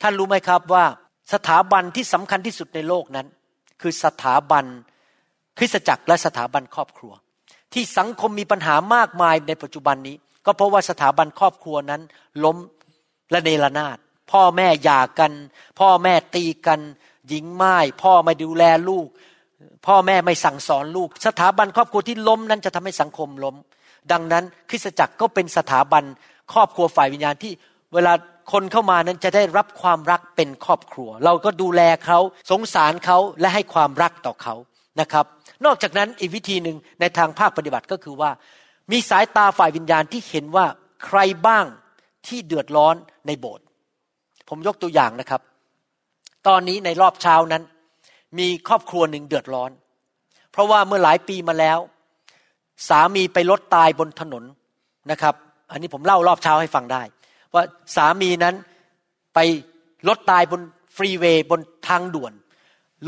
[0.00, 0.84] ท่านรู้ไหมครับว่า
[1.32, 3.26] สถาบันที่สำคัญที่สุดในโลกนั้น
[3.80, 4.64] คือสถาบัน
[5.58, 7.12] คริสตจักรและสถาบันครอบครัว
[7.72, 10.16] ที่สังคมมีปัญหามากมายในปัจจุบันนี้
[10.46, 12.02] ก็เพราะว่าสถาบันครอบครัวนั้น
[12.44, 12.56] ล้ม
[13.30, 13.98] และเนรนาศ
[14.32, 15.32] พ่อแม่หย่ากัน
[15.80, 16.80] พ่อแม่ตีกัน
[17.28, 19.06] หญิงไม้พ่อไม่ดูแลลูก
[19.86, 23.56] พ่อแม่ไม่สั่งสอนลูก สถาบันครอบครัวที่ล้มนั้นจะทำให้สังคมล้ม
[24.12, 26.04] ดังนั้นคริสตจักรก็เป็นสถาบัน
[26.52, 27.52] ครอบครัวฝ่ายวิญญาณที่
[27.94, 28.12] เวลา
[28.52, 32.18] คนเข้ามานั้นจะได้รับความรักเป็นครอบครัว เราก็ดูแลเขา
[32.50, 34.54] สงสารเขาและให้ความรักต่อเขา
[35.00, 35.24] นะครับ
[35.64, 38.30] นอกจากนั้นอีกวิธีหนึ่งในทางภาคปฏิบัติก็คือว่า
[38.90, 40.66] มีสายตาฝ่ายวิญญาณที่เห็นว่า
[41.04, 41.66] ใครบ้าง
[42.26, 42.94] ที่เดือดร้อน
[43.26, 43.64] ในโบสถ์
[44.48, 45.40] ผมยกตัวอย่างนะครับ
[46.48, 47.62] ตอนนี้ในรอบเช้านั้น
[48.38, 49.70] มีครอบครัวหนึ่งเดือดร้อน
[50.52, 51.78] เพราะว่าเมื่อหลายปีมาแล้ว
[52.88, 54.44] สามีไปรถตายบนถนน
[55.10, 55.34] นะครับ
[55.70, 57.02] อันนี้ผมเล่ารอบเช้าให้ฟังได้
[57.54, 57.62] ว่า
[57.96, 58.54] สามีนั้น
[59.34, 59.38] ไป
[60.08, 60.60] รถตายบน
[60.96, 62.32] ฟรีเวย์บนทางด่วน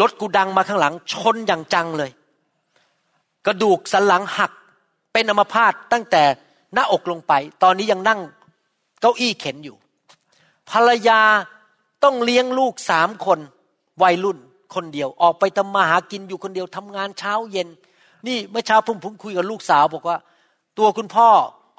[0.01, 2.11] รถกูดังมาข้างหลังชนอย่างจังเลย
[3.47, 4.53] กระดูกสันหลังหัก
[5.12, 6.22] เป็นอัมพาตตั้งแต่
[6.74, 8.20] หน้าอกลงไป ตอนนี้ยังนั่ง
[9.01, 9.76] เก้าอี้เข็นอยู่
[10.70, 11.20] ภรรยา
[12.05, 13.39] ต้องเลี้ยงลูกสามคน
[14.03, 14.39] วัยรุ่น
[14.75, 17.69] คนเดียว ออกไปทำมาหากินอยู่คนเดียวทำงานเช้าเย็น
[18.27, 20.19] นี่เมื่อเช้าผมผมคุยกับลูกสาวบอกว่า
[20.79, 21.29] ตัวคุณพ่อ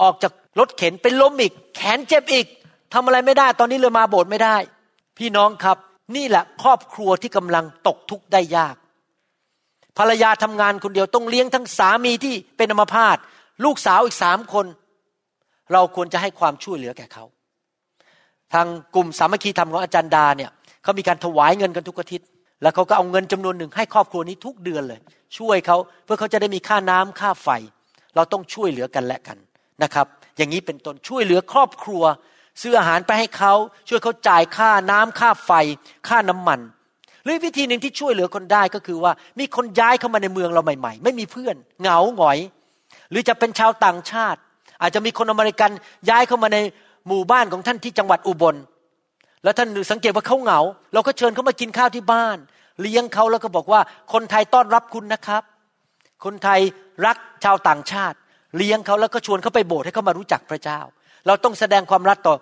[0.02, 2.46] ออกจากรถเข็นเป็นล้มอีก แขนเจ็บอีก
[2.94, 4.56] ทำอะไรไม่ได้ ตอนนี้เลยมาโบสถ์ไม่ได้
[5.18, 5.78] พี่น้องครับ
[6.16, 8.76] นี่แหละครอบครัวที่กำลังตกทุกข์ได้ยาก
[9.98, 13.18] ภรรยาทำงานคนเดียวต้องเลี้ยงทั้งสามีที่เป็นอัมพาต
[13.66, 14.66] ลูกสาวอีกสามคน
[15.74, 17.26] เราควรจะให้ความช่วยเหลือแก่เขา
[18.54, 20.52] ทางกลุ่มสามัคคีธรรมของอาจารย์ดาเนี่ย
[20.84, 22.28] เขามีการถวายเงินกันทุกอาทิตย์
[22.62, 25.00] แล้วเขาก็เอาเงินจำนวนหนึ่งให้ครอบครัวนี้ทุกเดือนเลย
[25.38, 27.50] ช่วยเขาเพื่อเขาจะได้มีค่าน้ำค่าไฟ
[28.16, 29.38] เราต้องช่วยเหลือกันและกัน
[29.84, 32.04] นะครับ อย่างนี้เป็นต้นช่วยเหลือครอบครัว
[32.62, 33.54] ซื้ออาหารไปให้เขา
[33.90, 35.52] ช่วยเขาจ่ายค่าน้ำค่าไฟ
[36.08, 36.60] ค่าน้ำมัน
[37.24, 42.40] หรือวิธีหนึ่งที่ช่วยเหลือคนได้ก็คือว่ามีคนย้ายเข้ามาในเมืองเราใหม่ๆ ไม่มีเพื่อนเหงาหงอย
[43.12, 44.40] หรือจะเป็นชาวต่างชาติ
[44.82, 45.72] อาจจะมีคนอเมริกัน
[46.10, 46.58] ย้ายเข้ามาใน
[47.08, 48.56] หมู่บ้านของท่านที่จังหวัดอุบล
[49.44, 50.60] แล้วท่านสังเกตว่าเขาเหงา
[50.94, 52.38] เราก็เชิญเขามากินข้าวที่บ้าน
[52.82, 53.82] เลี้ยงเขาแล้วก็บอกว่า
[54.14, 55.44] คนไทยต้อนรับคุณนะครับ
[56.26, 56.60] คนไทย
[57.06, 58.18] รักชาวต่างชาติ
[58.58, 60.80] เลี้ยงเขาแล้วก็ชวนเขาไปโบสถ์ให้เขามารู้จักพระเจ้า
[61.28, 62.36] เราต้องแสดงความรักต่อ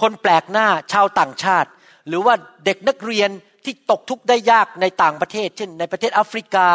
[0.00, 1.68] คนแปลกหน้าชาวต่างชาติ
[2.08, 2.34] หรือว่า
[2.64, 3.30] เด็กนักเรียน
[3.64, 6.68] ที่ตกทุกข์ได้ยากในต่างประเทศ เช่น ในประเทศแอฟริกา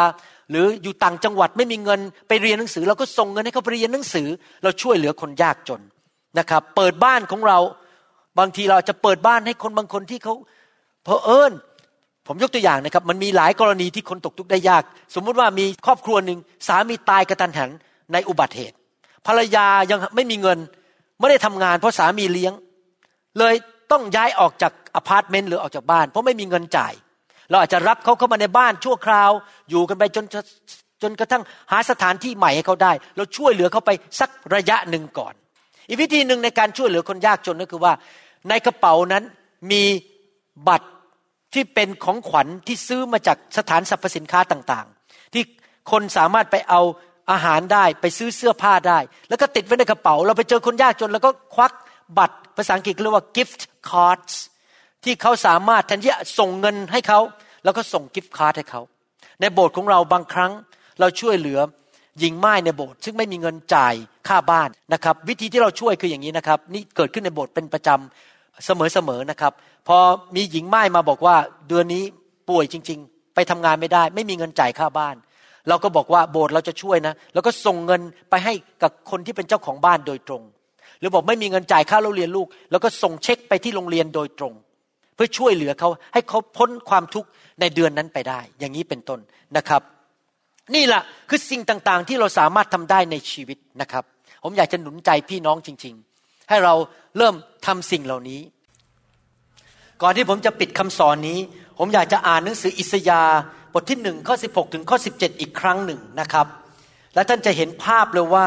[0.50, 4.28] หรืออยู่ต่างจังหวัดไม่มีเงินไปเรียนหนังสือ เราก็ส่งเงินให้เขาไปเรียนหนังสือ
[4.62, 5.80] เราช่วยเหลือคนยากจน
[6.38, 7.58] นะครับเปิดบ้านของเรา
[8.38, 10.34] บางทีเราจะเปิดบ้านให้คนบางคนที่เขา
[11.04, 11.52] เพอเอิญ
[12.26, 14.82] ผมยกตัวอย่างนะครับมันมีหลายกรณีที่คนตกทุกข์ได้ยาก
[15.14, 17.70] สมมุติว่ามีครอบครัวหนึ่งสามีตายกะทันหัน
[18.12, 18.76] ในอุบัติเหตุ
[19.26, 20.58] ภรรยายังไม่มีเงิน
[21.20, 22.52] ไม่ได้ทำงานเพราะสามีเลี้ยง
[23.38, 23.54] เลย
[23.92, 26.92] ต้องย้ายออกจากอพาร์ตเมนต์หรือออกจากบ้าน เพราะไม่มีเงินจ่าย
[27.50, 29.30] เราอาจจะรับเขาเข้ามาในบ้านชั่วคราว
[29.70, 30.24] อยู่กันไปจน
[31.02, 35.34] จนกระทั่งหาสถานที่ใหม่ให้เขาได้ เราช่วยเหลือเขาไปสักระยะหนึ่งก่อน
[35.88, 37.92] อีกวิธีหนึ่งในการช่วยเหลือคนยากจนก็คือว่า
[38.48, 39.24] ในกระเป๋านั้น
[39.70, 39.82] มี
[40.68, 40.88] บัตร
[41.54, 45.44] ที่เป็นของขวัญที่ซื้อมาจากสถานสรรพสินค้าต่างๆ ที่
[45.90, 46.80] คนสามารถไปเอา
[47.30, 51.72] อาหารได้ไปซื้อเสื้อผ้าได้ แล้วก็ติดไว้ในกระเป๋า เราไปเจอคนยากจน แล้วก็ควัก
[52.18, 53.60] บัตรภาษาอังกฤษเรียกว่า gift
[53.90, 54.34] cards
[55.04, 57.20] ที่เขาสามารถแทนที่จะส่งเงินให้เขา
[57.64, 58.80] แล้วก็ส่ง gift card ให้เขา
[59.40, 60.52] ในโบสถ์ของเราบางครั้ง
[61.00, 61.58] เราช่วยเหลือ
[62.20, 63.94] หญิงไม้ในโบสถ์ซึ่งไม่มีเงินจ่าย
[64.28, 69.52] ค่าบ้านนะครับ วิธีที่เราช่วยคืออย่างนี้นะครับ นี่เกิดขึ้นในโบสถ์เป็นประจำเสมอๆนะครับ
[69.88, 69.98] พอ
[70.36, 71.36] มีหญิงไม้มาบอกว่า
[71.68, 72.02] เดือนนี้
[72.48, 75.16] ป่วยจริง ๆ ไปทำงานไม่ได้ ไม่มีเงินจ่ายค่าบ้าน
[75.68, 78.00] เราก็บอกว่าโบสถ์เราจะช่วยนะ แล้วก็ส่งเงิน
[78.30, 78.52] ไปให้
[78.82, 80.42] กับคนที่เป็นเจ้าของบ้านโดยตรง
[80.98, 84.52] หรือบอกไม่มีเงินจ่ายค่าเรียนลูก แล้วก็ส่งเช็คไปที่โรงเรียนโดยตรง
[85.14, 87.28] เพื่อช่วยเหลือเขาให้เขาพ้นความทุกข์
[87.60, 89.20] ในเดือนนั้นไปได้ อย่างนี้เป็นต้น
[89.56, 89.82] นะครับ
[90.74, 94.04] นี่แหละคือสิ่งต่างๆ ที่เราสามารถทำได้ในชีวิตนะครับ
[94.42, 96.74] ผมอยากจะหนุนใจพี่น้องจริง ๆ ให้เรา
[97.16, 97.34] เริ่ม
[97.66, 98.40] ทำสิ่งเหล่านี้
[100.02, 101.38] ก่อนที่ผมจะปิดคำสอนนี้
[101.78, 103.38] ผมอยากจะอ่านหนังสืออิสยาห์
[103.72, 106.46] บทที่หนึ่งข้อ16 ถึงข้อ 17 อีกครั้งหนึ่งนะครับ
[107.14, 108.46] และท่านจะเห็นภาพเลยว่า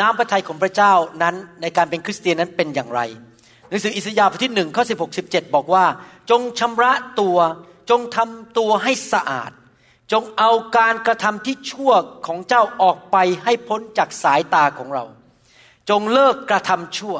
[0.00, 0.92] น้ำพระทัยของพระเจ้า
[1.22, 3.00] นั้นในการเป็นคริสเตียนนั้นเป็นอย่างไร
[3.68, 5.84] หนังสืออิสยาห์บทที่หนึ่งข้อ16 17บอกว่า
[6.30, 7.38] จงชำระตัว
[7.90, 9.50] จงทำตัวให้สะอาด
[10.12, 11.92] จงเอาการกระทำที่ชั่ว
[12.26, 15.04] ของเจ้าออกไปให้พ้นจากสายตาของเรา
[15.90, 17.16] จงเลิกกระทำชั่ว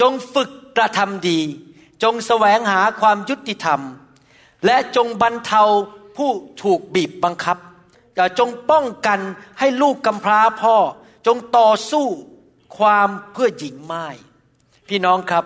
[0.00, 1.40] จงฝึกกระทำดี
[2.02, 3.80] จงแสวงหาความยุติธรรม
[4.66, 5.62] และจงบรรเทา
[6.16, 6.30] ผู้
[6.62, 7.58] ถูกบีบบังคับ
[8.14, 9.20] อย่าจงป้องกัน
[9.58, 10.76] ให้ลูกกำพร้าพ่อ
[11.26, 12.06] จงต่อสู้
[12.78, 14.06] ความเพื่อหญิงไม้
[14.88, 15.44] พี่น้องครับ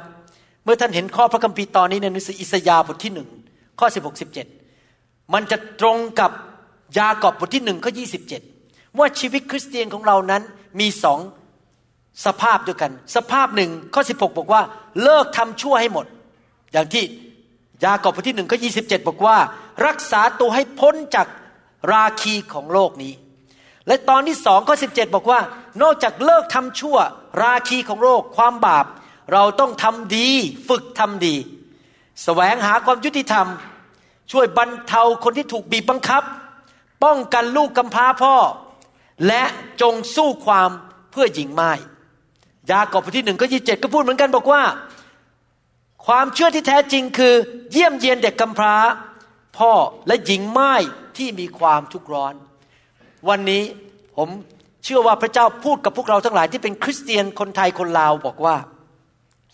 [0.64, 3.28] เมื่อท่านเห็นข้อพระคัมภีร์ตอนนี้ในหนังสืออิสยาห์บทที่หนึ่ง
[3.78, 4.63] ข้อ16 17
[5.32, 6.30] มันจะตรงกับ
[6.98, 7.92] ยากอบบทที่หนึ่งข้อ
[8.44, 10.42] 27ว่าชีวิตคริสเตียนของเรานั้น
[10.80, 11.20] มีสอง
[12.24, 14.62] สภาพด้วยกัน สภาพหนึ่งข้อ 16 บอกว่า
[15.02, 16.06] เลิกทำชั่วให้หมด
[16.72, 17.04] อย่างที่
[17.84, 19.36] ยากอบบทที่หนึ่งข้อ27บอกว่า
[19.86, 21.26] รักษาตัวให้พ้นจาก
[21.92, 23.12] ราคีของโลกนี้
[23.86, 25.40] และตอนที่สองข้อ17บอกว่า
[25.82, 26.96] นอกจากเลิกทำชั่ว
[27.42, 28.86] ราคีของโลกความบาป
[29.32, 30.28] เราต้องทำดี
[30.68, 31.40] ฝึกทำดีส
[32.24, 33.46] แสวงหาความยุติธรรม
[34.32, 36.22] ช่วยบรรเทาคนที่ถูกบีบบังคับ
[37.04, 38.36] ป้องกันลูกกำพร้าพ่อ
[39.26, 39.42] และ
[39.80, 40.70] จงสู้ความ
[41.10, 41.70] เพื่อหญิงไม้
[42.70, 44.62] ยากอบบทที่หนึ่งก็ยี่เจ็ดก็พูดเหมือนกันบอกว่า
[46.06, 47.34] ความเชื่อที่แท้จริงคือ
[47.72, 48.76] เยี่ยมเยียนเด็กกำพร้า
[49.58, 49.72] พ่อ
[50.06, 50.72] และหญิงไม้
[51.16, 52.34] ที่มีความทุกข์ร้อน
[53.28, 53.62] วันนี้
[54.16, 54.28] ผม
[54.84, 58.56] เชื่อว่าพระเจ้าพูดกับพวกเราทั้งหลายที่เป็นคริสเตียนคนไทยคนลาวบอกว่า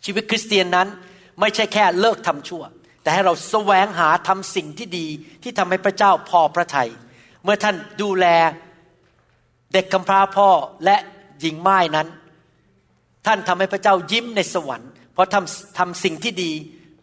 [0.04, 0.88] ชีวิตคริสเตียนนั้น
[1.40, 2.62] ไม่ใช่แค่เลิกทำชั่ว
[3.02, 5.06] แต่ให้เราแสวงหาทำสิ่งที่ดี
[5.42, 6.90] ที่ทำให้พระเจ้าพอพระทยัย
[7.44, 8.26] เมื่อท่านดูแล
[9.72, 10.48] เด็กกำพร้าพ่อ
[10.84, 10.96] และ
[11.40, 12.08] หญิงไม้นั้น
[13.26, 16.50] ท่านทำให้พระเจ้ายิ้มในสวรรค์ เพราะทำทำสิ่งที่ดี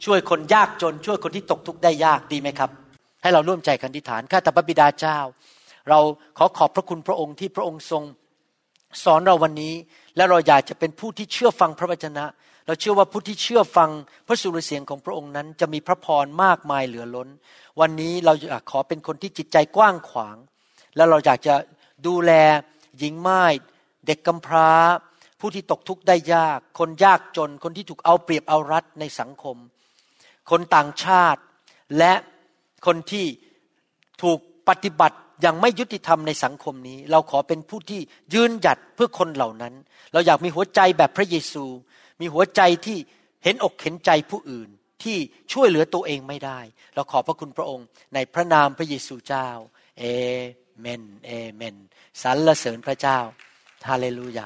[0.05, 2.69] ช่วยคนยากจน ช่วยคนที่ตกทุกข์ได้ยากดีไหมครับ
[3.21, 5.17] ให้เราร่วมใจกันทิฐานข้าแต่พระบิดาเจ้า
[5.89, 5.99] เรา
[6.37, 8.03] ขอขอบพระคุณพระองค์ที่พระองค์ทรง
[9.03, 9.73] สอนเราวันนี้
[10.15, 12.25] และเราอยากจะเป็นผู้ที่เชื่อฟังพระวจนะ
[12.68, 13.89] เราเชื่อว่าผู้ที่เชื่อฟัง
[14.28, 17.30] พระสุรเสียงของพระองค์นั้น จะมีพระพรมากมายเหลือล้น
[17.80, 20.38] วันนี้เราอยากขอเป็นคนที่จิตใจกว้างขวาง
[20.95, 21.55] และเราอยากจะ
[22.07, 22.32] ดูแล
[22.97, 23.43] หญิงไม้
[24.05, 24.72] เด็กกำพร้า
[25.39, 29.57] ผู้ที่ตกทุกข์ได้ยาก คนยากจน คนที่ถูกเอาเปรียบเอารัดในสังคม
[30.49, 31.41] คนต่างชาติ
[31.97, 32.13] และ
[32.86, 33.26] คนที่
[34.24, 34.39] ถูก
[34.70, 38.01] ปฏิบัติอย่างไม่ยุติธรรมในสังคมนี้ เราขอเป็นผู้ที่
[38.34, 39.74] ยืนหยัดเพื่อคนเหล่านั้น
[40.13, 41.65] เราอยากมีหัวใจแบบพระเยซู
[42.20, 42.97] มีหัวใจที่
[43.43, 44.70] เห็นอกเห็นใจผู้อื่น
[45.03, 45.18] ที่
[45.53, 46.59] ช่วยเหลือตัวเองไม่ได้
[46.95, 49.47] เราขอพระคุณพระองค์ในพระนามพระเยซูเจ้า
[49.99, 50.03] เอ
[50.80, 51.76] เมน เอเมน
[52.22, 53.20] สรรเสริญพระเจ้า
[53.88, 54.45] ฮาเลลูยา